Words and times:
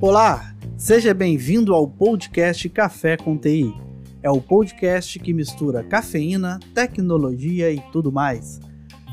Olá, 0.00 0.54
seja 0.76 1.12
bem-vindo 1.12 1.74
ao 1.74 1.88
podcast 1.88 2.68
Café 2.68 3.16
com 3.16 3.36
TI. 3.36 3.74
É 4.22 4.30
o 4.30 4.40
podcast 4.40 5.18
que 5.18 5.32
mistura 5.32 5.82
cafeína, 5.82 6.60
tecnologia 6.72 7.72
e 7.72 7.80
tudo 7.92 8.12
mais. 8.12 8.60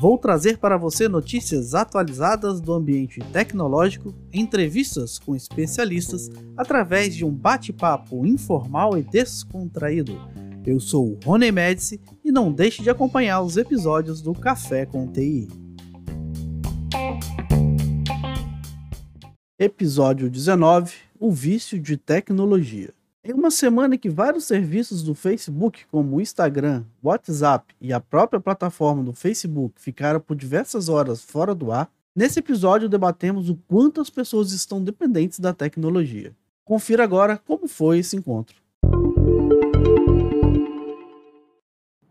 Vou 0.00 0.16
trazer 0.16 0.58
para 0.58 0.76
você 0.76 1.08
notícias 1.08 1.74
atualizadas 1.74 2.60
do 2.60 2.72
ambiente 2.72 3.18
tecnológico, 3.32 4.14
entrevistas 4.32 5.18
com 5.18 5.34
especialistas, 5.34 6.30
através 6.56 7.16
de 7.16 7.24
um 7.24 7.32
bate-papo 7.32 8.24
informal 8.24 8.96
e 8.96 9.02
descontraído. 9.02 10.20
Eu 10.64 10.78
sou 10.78 11.12
o 11.12 11.18
Rony 11.24 11.50
Médici 11.50 12.00
e 12.24 12.30
não 12.30 12.52
deixe 12.52 12.82
de 12.82 12.90
acompanhar 12.90 13.40
os 13.40 13.56
episódios 13.56 14.22
do 14.22 14.32
Café 14.34 14.86
com 14.86 15.06
TI. 15.06 15.65
Episódio 19.58 20.28
19 20.28 20.94
O 21.18 21.32
vício 21.32 21.80
de 21.80 21.96
tecnologia. 21.96 22.92
Em 23.24 23.32
uma 23.32 23.50
semana 23.50 23.96
que 23.96 24.10
vários 24.10 24.44
serviços 24.44 25.02
do 25.02 25.14
Facebook, 25.14 25.86
como 25.90 26.16
o 26.16 26.20
Instagram, 26.20 26.84
WhatsApp 27.02 27.74
e 27.80 27.90
a 27.90 27.98
própria 27.98 28.38
plataforma 28.38 29.02
do 29.02 29.14
Facebook 29.14 29.80
ficaram 29.80 30.20
por 30.20 30.36
diversas 30.36 30.90
horas 30.90 31.22
fora 31.22 31.54
do 31.54 31.72
ar, 31.72 31.90
nesse 32.14 32.38
episódio 32.38 32.86
debatemos 32.86 33.48
o 33.48 33.56
quanto 33.66 33.98
as 33.98 34.10
pessoas 34.10 34.52
estão 34.52 34.84
dependentes 34.84 35.40
da 35.40 35.54
tecnologia. 35.54 36.36
Confira 36.62 37.02
agora 37.02 37.38
como 37.38 37.66
foi 37.66 38.00
esse 38.00 38.14
encontro. 38.14 38.56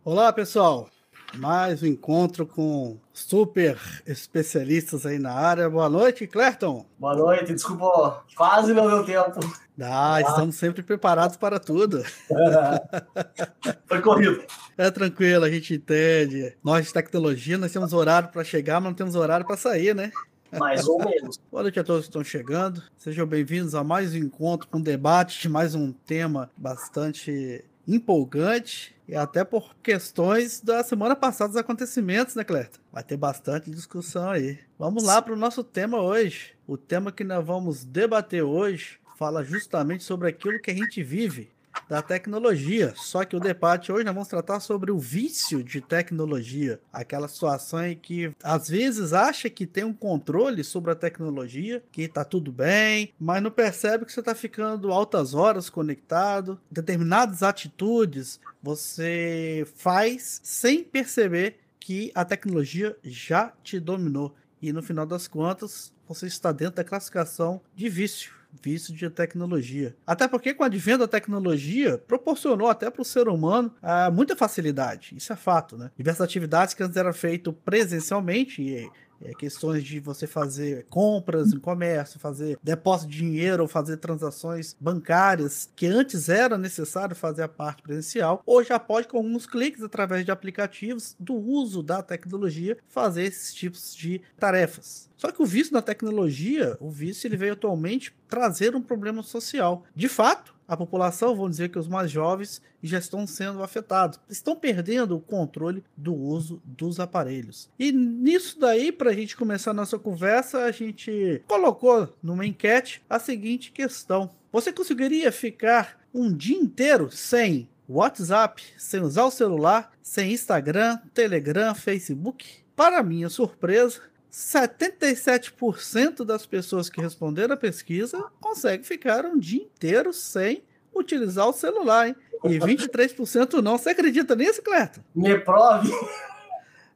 Olá, 0.04 0.34
pessoal! 0.34 0.90
Mais 1.38 1.84
um 1.84 1.88
encontro 1.88 2.46
com 2.46 2.98
super 3.14 3.78
especialistas 4.06 5.06
aí 5.06 5.20
na 5.20 5.34
área. 5.34 5.70
Boa 5.70 5.90
noite, 5.90 6.26
Clerton. 6.28 6.86
Boa 6.98 7.16
noite, 7.16 7.54
desculpa, 7.54 8.24
quase 8.36 8.74
não 8.74 8.88
deu 8.88 9.06
tempo. 9.06 9.40
Ah, 9.82 10.16
ah. 10.16 10.22
estamos 10.22 10.56
sempre 10.56 10.82
preparados 10.82 11.36
para 11.36 11.60
tudo. 11.60 12.04
Foi 13.86 14.02
corrido. 14.02 14.44
É 14.78 14.90
tranquilo, 14.90 15.44
a 15.44 15.50
gente 15.50 15.74
entende. 15.74 16.56
Nós 16.64 16.88
de 16.88 16.94
tecnologia, 16.94 17.58
nós 17.58 17.72
temos 17.72 17.92
horário 17.92 18.30
para 18.30 18.44
chegar, 18.44 18.80
mas 18.80 18.92
não 18.92 18.96
temos 18.96 19.16
horário 19.16 19.46
para 19.46 19.58
sair, 19.58 19.94
né? 19.94 20.12
Mais 20.58 20.88
ou 20.88 21.00
menos. 21.00 21.38
Boa 21.52 21.64
noite 21.64 21.80
a 21.80 21.84
todos 21.84 22.04
que 22.04 22.10
estão 22.10 22.24
chegando. 22.24 22.82
Sejam 22.98 23.28
bem-vindos 23.28 23.76
a 23.76 23.84
mais 23.84 24.14
um 24.14 24.18
encontro 24.18 24.68
com 24.70 24.78
um 24.78 24.82
debate 24.82 25.42
de 25.42 25.50
mais 25.50 25.76
um 25.76 25.92
tema 25.92 26.50
bastante 26.56 27.66
empolgante 27.86 28.95
e 29.08 29.16
até 29.16 29.44
por 29.44 29.76
questões 29.84 30.62
da 30.62 30.84
semana 30.84 31.16
passada 31.16 31.50
dos 31.50 31.58
acontecimentos, 31.58 32.36
né, 32.36 32.44
Clerta? 32.44 32.80
Vai 32.92 33.04
ter 33.04 33.18
bastante 33.18 33.70
discussão 33.70 34.30
aí. 34.30 34.60
Vamos 34.78 35.04
lá 35.04 35.22
para 35.22 35.34
o 35.34 35.38
nosso 35.38 35.64
tema 35.64 36.02
hoje. 36.02 36.54
O 36.68 36.78
tema 36.78 37.12
que 37.12 37.24
nós 37.24 37.46
vamos 37.46 37.86
debater 37.86 38.44
hoje 38.44 39.00
fala 39.18 39.44
justamente 39.44 40.04
sobre 40.04 40.28
aquilo 40.28 40.60
que 40.60 40.72
a 40.72 40.76
gente 40.76 41.02
vive 41.04 41.55
da 41.88 42.02
tecnologia. 42.02 42.94
Só 42.96 43.24
que 43.24 43.36
o 43.36 43.40
debate 43.40 43.92
hoje 43.92 44.04
nós 44.04 44.14
vamos 44.14 44.28
tratar 44.28 44.60
sobre 44.60 44.92
o 44.92 45.00
vício 45.00 45.64
de 45.64 45.82
tecnologia, 45.82 46.80
aquela 46.92 47.28
situação 47.28 47.86
em 47.86 47.96
que 47.96 48.32
às 48.44 48.70
vezes 48.70 49.14
acha 49.14 49.50
que 49.50 49.66
tem 49.66 49.84
um 49.84 49.94
controle 49.94 50.64
sobre 50.64 50.92
a 50.92 50.96
tecnologia, 50.96 51.84
que 51.92 52.08
tá 52.08 52.24
tudo 52.24 52.52
bem, 52.52 53.14
mas 53.20 53.42
não 53.42 53.52
percebe 53.52 54.06
que 54.06 54.12
você 54.12 54.22
tá 54.22 54.34
ficando 54.34 54.92
altas 54.92 55.34
horas 55.34 55.70
conectado, 55.70 56.60
determinadas 56.72 57.44
atitudes 57.44 58.40
você 58.62 59.68
faz 59.76 60.40
sem 60.44 60.84
perceber 60.84 61.60
que 61.80 62.12
a 62.16 62.26
tecnologia 62.26 62.98
já 63.04 63.54
te 63.64 63.80
dominou. 63.80 64.36
E 64.60 64.74
no 64.74 64.82
final 64.82 65.06
das 65.06 65.28
contas, 65.28 65.94
você 66.08 66.26
está 66.26 66.52
dentro 66.52 66.78
da 66.78 66.84
classificação 66.84 67.62
de 67.76 67.88
vício 67.88 68.34
vício 68.62 68.94
de 68.94 69.10
tecnologia. 69.10 69.96
Até 70.06 70.28
porque 70.28 70.54
com 70.54 70.64
o 70.64 70.66
advento 70.66 71.00
da 71.00 71.08
tecnologia, 71.08 71.98
proporcionou 71.98 72.68
até 72.68 72.90
para 72.90 73.02
o 73.02 73.06
ser 73.06 73.28
humano 73.28 73.74
uh, 73.82 74.12
muita 74.12 74.36
facilidade. 74.36 75.16
Isso 75.16 75.32
é 75.34 75.36
fato, 75.36 75.78
né? 75.78 75.92
Diversas 75.98 76.22
atividades 76.22 76.74
que 76.74 76.84
antes 76.84 76.98
eram 76.98 77.14
feitas 77.14 77.54
presencialmente 77.64 78.62
e 78.62 78.90
é, 79.22 79.34
questões 79.34 79.84
de 79.84 80.00
você 80.00 80.28
fazer 80.28 80.86
compras 80.90 81.54
em 81.54 81.60
comércio, 81.60 82.20
fazer 82.20 82.58
depósito 82.62 83.12
de 83.12 83.18
dinheiro 83.18 83.64
ou 83.64 83.68
fazer 83.68 83.98
transações 83.98 84.76
bancárias 84.80 85.70
que 85.76 85.86
antes 85.86 86.30
era 86.30 86.58
necessário 86.58 87.16
fazer 87.16 87.44
a 87.44 87.48
parte 87.48 87.82
presencial, 87.82 88.42
hoje 88.46 88.70
já 88.70 88.80
pode 88.80 89.08
com 89.08 89.18
alguns 89.18 89.46
cliques 89.46 89.84
através 89.84 90.26
de 90.26 90.32
aplicativos 90.32 91.16
do 91.20 91.36
uso 91.36 91.84
da 91.84 92.02
tecnologia 92.02 92.78
fazer 92.88 93.24
esses 93.24 93.54
tipos 93.54 93.96
de 93.96 94.22
tarefas. 94.38 95.10
Só 95.18 95.32
que 95.32 95.42
o 95.42 95.46
vício 95.46 95.74
na 95.74 95.82
tecnologia, 95.82 96.78
o 96.80 96.90
vício 96.90 97.28
ele 97.28 97.38
veio 97.38 97.54
atualmente 97.54 98.14
trazer 98.28 98.76
um 98.76 98.82
problema 98.82 99.24
social. 99.24 99.84
De 99.96 100.10
fato, 100.10 100.55
a 100.68 100.76
população, 100.76 101.36
vamos 101.36 101.52
dizer 101.52 101.70
que 101.70 101.80
os 101.80 101.88
mais 101.88 102.10
jovens, 102.10 102.62
já 102.82 102.98
estão 103.00 103.26
sendo 103.26 103.64
afetados, 103.64 104.20
estão 104.30 104.56
perdendo 104.56 105.16
o 105.16 105.22
controle 105.22 105.84
do 105.98 106.14
uso 106.14 106.62
dos 106.64 107.00
aparelhos. 107.00 107.70
E 107.80 107.92
nisso 107.92 108.60
daí, 108.60 108.92
para 108.92 109.10
a 109.10 109.14
gente 109.14 109.36
começar 109.36 109.72
a 109.72 109.76
nossa 109.76 109.98
conversa, 109.98 110.64
a 110.64 110.72
gente 110.72 111.42
colocou 111.48 112.14
numa 112.22 112.46
enquete 112.46 113.02
a 113.10 113.20
seguinte 113.20 113.72
questão: 113.72 114.30
Você 114.52 114.72
conseguiria 114.72 115.32
ficar 115.32 116.00
um 116.14 116.32
dia 116.32 116.58
inteiro 116.58 117.12
sem 117.12 117.68
WhatsApp, 117.88 118.64
sem 118.78 119.02
usar 119.02 119.26
o 119.26 119.32
celular, 119.32 119.92
sem 120.02 120.32
Instagram, 120.32 120.98
Telegram, 121.14 121.76
Facebook? 121.76 122.46
Para 122.76 123.04
minha 123.04 123.30
surpresa, 123.30 124.02
77% 124.36 126.26
das 126.26 126.46
pessoas 126.46 126.90
que 126.90 127.00
responderam 127.00 127.54
a 127.54 127.58
pesquisa 127.58 128.22
conseguem 128.42 128.84
ficar 128.84 129.24
um 129.24 129.40
dia 129.40 129.62
inteiro 129.64 130.12
sem 130.12 130.62
utilizar 130.94 131.48
o 131.48 131.54
celular, 131.54 132.10
hein? 132.10 132.16
E 132.44 132.60
23% 132.60 133.62
não. 133.62 133.78
Você 133.78 133.92
acredita 133.92 134.36
nisso, 134.36 134.62
Cleto? 134.62 135.02
Me 135.16 135.40
prove. 135.40 135.90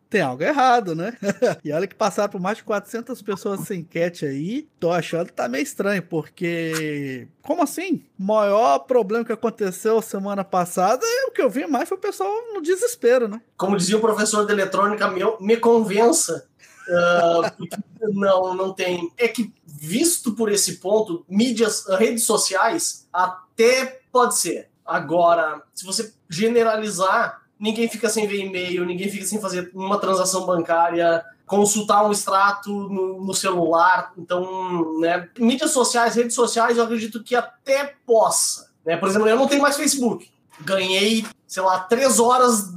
Tem 0.10 0.22
algo 0.22 0.44
errado, 0.44 0.94
né? 0.94 1.16
e 1.64 1.72
olha 1.72 1.88
que 1.88 1.96
passaram 1.96 2.30
por 2.30 2.42
mais 2.42 2.58
de 2.58 2.64
400 2.66 3.22
pessoas 3.22 3.62
sem 3.62 3.82
enquete 3.82 4.26
aí. 4.26 4.68
Tô 4.78 4.92
achando 4.92 5.28
que 5.28 5.34
tá 5.34 5.48
meio 5.48 5.64
estranho, 5.64 6.04
porque. 6.04 7.28
Como 7.42 7.64
assim? 7.64 8.04
O 8.20 8.24
maior 8.24 8.80
problema 8.80 9.24
que 9.24 9.32
aconteceu 9.32 10.02
semana 10.02 10.44
passada, 10.44 11.06
o 11.28 11.32
que 11.32 11.42
eu 11.42 11.50
vi 11.50 11.66
mais 11.68 11.88
foi 11.88 11.98
o 11.98 12.02
pessoal 12.02 12.34
no 12.54 12.62
desespero, 12.62 13.30
né? 13.30 13.40
Como 13.56 13.78
dizia 13.78 13.98
o 13.98 14.02
professor 14.02 14.46
de 14.46 14.52
eletrônica 14.52 15.08
meu, 15.10 15.38
me 15.40 15.56
convença 15.56 16.49
Uh, 16.90 18.10
não, 18.14 18.54
não 18.54 18.74
tem. 18.74 19.12
É 19.18 19.28
que, 19.28 19.54
visto 19.66 20.34
por 20.34 20.52
esse 20.52 20.78
ponto, 20.78 21.24
mídias, 21.30 21.86
redes 21.88 22.24
sociais, 22.24 23.08
até 23.14 24.02
pode 24.12 24.38
ser. 24.38 24.70
Agora, 24.86 25.62
se 25.74 25.86
você 25.86 26.12
generalizar, 26.28 27.44
ninguém 27.60 27.88
fica 27.88 28.10
sem 28.10 28.28
ver 28.28 28.46
e-mail, 28.46 28.86
ninguém 28.86 29.10
fica 29.10 29.26
sem 29.26 29.40
fazer 29.40 29.70
uma 29.74 30.00
transação 30.00 30.46
bancária, 30.46 31.24
consultar 31.46 32.06
um 32.06 32.12
extrato 32.12 32.72
no, 32.72 33.24
no, 33.24 33.34
celular. 33.34 34.14
Então, 34.18 35.00
né, 35.00 35.30
mídias 35.38 35.72
sociais, 35.72 36.16
redes 36.16 36.34
sociais, 36.34 36.78
eu 36.78 36.84
acredito 36.84 37.24
que 37.24 37.36
até 37.36 37.96
possa. 38.06 38.72
Né? 38.84 38.98
Por 38.98 39.10
exemplo, 39.10 39.28
eu 39.28 39.38
não 39.38 39.48
tenho 39.48 39.62
mais 39.62 39.78
Facebook. 39.78 40.30
Ganhei, 40.62 41.26
sei 41.48 41.64
lá, 41.64 41.80
três 41.80 42.20
horas 42.20 42.70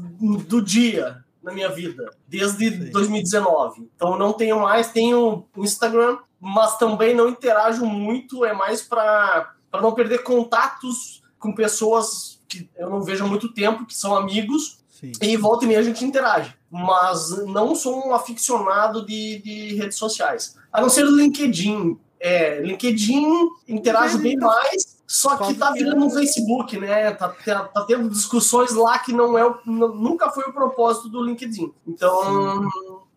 do 0.46 0.60
dia 0.60 1.24
na 1.42 1.52
minha 1.52 1.68
vida, 1.68 2.10
desde 2.26 2.70
Sim. 2.70 2.90
2019. 2.90 3.88
Então 3.94 4.16
não 4.16 4.32
tenho 4.32 4.60
mais, 4.60 4.90
tenho 4.90 5.44
Instagram, 5.56 6.18
mas 6.40 6.76
também 6.76 7.14
não 7.14 7.28
interajo 7.28 7.84
muito, 7.84 8.44
é 8.44 8.52
mais 8.52 8.82
para 8.82 9.54
não 9.74 9.92
perder 9.92 10.22
contatos 10.22 11.22
com 11.38 11.54
pessoas 11.54 12.40
que 12.48 12.68
eu 12.76 12.90
não 12.90 13.02
vejo 13.02 13.24
há 13.24 13.26
muito 13.26 13.52
tempo, 13.52 13.86
que 13.86 13.94
são 13.94 14.14
amigos, 14.14 14.78
Sim. 14.88 15.12
e 15.20 15.36
volta 15.36 15.64
e 15.64 15.68
meia 15.68 15.80
a 15.80 15.82
gente 15.82 16.04
interage. 16.04 16.54
Mas 16.70 17.44
não 17.46 17.74
sou 17.74 18.06
um 18.06 18.14
aficionado 18.14 19.04
de, 19.04 19.38
de 19.42 19.74
redes 19.74 19.98
sociais. 19.98 20.56
A 20.72 20.80
não 20.80 20.88
ser 20.88 21.04
o 21.04 21.16
LinkedIn. 21.16 21.98
É, 22.20 22.60
LinkedIn 22.60 23.26
interajo 23.66 24.18
bem 24.18 24.36
mais, 24.36 24.91
só 25.12 25.36
que 25.36 25.52
tá 25.52 25.72
virando 25.72 26.06
um 26.06 26.08
Facebook, 26.08 26.78
né? 26.78 27.12
Tá, 27.12 27.28
tá, 27.28 27.64
tá, 27.64 27.84
tendo 27.84 28.08
discussões 28.08 28.72
lá 28.72 28.98
que 28.98 29.12
não 29.12 29.36
é 29.36 29.44
o, 29.44 29.60
nunca 29.66 30.30
foi 30.30 30.44
o 30.44 30.54
propósito 30.54 31.10
do 31.10 31.22
LinkedIn. 31.22 31.70
Então. 31.86 32.62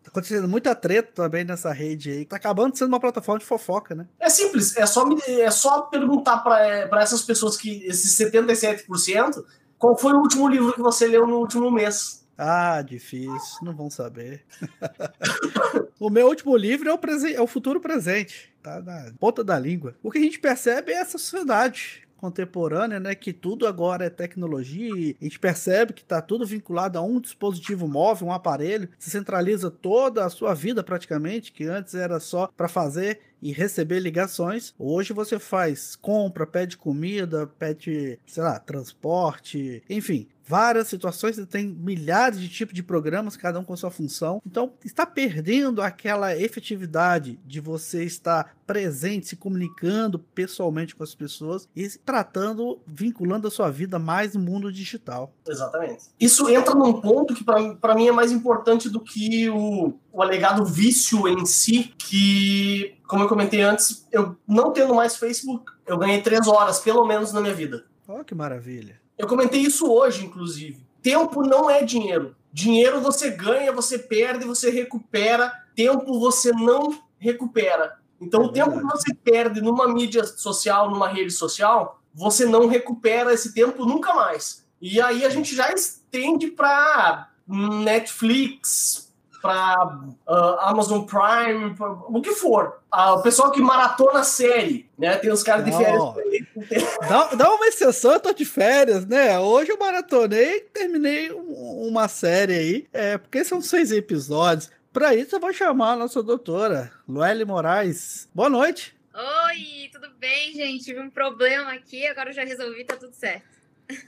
Tá 0.02 0.08
acontecendo 0.08 0.46
muita 0.46 0.74
treta 0.74 1.10
também 1.14 1.42
nessa 1.42 1.72
rede 1.72 2.10
aí. 2.10 2.26
Tá 2.26 2.36
acabando 2.36 2.76
sendo 2.76 2.88
uma 2.88 3.00
plataforma 3.00 3.38
de 3.38 3.46
fofoca, 3.46 3.94
né? 3.94 4.06
É 4.20 4.28
simples, 4.28 4.76
é 4.76 4.84
só, 4.84 5.08
é 5.26 5.50
só 5.50 5.80
perguntar 5.82 6.40
para 6.40 7.00
essas 7.00 7.22
pessoas 7.22 7.56
que, 7.56 7.82
esses 7.86 8.14
77%, 8.14 9.42
qual 9.78 9.96
foi 9.96 10.12
o 10.12 10.18
último 10.18 10.46
livro 10.48 10.74
que 10.74 10.82
você 10.82 11.06
leu 11.06 11.26
no 11.26 11.38
último 11.38 11.70
mês. 11.70 12.25
Ah, 12.36 12.82
difícil, 12.82 13.58
não 13.62 13.74
vão 13.74 13.88
saber. 13.88 14.44
o 15.98 16.10
meu 16.10 16.26
último 16.26 16.56
livro 16.56 16.88
é 16.88 16.94
o, 16.94 17.00
é 17.34 17.40
o 17.40 17.46
futuro 17.46 17.80
presente, 17.80 18.52
tá 18.62 18.80
na 18.80 19.12
ponta 19.18 19.42
da 19.42 19.58
língua. 19.58 19.96
O 20.02 20.10
que 20.10 20.18
a 20.18 20.22
gente 20.22 20.38
percebe 20.38 20.92
é 20.92 20.96
essa 20.96 21.18
sociedade 21.18 22.06
contemporânea, 22.16 22.98
né, 22.98 23.14
que 23.14 23.32
tudo 23.32 23.66
agora 23.66 24.06
é 24.06 24.10
tecnologia 24.10 24.90
e 24.96 25.16
a 25.20 25.24
gente 25.24 25.38
percebe 25.38 25.92
que 25.92 26.02
está 26.02 26.20
tudo 26.20 26.46
vinculado 26.46 26.98
a 26.98 27.02
um 27.02 27.20
dispositivo 27.20 27.86
móvel, 27.86 28.28
um 28.28 28.32
aparelho, 28.32 28.88
se 28.98 29.10
centraliza 29.10 29.70
toda 29.70 30.24
a 30.24 30.30
sua 30.30 30.54
vida 30.54 30.82
praticamente, 30.82 31.52
que 31.52 31.64
antes 31.64 31.94
era 31.94 32.18
só 32.18 32.48
para 32.56 32.68
fazer 32.68 33.20
e 33.40 33.52
receber 33.52 34.00
ligações. 34.00 34.74
Hoje 34.78 35.12
você 35.12 35.38
faz 35.38 35.94
compra, 35.94 36.46
pede 36.46 36.76
comida, 36.76 37.46
pede, 37.46 38.18
sei 38.26 38.42
lá, 38.42 38.58
transporte, 38.58 39.82
enfim, 39.88 40.26
várias 40.46 40.86
situações, 40.88 41.36
tem 41.48 41.66
milhares 41.66 42.40
de 42.40 42.48
tipos 42.48 42.74
de 42.74 42.82
programas, 42.82 43.36
cada 43.36 43.58
um 43.58 43.64
com 43.64 43.76
sua 43.76 43.90
função. 43.90 44.40
Então, 44.46 44.72
está 44.84 45.04
perdendo 45.04 45.82
aquela 45.82 46.36
efetividade 46.36 47.38
de 47.44 47.60
você 47.60 48.04
estar 48.04 48.54
presente, 48.66 49.26
se 49.26 49.36
comunicando 49.36 50.18
pessoalmente 50.18 50.94
com 50.94 51.02
as 51.02 51.14
pessoas 51.14 51.68
e 51.74 51.88
tratando, 51.88 52.78
vinculando 52.86 53.48
a 53.48 53.50
sua 53.50 53.70
vida 53.70 53.98
mais 53.98 54.34
no 54.34 54.40
mundo 54.40 54.72
digital. 54.72 55.32
Exatamente. 55.46 56.04
Isso 56.18 56.48
entra 56.48 56.74
num 56.74 57.00
ponto 57.00 57.34
que 57.34 57.44
para 57.44 57.94
mim 57.94 58.08
é 58.08 58.12
mais 58.12 58.30
importante 58.30 58.88
do 58.88 59.00
que 59.00 59.48
o, 59.50 59.94
o 60.12 60.22
alegado 60.22 60.64
vício 60.64 61.26
em 61.26 61.44
si, 61.44 61.94
que, 61.98 62.96
como 63.06 63.24
eu 63.24 63.28
comentei 63.28 63.62
antes, 63.62 64.06
eu 64.12 64.36
não 64.46 64.72
tendo 64.72 64.94
mais 64.94 65.16
Facebook, 65.16 65.72
eu 65.86 65.98
ganhei 65.98 66.20
três 66.20 66.46
horas, 66.46 66.80
pelo 66.80 67.04
menos, 67.06 67.32
na 67.32 67.40
minha 67.40 67.54
vida. 67.54 67.84
Oh, 68.08 68.24
que 68.24 68.34
maravilha. 68.34 69.00
Eu 69.18 69.26
comentei 69.26 69.60
isso 69.60 69.90
hoje, 69.90 70.24
inclusive. 70.24 70.84
Tempo 71.02 71.42
não 71.42 71.70
é 71.70 71.82
dinheiro. 71.82 72.34
Dinheiro 72.52 73.00
você 73.00 73.30
ganha, 73.30 73.72
você 73.72 73.98
perde, 73.98 74.44
você 74.44 74.70
recupera. 74.70 75.52
Tempo 75.74 76.18
você 76.18 76.52
não 76.52 76.98
recupera. 77.18 77.98
Então, 78.20 78.42
é 78.42 78.44
o 78.46 78.52
tempo 78.52 78.78
que 78.78 78.84
você 78.84 79.14
perde 79.14 79.60
numa 79.60 79.88
mídia 79.88 80.24
social, 80.24 80.90
numa 80.90 81.08
rede 81.08 81.30
social, 81.30 82.00
você 82.14 82.46
não 82.46 82.66
recupera 82.66 83.32
esse 83.32 83.52
tempo 83.52 83.84
nunca 83.84 84.14
mais. 84.14 84.66
E 84.80 85.00
aí 85.00 85.24
a 85.24 85.28
gente 85.28 85.54
já 85.54 85.70
estende 85.72 86.48
para 86.48 87.30
Netflix, 87.46 89.05
para 89.40 89.98
uh, 90.26 90.60
Amazon 90.60 91.04
Prime, 91.04 91.74
pra, 91.74 91.90
o 91.90 92.20
que 92.20 92.32
for. 92.32 92.80
Uh, 92.92 93.14
o 93.14 93.22
pessoal 93.22 93.50
que 93.50 93.60
maratona 93.60 94.24
série, 94.24 94.88
né? 94.98 95.16
Tem 95.16 95.30
os 95.30 95.42
caras 95.42 95.64
de 95.64 95.72
férias. 95.72 96.02
Dá, 97.08 97.34
dá 97.34 97.54
uma 97.54 97.66
exceção, 97.66 98.12
eu 98.12 98.20
tô 98.20 98.32
de 98.32 98.44
férias, 98.44 99.06
né? 99.06 99.38
Hoje 99.38 99.70
eu 99.70 99.78
maratonei 99.78 100.56
e 100.56 100.60
terminei 100.60 101.30
um, 101.32 101.88
uma 101.88 102.08
série 102.08 102.54
aí, 102.54 102.86
é, 102.92 103.18
porque 103.18 103.44
são 103.44 103.60
seis 103.60 103.92
episódios. 103.92 104.70
Para 104.92 105.14
isso 105.14 105.36
eu 105.36 105.40
vou 105.40 105.52
chamar 105.52 105.92
a 105.92 105.96
nossa 105.96 106.22
doutora, 106.22 106.90
Luelle 107.06 107.44
Moraes. 107.44 108.28
Boa 108.34 108.48
noite. 108.48 108.96
Oi, 109.14 109.90
tudo 109.92 110.10
bem, 110.18 110.52
gente? 110.52 110.84
Tive 110.84 111.00
um 111.00 111.10
problema 111.10 111.72
aqui, 111.72 112.06
agora 112.06 112.30
eu 112.30 112.34
já 112.34 112.44
resolvi, 112.44 112.84
tá 112.84 112.96
tudo 112.96 113.14
certo. 113.14 113.55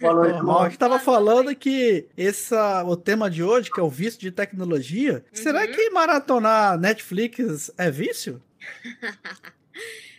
Boa 0.01 0.15
noite, 0.15 0.37
irmão. 0.37 0.59
A 0.59 0.65
gente 0.65 0.73
estava 0.73 0.99
falando 0.99 1.55
que 1.55 2.07
essa, 2.17 2.83
o 2.85 2.97
tema 2.97 3.31
de 3.31 3.43
hoje, 3.43 3.71
que 3.71 3.81
é 3.81 3.83
o 3.83 3.89
vício 3.89 4.21
de 4.21 4.31
tecnologia, 4.31 5.15
uhum. 5.15 5.23
será 5.33 5.67
que 5.67 5.91
maratonar 5.91 6.79
Netflix 6.79 7.71
é 7.77 7.91
vício? 7.91 8.43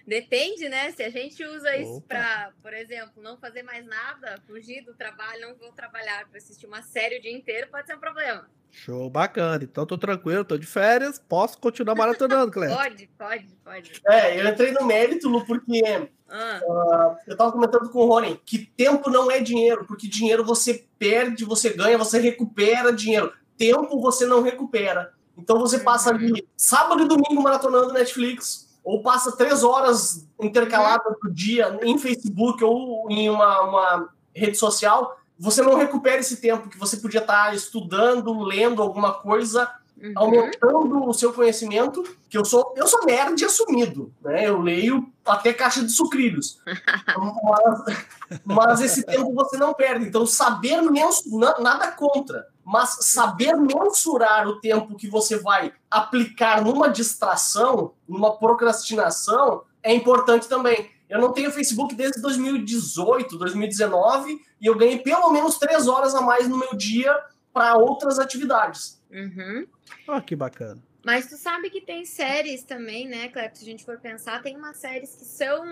Depende, 0.09 0.67
né? 0.67 0.91
Se 0.91 1.03
a 1.03 1.09
gente 1.11 1.45
usa 1.45 1.77
isso 1.77 2.01
para, 2.01 2.51
por 2.63 2.73
exemplo, 2.73 3.21
não 3.21 3.38
fazer 3.38 3.61
mais 3.61 3.85
nada, 3.85 4.41
fugir 4.47 4.83
do 4.83 4.95
trabalho, 4.95 5.41
não 5.41 5.56
vou 5.56 5.71
trabalhar 5.71 6.27
para 6.27 6.39
assistir 6.39 6.65
uma 6.65 6.81
série 6.81 7.19
o 7.19 7.21
dia 7.21 7.31
inteiro, 7.31 7.67
pode 7.69 7.85
ser 7.85 7.95
um 7.95 8.00
problema. 8.00 8.50
Show, 8.71 9.07
bacana. 9.07 9.63
Então 9.63 9.85
tô 9.85 10.00
tranquilo, 10.00 10.44
tô 10.44 10.57
de 10.57 10.65
férias, 10.65 11.19
posso 11.19 11.59
continuar 11.59 11.94
maratonando, 11.94 12.51
Cleber. 12.51 12.75
pode, 12.75 13.07
pode, 13.15 13.47
pode. 13.63 14.01
É, 14.07 14.41
eu 14.41 14.50
entrei 14.50 14.71
no 14.71 14.83
mérito, 14.83 15.29
Lu, 15.29 15.45
porque 15.45 16.09
ah. 16.27 16.59
uh, 16.63 17.17
eu 17.27 17.38
tava 17.38 17.51
comentando 17.51 17.88
com 17.91 18.00
o 18.00 18.07
Rony 18.07 18.41
que 18.44 18.65
tempo 18.65 19.11
não 19.11 19.29
é 19.29 19.39
dinheiro, 19.39 19.85
porque 19.85 20.07
dinheiro 20.07 20.44
você 20.44 20.88
perde, 20.97 21.45
você 21.45 21.69
ganha, 21.69 22.00
você 22.00 22.19
recupera 22.19 22.91
dinheiro. 22.91 23.31
Tempo 23.56 24.01
você 24.01 24.25
não 24.25 24.41
recupera. 24.41 25.13
Então 25.38 25.59
você 25.59 25.79
passa 25.79 26.09
ali 26.09 26.31
uhum. 26.31 26.47
sábado 26.57 27.03
e 27.03 27.07
domingo 27.07 27.44
maratonando 27.44 27.94
Netflix, 27.94 28.69
ou 28.89 29.03
passa 29.03 29.38
três 29.38 29.63
horas 29.63 30.27
intercaladas 30.41 31.15
do 31.21 31.31
dia 31.31 31.80
em 31.83 31.95
Facebook 32.00 32.63
ou 32.63 33.06
em 33.07 33.30
uma, 33.30 33.62
uma 33.62 34.09
rede 34.36 34.57
social, 34.57 35.15
você 35.38 35.62
não 35.62 35.75
recupera 35.75 36.19
esse 36.19 36.38
tempo 36.38 36.68
que 36.68 36.77
você 36.80 36.97
podia 36.97 37.19
estar 37.19 37.53
estudando, 37.53 38.33
lendo 38.41 38.81
alguma 38.81 39.13
coisa, 39.13 39.71
uhum. 40.01 40.13
aumentando 40.15 41.07
o 41.07 41.13
seu 41.13 41.31
conhecimento, 41.31 42.03
que 42.27 42.36
eu 42.36 42.44
sou 42.44 42.74
eu 42.75 42.88
sou 42.88 43.06
nerd 43.06 43.45
assumido, 43.45 44.12
né? 44.24 44.47
Eu 44.47 44.59
leio 44.59 45.07
até 45.24 45.53
caixa 45.53 45.83
de 45.83 45.92
sucrilhos. 45.92 46.59
mas, 47.44 48.42
mas 48.44 48.81
esse 48.81 49.06
tempo 49.06 49.31
você 49.35 49.56
não 49.57 49.71
perde. 49.71 50.07
Então, 50.07 50.25
saber 50.25 50.81
mensurar, 50.81 51.62
nada 51.62 51.92
contra, 51.92 52.47
mas 52.69 52.98
saber 53.01 53.56
mensurar 53.56 54.48
o 54.48 54.60
tempo 54.60 54.95
que 54.95 55.10
você 55.10 55.39
vai 55.39 55.74
aplicar 55.89 56.63
numa 56.63 56.88
distração, 56.88 57.94
numa 58.07 58.38
procrastinação, 58.38 59.63
é 59.81 59.92
importante 59.92 60.48
também. 60.48 60.92
Eu 61.10 61.19
não 61.19 61.33
tenho 61.33 61.51
Facebook 61.51 61.95
desde 61.95 62.21
2018, 62.21 63.39
2019, 63.39 64.39
e 64.62 64.68
eu 64.68 64.77
ganhei 64.77 65.00
pelo 65.00 65.31
menos 65.31 65.57
três 65.57 65.88
horas 65.88 66.13
a 66.13 66.21
mais 66.21 66.48
no 66.48 66.60
meu 66.60 66.75
dia 66.75 67.12
para 67.51 67.75
outras 67.75 68.19
atividades. 68.19 69.01
Uhum. 69.10 69.66
Oh, 70.07 70.21
que 70.21 70.36
bacana. 70.36 70.80
Mas 71.04 71.28
tu 71.28 71.38
sabe 71.38 71.69
que 71.69 71.81
tem 71.81 72.06
séries 72.06 72.63
também, 72.63 73.07
né, 73.07 73.30
Cleber? 73.30 73.56
Se 73.56 73.63
a 73.63 73.66
gente 73.66 73.86
for 73.86 74.00
pensar, 74.00 74.42
tem 74.42 74.56
umas 74.56 74.78
séries 74.78 75.16
que 75.16 75.25
são. 75.25 75.63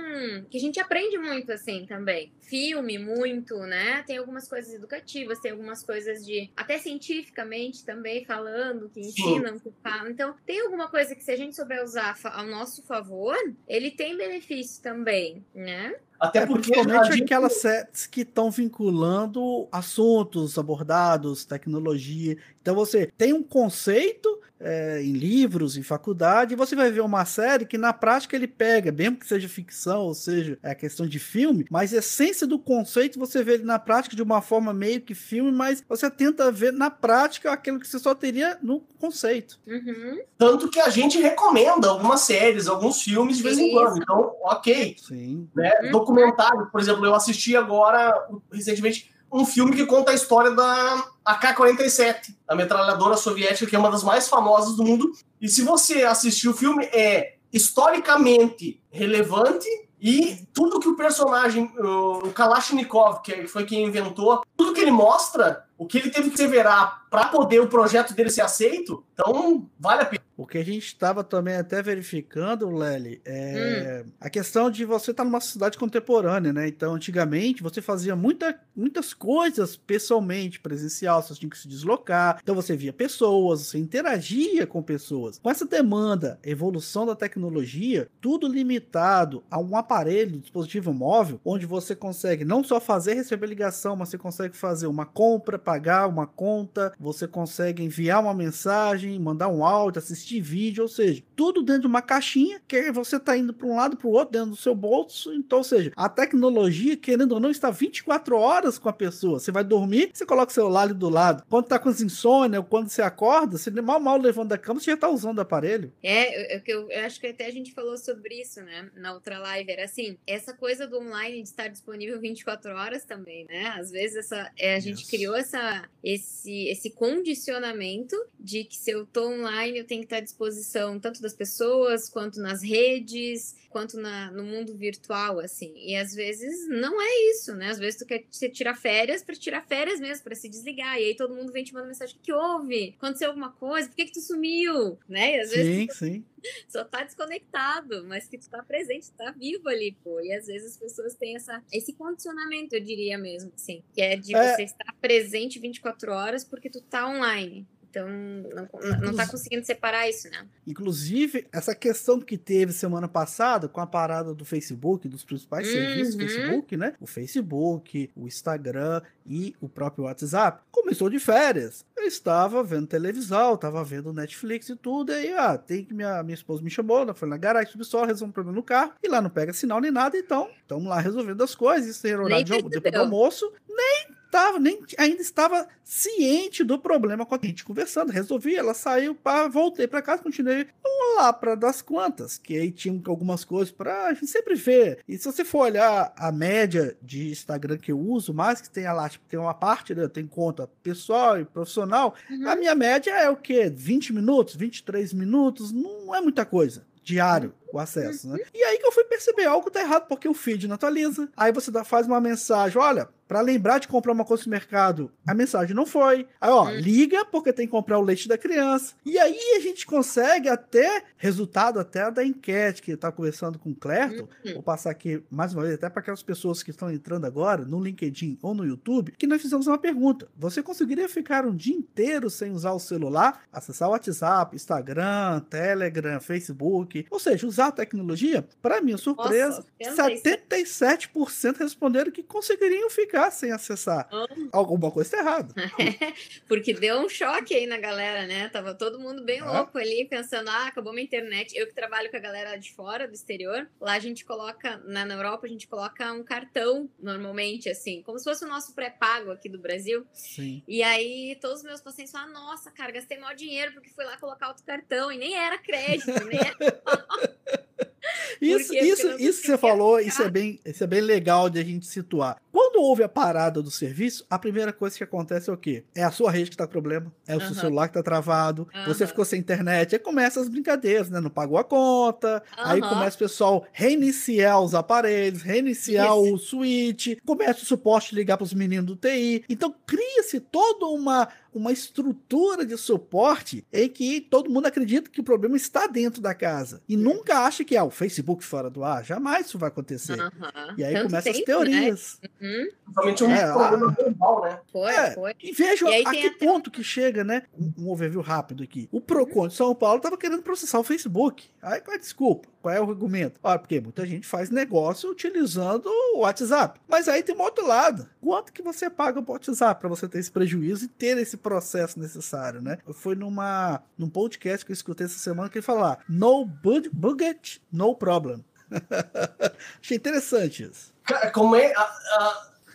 que 0.50 0.58
a 0.58 0.60
gente 0.60 0.80
aprende 0.80 1.18
muito, 1.18 1.52
assim, 1.52 1.86
também. 1.86 2.32
Filme, 2.42 2.98
muito, 2.98 3.58
né? 3.60 4.04
Tem 4.04 4.18
algumas 4.18 4.48
coisas 4.48 4.74
educativas, 4.74 5.40
tem 5.40 5.52
algumas 5.52 5.84
coisas 5.86 6.26
de. 6.26 6.50
até 6.56 6.78
cientificamente 6.78 7.86
também 7.86 8.24
falando, 8.26 8.90
que 8.90 9.00
ensinam, 9.00 9.60
que 9.60 9.72
falam. 9.84 10.10
Então, 10.10 10.36
tem 10.46 10.62
alguma 10.62 10.90
coisa 10.90 11.16
que, 11.16 11.24
se 11.24 11.32
a 11.32 11.36
gente 11.36 11.56
souber 11.56 11.84
usar 11.84 12.18
ao 12.24 12.46
nosso 12.46 12.84
favor, 12.84 13.36
ele 13.68 13.92
tem 13.92 14.16
benefício 14.18 14.82
também, 14.82 15.46
né? 15.54 15.96
Até 16.20 16.40
é, 16.40 16.46
porque 16.46 16.72
principalmente 16.72 17.12
gente... 17.12 17.24
aquelas 17.24 17.54
séries 17.54 18.08
que 18.08 18.22
estão 18.22 18.50
vinculando 18.50 19.68
assuntos 19.72 20.58
abordados, 20.58 21.46
tecnologia. 21.46 22.38
Então 22.62 22.76
você 22.76 23.12
tem 23.18 23.34
um 23.34 23.44
conceito 23.44 24.40
é, 24.60 25.02
em 25.02 25.14
livros, 25.14 25.78
em 25.78 25.84
faculdade, 25.84 26.54
e 26.54 26.58
você 26.58 26.76
vai 26.76 26.92
ver 26.92 27.02
uma 27.02 27.26
série 27.26 27.66
que 27.66 27.78
na 27.78 27.94
prática 27.94 28.36
ele 28.36 28.48
pega, 28.48 28.92
mesmo 28.92 29.18
que 29.18 29.28
seja 29.28 29.48
ficção, 29.48 30.02
ou 30.02 30.14
seja, 30.14 30.58
é 30.64 30.74
questão 30.74 31.08
de 31.08 31.20
filme, 31.20 31.66
mas 31.70 31.94
a 31.94 31.98
essência 31.98 32.48
do 32.48 32.58
conceito 32.58 33.20
você 33.20 33.44
vê 33.44 33.56
ele 33.56 33.64
na 33.64 33.80
prática 33.80 34.16
de 34.16 34.24
uma 34.24 34.42
forma 34.42 34.74
meio 34.74 35.02
que 35.02 35.14
filme, 35.14 35.52
mas 35.52 35.84
você 35.88 36.10
tenta 36.10 36.52
ver 36.52 36.74
na 36.74 36.90
prática 36.90 37.52
aquilo 37.52 37.80
que 37.80 37.88
você 37.88 38.00
só 38.00 38.16
teria 38.16 38.58
no 38.62 38.82
conceito. 39.00 39.60
Uhum. 39.68 40.22
Tanto 40.38 40.70
que 40.70 40.80
a 40.80 40.90
gente 40.90 41.20
recomenda 41.20 41.88
algumas 41.88 42.22
séries, 42.22 42.68
alguns 42.68 43.02
filmes 43.02 43.38
de 43.38 43.44
vez 43.44 43.58
em 43.58 43.72
quando. 43.72 43.98
Então, 43.98 44.36
ok. 44.42 44.96
Sim. 45.00 45.48
Né? 45.56 45.72
Uhum. 45.84 45.92
Documentário, 46.08 46.68
por 46.72 46.80
exemplo, 46.80 47.06
eu 47.06 47.14
assisti 47.14 47.54
agora, 47.58 48.14
recentemente, 48.50 49.12
um 49.30 49.46
filme 49.46 49.76
que 49.76 49.86
conta 49.86 50.12
a 50.12 50.14
história 50.14 50.52
da 50.52 51.06
AK-47, 51.26 52.34
a 52.48 52.56
metralhadora 52.56 53.18
soviética, 53.18 53.70
que 53.70 53.76
é 53.76 53.80
uma 53.80 53.92
das 53.92 54.04
mais 54.04 54.30
famosas 54.30 54.78
do 54.78 54.86
mundo. 54.86 55.12
E 55.42 55.50
se 55.50 55.64
você 55.64 56.04
assistir 56.04 56.48
o 56.48 56.54
filme, 56.54 56.86
é 56.94 57.36
historicamente 57.52 58.82
relevante 58.90 59.68
e 60.00 60.48
tudo 60.54 60.80
que 60.80 60.88
o 60.88 60.96
personagem, 60.96 61.74
o 61.78 62.32
Kalashnikov, 62.32 63.22
que 63.22 63.46
foi 63.46 63.66
quem 63.66 63.86
inventou, 63.86 64.44
tudo 64.56 64.74
que 64.74 64.80
ele 64.80 64.92
mostra, 64.92 65.66
o 65.78 65.86
que 65.86 66.00
ele 66.00 66.10
teve 66.10 66.30
que 66.32 66.38
severar 66.38 67.08
para 67.10 67.26
poder 67.30 67.60
o 67.60 67.68
projeto 67.68 68.14
dele 68.14 68.30
ser 68.30 68.42
aceito, 68.42 69.04
então 69.14 69.70
vale 69.80 70.02
a 70.02 70.06
pena. 70.06 70.28
O 70.38 70.46
que 70.46 70.60
a 70.60 70.64
gente 70.64 70.86
estava 70.86 71.24
também 71.24 71.56
até 71.56 71.82
verificando, 71.82 72.70
Lely, 72.70 73.20
é 73.26 74.04
hum. 74.06 74.12
a 74.22 74.30
questão 74.30 74.70
de 74.70 74.86
você 74.86 75.10
estar 75.10 75.24
tá 75.24 75.30
numa 75.30 75.42
cidade 75.42 75.80
contemporânea, 75.80 76.54
né? 76.54 76.68
Então, 76.68 76.94
antigamente, 76.94 77.64
você 77.64 77.82
fazia 77.82 78.16
muita, 78.16 78.60
muitas 78.76 79.16
coisas 79.16 79.76
pessoalmente, 79.76 80.60
presencial, 80.60 81.24
você 81.24 81.34
tinha 81.34 81.50
que 81.50 81.58
se 81.58 81.68
deslocar. 81.68 82.40
Então, 82.44 82.54
você 82.54 82.76
via 82.76 82.94
pessoas, 82.94 83.62
você 83.62 83.80
interagia 83.80 84.68
com 84.68 84.84
pessoas. 84.84 85.40
Com 85.40 85.50
essa 85.50 85.66
demanda, 85.66 86.40
evolução 86.44 87.04
da 87.08 87.16
tecnologia, 87.16 88.08
tudo 88.22 88.48
limitado 88.48 89.44
a 89.50 89.60
um 89.60 89.76
aparelho, 89.76 90.40
dispositivo 90.40 90.94
móvel, 90.94 91.42
onde 91.44 91.66
você 91.66 91.96
consegue 91.96 92.46
não 92.46 92.64
só 92.64 92.80
fazer 92.80 93.16
receber 93.16 93.48
ligação, 93.48 93.96
mas 93.96 94.10
você 94.10 94.20
consegue 94.20 94.56
fazer 94.56 94.86
uma 94.86 95.06
compra, 95.06 95.58
pagar 95.68 96.08
uma 96.08 96.26
conta, 96.26 96.94
você 96.98 97.28
consegue 97.28 97.84
enviar 97.84 98.22
uma 98.22 98.34
mensagem, 98.34 99.20
mandar 99.20 99.50
um 99.50 99.66
áudio, 99.66 100.00
assistir 100.00 100.40
vídeo, 100.40 100.84
ou 100.84 100.88
seja, 100.88 101.22
tudo 101.36 101.62
dentro 101.62 101.82
de 101.82 101.88
uma 101.88 102.02
caixinha 102.02 102.62
que 102.66 102.90
você 102.90 103.18
está 103.18 103.36
indo 103.36 103.54
para 103.54 103.68
um 103.68 103.76
lado 103.76 103.98
para 103.98 104.08
o 104.08 104.12
outro 104.12 104.32
dentro 104.32 104.52
do 104.52 104.56
seu 104.56 104.74
bolso. 104.74 105.34
Então, 105.34 105.58
ou 105.58 105.64
seja, 105.66 105.92
a 105.94 106.08
tecnologia, 106.08 106.96
querendo 106.96 107.34
ou 107.34 107.42
não, 107.42 107.52
está 107.52 107.70
24 107.70 108.38
horas 108.38 108.80
com 108.80 108.88
a 108.88 108.94
pessoa. 108.94 109.42
Você 109.42 109.52
vai 109.52 109.62
dormir, 109.62 110.10
você 110.14 110.26
coloca 110.26 110.50
o 110.50 110.56
celular 110.56 110.84
ali 110.84 110.94
do 110.94 111.10
lado. 111.10 111.44
Quando 111.50 111.66
está 111.66 111.78
com 111.78 111.90
insônia 111.90 112.60
ou 112.60 112.66
quando 112.66 112.88
você 112.88 113.02
acorda, 113.02 113.58
você 113.58 113.70
mal 113.82 114.00
mal 114.00 114.18
levando 114.18 114.50
da 114.50 114.58
cama, 114.58 114.80
você 114.80 114.92
já 114.92 114.94
está 114.96 115.10
usando 115.10 115.40
o 115.40 115.42
aparelho. 115.42 115.92
É, 116.02 116.56
eu, 116.56 116.62
eu, 116.66 116.92
eu, 116.92 117.06
acho 117.06 117.20
que 117.20 117.28
até 117.28 117.46
a 117.46 117.52
gente 117.52 117.74
falou 117.74 117.98
sobre 117.98 118.42
isso, 118.42 118.62
né, 118.62 118.90
na 118.96 119.14
outra 119.14 119.38
live. 119.40 119.70
Era 119.70 119.84
assim, 119.84 120.18
essa 120.26 120.54
coisa 120.54 120.88
do 120.88 120.98
online 121.00 121.42
de 121.42 121.50
estar 121.50 121.68
disponível 121.68 122.22
24 122.22 122.72
horas 122.74 123.04
também, 123.04 123.46
né? 123.46 123.74
Às 123.78 123.92
vezes 123.92 124.18
essa, 124.18 124.50
é, 124.58 124.76
a 124.76 124.80
gente 124.80 125.06
criou 125.08 125.36
essa, 125.36 125.57
esse, 126.04 126.68
esse 126.68 126.90
condicionamento 126.90 128.16
de 128.40 128.64
que 128.64 128.76
se 128.76 128.92
eu 128.92 129.06
tô 129.06 129.30
online, 129.30 129.80
eu 129.80 129.86
tenho 129.86 130.02
que 130.02 130.06
estar 130.06 130.18
à 130.18 130.22
disposição 130.22 131.00
tanto 131.00 131.22
das 131.22 131.34
pessoas 131.34 132.10
quanto 132.10 132.40
nas 132.40 132.64
redes, 132.64 133.56
quanto 133.70 133.98
na, 134.00 134.32
no 134.32 134.44
mundo 134.44 134.74
virtual, 134.76 135.40
assim. 135.40 135.74
E 135.76 135.96
às 135.96 136.14
vezes 136.14 136.68
não 136.68 137.02
é 137.02 137.32
isso, 137.32 137.56
né? 137.56 137.70
Às 137.70 137.80
vezes 137.80 138.00
tu 138.00 138.06
quer 138.06 138.24
tirar 138.52 138.76
férias 138.76 139.24
para 139.24 139.36
tirar 139.36 139.66
férias 139.68 140.00
mesmo, 140.00 140.24
para 140.24 140.36
se 140.36 140.50
desligar. 140.50 140.98
E 141.00 141.06
aí 141.06 141.16
todo 141.16 141.36
mundo 141.36 141.52
vem 141.52 141.64
te 141.64 141.74
mandando 141.74 141.90
mensagem: 141.90 142.16
o 142.16 142.20
que, 142.20 142.26
que 142.26 142.34
houve? 142.34 142.96
Aconteceu 142.98 143.30
alguma 143.30 143.52
coisa? 143.52 143.88
Por 143.88 143.96
que, 143.96 144.06
que 144.06 144.14
tu 144.14 144.22
sumiu? 144.22 144.98
Né? 145.08 145.38
E 145.38 145.40
às 145.40 145.50
sim, 145.50 145.88
tu... 145.88 145.96
sim 145.96 146.24
só 146.68 146.84
tá 146.84 147.04
desconectado, 147.04 148.06
mas 148.06 148.28
que 148.28 148.38
tu 148.38 148.50
tá 148.50 148.64
presente, 148.64 149.12
tá 149.12 149.32
vivo 149.32 149.68
ali, 149.70 149.98
pô. 150.04 150.20
E 150.22 150.32
às 150.34 150.48
vezes 150.48 150.74
as 150.74 150.78
pessoas 150.78 151.16
têm 151.16 151.36
essa, 151.36 151.64
esse 151.72 151.94
condicionamento, 151.94 152.76
eu 152.76 152.82
diria 152.82 153.18
mesmo, 153.18 153.52
assim, 153.56 153.84
que 153.94 154.02
é 154.02 154.16
de 154.16 154.36
é. 154.36 154.56
você 154.56 154.64
estar 154.64 154.94
presente 155.02 155.60
24 155.60 156.12
horas 156.12 156.44
porque 156.44 156.70
tu 156.70 156.82
tá 156.82 157.08
online. 157.08 157.68
Então, 157.98 158.08
não, 158.08 159.00
não 159.08 159.16
tá 159.16 159.28
conseguindo 159.28 159.66
separar 159.66 160.08
isso, 160.08 160.30
né? 160.30 160.46
Inclusive, 160.66 161.48
essa 161.52 161.74
questão 161.74 162.20
que 162.20 162.38
teve 162.38 162.72
semana 162.72 163.08
passada 163.08 163.68
com 163.68 163.82
a 163.82 163.88
parada 163.88 164.34
do 164.34 164.46
Facebook, 164.46 165.08
dos 165.08 165.24
principais 165.24 165.68
uhum. 165.68 165.74
serviços 165.74 166.16
do 166.16 166.28
Facebook, 166.28 166.78
né? 166.78 166.94
O 167.00 167.08
Facebook, 167.08 168.10
o 168.16 168.28
Instagram 168.28 169.02
e 169.26 169.56
o 169.60 169.68
próprio 169.68 170.06
WhatsApp, 170.06 170.62
começou 170.72 171.10
de 171.10 171.20
férias. 171.20 171.86
Eu 171.96 172.04
estava 172.04 172.64
vendo 172.64 172.88
televisão, 172.88 173.56
estava 173.56 173.84
vendo 173.84 174.14
Netflix 174.14 174.70
e 174.70 174.76
tudo, 174.76 175.12
e 175.12 175.16
aí, 175.16 175.34
ah, 175.34 175.58
tem 175.58 175.84
que 175.84 175.94
minha, 175.94 176.22
minha 176.24 176.36
esposa 176.36 176.62
me 176.62 176.70
chamou, 176.70 177.00
ela 177.00 177.14
foi 177.14 177.28
na 177.28 177.38
garagem, 177.38 177.72
subi 177.72 177.84
só, 177.84 178.06
resolveu 178.06 178.30
um 178.30 178.32
problema 178.32 178.56
no 178.56 178.64
carro, 178.64 178.94
e 179.04 179.08
lá 179.08 179.22
não 179.22 179.30
pega 179.30 179.52
sinal 179.52 179.82
nem 179.82 179.92
nada, 179.92 180.18
então, 180.18 180.50
estamos 180.62 180.88
lá 180.88 181.00
resolvendo 181.00 181.44
as 181.44 181.56
coisas, 181.56 181.90
isso 181.90 182.08
era 182.08 182.24
horário 182.24 182.46
de, 182.46 182.62
depois 182.70 182.94
do 182.94 183.00
almoço, 183.00 183.52
nem 183.68 184.17
tava, 184.32 184.60
nem 184.60 184.80
ainda 184.98 185.22
estava 185.22 185.68
ciente 185.84 186.64
do 186.64 186.78
problema 186.78 187.26
com 187.26 187.36
a 187.36 187.40
gente 187.42 187.64
conversando. 187.64 188.12
Resolvi, 188.12 188.56
ela 188.56 188.74
saiu, 188.74 189.16
pá, 189.16 189.48
voltei 189.48 189.88
para 189.88 190.02
casa, 190.02 190.24
continuei 190.24 190.68
lá 191.16 191.34
para 191.34 191.56
das 191.56 191.82
quantas, 191.82 192.38
que 192.38 192.58
aí 192.58 192.72
tinha 192.72 193.02
algumas 193.08 193.44
coisas 193.44 193.72
para 193.72 194.06
a 194.06 194.14
gente 194.14 194.28
sempre 194.28 194.56
ver. 194.56 195.00
E 195.08 195.18
se 195.18 195.26
você 195.26 195.44
for 195.44 195.60
olhar 195.60 196.14
a 196.16 196.32
média 196.32 196.96
de 197.02 197.30
Instagram 197.30 197.78
que 197.78 197.92
eu 197.92 198.00
uso, 198.00 198.34
mais 198.34 198.62
que 198.62 198.70
tem 198.70 198.86
lá, 198.86 199.10
tipo, 199.10 199.26
tem 199.28 199.40
uma 199.40 199.54
parte, 199.54 199.96
né, 199.96 200.08
tem 200.08 200.28
conta 200.28 200.70
pessoal 200.84 201.40
e 201.40 201.46
profissional, 201.46 202.14
uhum. 202.30 202.50
a 202.50 202.56
minha 202.56 202.76
média 202.76 203.12
é 203.12 203.30
o 203.30 203.36
quê? 203.36 203.72
20 203.74 204.14
minutos, 204.14 204.56
23 204.56 205.14
minutos, 205.14 205.72
não 205.72 206.14
é 206.16 206.22
muita 206.22 206.46
coisa 206.46 206.86
diário 207.08 207.54
o 207.72 207.80
acesso, 207.80 208.28
né? 208.28 208.38
E 208.54 208.64
aí 208.64 208.78
que 208.78 208.86
eu 208.86 208.92
fui 208.92 209.06
perceber 209.06 209.46
algo 209.46 209.72
tá 209.72 209.80
errado, 209.80 210.08
porque 210.08 210.28
o 210.28 210.34
feed 210.34 210.68
não 210.68 210.76
atualiza. 210.76 211.30
Aí 211.38 211.54
você 211.54 211.72
faz 211.86 212.06
uma 212.06 212.20
mensagem, 212.20 212.78
olha, 212.78 213.08
para 213.28 213.42
lembrar 213.42 213.80
de 213.80 213.88
comprar 213.88 214.14
uma 214.14 214.24
coisa 214.24 214.44
no 214.46 214.52
mercado, 214.52 215.12
a 215.28 215.34
mensagem 215.34 215.76
não 215.76 215.86
foi. 215.86 216.28
Aí, 216.40 216.50
ó, 216.50 216.66
hum. 216.66 216.76
liga 216.76 217.26
porque 217.26 217.52
tem 217.52 217.68
que 217.68 217.72
comprar 217.72 218.00
o 218.00 218.02
leite 218.02 218.28
da 218.28 218.38
criança. 218.38 218.96
E 219.06 219.18
aí 219.20 219.56
a 219.58 219.60
gente 219.60 219.86
consegue 219.86 220.48
até 220.48 221.04
resultado 221.18 221.80
até 221.80 222.10
da 222.10 222.24
enquete 222.24 222.82
que 222.82 222.92
eu 222.92 222.98
tava 222.98 223.16
conversando 223.16 223.60
com 223.60 223.72
o 223.72 223.76
Clerton. 223.76 224.28
Hum. 224.46 224.54
Vou 224.54 224.64
passar 224.64 224.92
aqui 224.92 225.22
mais 225.30 225.54
uma 225.54 225.64
vez 225.64 225.76
até 225.76 225.90
para 225.90 226.00
aquelas 226.00 226.24
pessoas 226.24 226.64
que 226.64 226.72
estão 226.72 226.90
entrando 226.92 227.26
agora 227.26 227.66
no 227.66 227.84
LinkedIn 227.84 228.38
ou 228.42 228.54
no 228.54 228.66
YouTube, 228.66 229.14
que 229.18 229.28
nós 229.28 229.42
fizemos 229.42 229.68
uma 229.68 229.78
pergunta. 229.78 230.28
Você 230.38 230.64
conseguiria 230.64 231.10
ficar 231.10 231.46
um 231.46 231.56
dia 231.56 231.76
inteiro 231.76 232.30
sem 232.30 232.52
usar 232.52 232.72
o 232.72 232.80
celular, 232.80 233.42
acessar 233.52 233.90
o 233.90 233.92
WhatsApp, 233.92 234.56
Instagram, 234.56 235.42
Telegram, 235.50 236.20
Facebook, 236.20 237.06
ou 237.10 237.20
seja, 237.20 237.46
usar 237.46 237.68
a 237.68 237.72
tecnologia? 237.72 238.48
Para 238.62 238.82
minha 238.82 238.98
surpresa, 238.98 239.66
Nossa, 239.82 240.10
77% 240.10 241.58
responderam 241.58 242.12
que 242.12 242.24
conseguiriam 242.24 242.90
ficar 242.90 243.17
ficar 243.18 243.32
sem 243.32 243.52
acessar. 243.52 244.08
Alguma 244.52 244.92
coisa 244.92 245.16
está 245.16 245.20
errada. 245.20 245.54
Porque 246.48 246.74
deu 246.74 247.00
um 247.00 247.10
choque 247.10 247.56
aí 247.56 247.66
na 247.66 247.78
galera, 247.78 248.28
né? 248.28 248.48
Tava 248.50 248.76
todo 248.76 249.00
mundo 249.00 249.24
bem 249.24 249.40
é. 249.40 249.44
louco 249.44 249.78
ali, 249.78 250.06
pensando, 250.06 250.50
ah, 250.50 250.68
acabou 250.68 250.94
minha 250.94 251.04
internet. 251.04 251.58
Eu 251.58 251.68
que 251.68 251.74
trabalho 251.74 252.10
com 252.12 252.18
a 252.18 252.20
galera 252.20 252.56
de 252.58 252.74
fora, 252.74 253.08
do 253.08 253.14
exterior, 253.14 253.68
lá 253.82 253.94
a 253.94 254.00
gente 254.00 254.24
coloca, 254.24 254.78
na, 254.86 255.04
na 255.06 255.16
Europa, 255.16 255.48
a 255.48 255.50
gente 255.50 255.68
coloca 255.68 256.14
um 256.14 256.24
cartão, 256.24 256.90
normalmente, 257.00 257.70
assim, 257.70 258.02
como 258.04 258.20
se 258.20 258.24
fosse 258.24 258.46
o 258.46 258.48
nosso 258.48 258.74
pré-pago 258.74 259.32
aqui 259.32 259.50
do 259.50 259.60
Brasil. 259.60 260.06
Sim. 260.14 260.62
E 260.68 260.84
aí, 260.84 261.38
todos 261.42 261.58
os 261.58 261.64
meus 261.64 261.82
pacientes 261.82 262.12
falam, 262.12 262.32
nossa, 262.32 262.70
cara, 262.72 262.92
gastei 262.92 263.18
maior 263.18 263.36
dinheiro 263.36 263.74
porque 263.74 263.90
fui 263.90 264.06
lá 264.06 264.18
colocar 264.18 264.50
outro 264.50 264.64
cartão, 264.64 265.12
e 265.12 265.18
nem 265.18 265.36
era 265.36 265.58
crédito, 265.58 266.24
nem 266.26 266.40
era... 266.40 267.68
Isso, 268.42 268.74
isso, 268.74 269.08
isso 269.20 269.42
que 269.42 269.48
você 269.48 269.58
falou, 269.58 270.00
isso 270.00 270.22
é, 270.22 270.30
bem, 270.30 270.60
isso 270.66 270.84
é 270.84 270.88
bem 270.88 271.02
legal 271.02 271.50
de 271.50 271.60
a 271.60 271.64
gente 271.64 271.86
situar. 271.86 272.42
Quando 272.58 272.82
houve 272.82 273.04
a 273.04 273.08
parada 273.08 273.62
do 273.62 273.70
serviço, 273.70 274.26
a 274.28 274.40
primeira 274.40 274.74
coisa 274.74 274.98
que 274.98 275.04
acontece 275.04 275.48
é 275.48 275.54
o 275.54 275.58
quê? 275.58 275.84
É 275.94 276.04
a 276.04 276.10
sua 276.10 276.32
rede 276.32 276.50
que 276.50 276.58
tá 276.58 276.66
com 276.66 276.72
problema, 276.72 277.14
é 277.28 277.36
o 277.36 277.40
uhum. 277.40 277.46
seu 277.46 277.54
celular 277.56 277.88
que 277.88 277.94
tá 277.94 278.02
travado, 278.02 278.68
uhum. 278.74 278.86
você 278.88 279.06
ficou 279.06 279.24
sem 279.24 279.40
internet, 279.40 279.94
aí 279.94 280.00
começa 280.00 280.42
as 280.42 280.50
brincadeiras, 280.50 281.08
né? 281.08 281.20
Não 281.20 281.30
pagou 281.30 281.60
a 281.60 281.64
conta, 281.64 282.42
uhum. 282.58 282.64
aí 282.66 282.82
começa 282.82 283.16
o 283.16 283.20
pessoal 283.20 283.64
reiniciar 283.72 284.60
os 284.60 284.74
aparelhos, 284.74 285.44
reiniciar 285.44 286.08
isso. 286.08 286.34
o 286.34 286.38
switch, 286.40 287.20
começa 287.24 287.62
o 287.62 287.66
suporte 287.66 288.16
ligar 288.16 288.38
para 288.38 288.46
os 288.46 288.56
meninos 288.56 288.88
do 288.88 288.96
TI. 288.96 289.46
Então 289.48 289.72
cria-se 289.86 290.40
toda 290.40 290.88
uma 290.88 291.28
uma 291.58 291.72
estrutura 291.72 292.66
de 292.66 292.78
suporte 292.78 293.66
em 293.74 293.90
que 293.90 294.22
todo 294.22 294.50
mundo 294.50 294.68
acredita 294.68 295.10
que 295.10 295.20
o 295.20 295.24
problema 295.24 295.58
está 295.58 295.88
dentro 295.88 296.22
da 296.22 296.34
casa. 296.34 296.82
E 296.88 296.96
nunca 296.96 297.40
acha 297.40 297.64
que 297.64 297.76
é 297.76 297.80
ah, 297.80 297.84
o 297.84 297.90
Facebook 297.90 298.44
fora 298.44 298.70
do 298.70 298.84
ar. 298.84 299.04
Jamais 299.04 299.48
isso 299.48 299.58
vai 299.58 299.70
acontecer. 299.70 300.20
Uhum. 300.20 300.76
E 300.78 300.84
aí 300.84 301.02
começam 301.02 301.32
as 301.32 301.38
né? 301.40 301.44
teorias. 301.44 302.20
Né? 302.22 302.30
Uhum. 302.48 302.68
Principalmente 302.84 303.24
um 303.24 303.32
é, 303.32 303.52
problema 303.52 303.92
global, 303.92 304.42
né? 304.44 304.60
Foi, 304.72 304.92
é, 304.92 305.12
foi. 305.12 305.36
E 305.42 305.52
vejam 305.52 305.90
a 305.90 306.12
que 306.12 306.32
ponto 306.32 306.72
que 306.72 306.84
chega, 306.84 307.24
né? 307.24 307.44
Um, 307.78 307.90
overview 307.90 308.22
rápido 308.22 308.64
aqui. 308.64 308.88
O 308.92 309.02
Procon 309.02 309.48
de 309.48 309.56
São 309.56 309.76
Paulo 309.76 309.98
estava 309.98 310.18
querendo 310.18 310.42
processar 310.42 310.80
o 310.80 310.84
Facebook. 310.84 311.50
Aí 311.62 311.82
qual 311.82 311.94
é 311.94 311.98
a 311.98 312.00
desculpa? 312.02 312.48
Qual 312.62 312.74
é 312.74 312.80
o 312.80 312.90
argumento? 312.90 313.40
Olha, 313.44 313.60
porque 313.60 313.80
muita 313.80 314.06
gente 314.06 314.26
faz 314.26 314.50
negócio 314.50 315.10
utilizando 315.10 315.88
o 316.14 316.20
WhatsApp. 316.20 316.80
Mas 316.88 317.08
aí 317.08 317.22
tem 317.22 317.36
um 317.36 317.42
outro 317.42 317.68
lado. 317.68 318.08
Quanto 318.22 318.54
que 318.54 318.62
você 318.62 318.90
paga 318.90 319.20
o 319.20 319.32
WhatsApp 319.32 319.80
para 319.80 319.90
você 319.90 320.08
ter 320.08 320.20
esse 320.20 320.32
prejuízo 320.32 320.86
e 320.86 320.88
ter 320.88 321.18
esse 321.18 321.38
processo 321.38 322.00
necessário, 322.00 322.62
né? 322.62 322.78
Foi 322.94 323.16
numa 323.16 323.82
num 323.98 324.10
podcast 324.10 324.66
que 324.66 324.72
eu 324.72 324.76
escutei 324.76 325.06
essa 325.06 325.20
semana 325.20 325.50
que 325.50 325.58
ele 325.58 325.66
falou: 325.66 325.98
no 326.08 326.46
budget, 326.46 327.62
no 327.72 327.96
problem. 327.96 328.44
Achei 329.82 329.98
interessante 329.98 330.64
isso. 330.64 330.94
Como 331.34 331.56
é? 331.56 331.74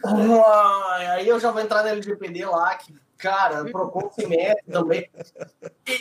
Uh, 0.05 0.43
aí 1.11 1.29
eu 1.29 1.39
já 1.39 1.51
vou 1.51 1.61
entrar 1.61 1.83
na 1.83 1.91
LGPD 1.91 2.45
lá, 2.47 2.75
que, 2.75 2.95
cara, 3.19 3.65
Procon 3.67 4.11
se 4.11 4.27
mete 4.27 4.65
também. 4.71 5.09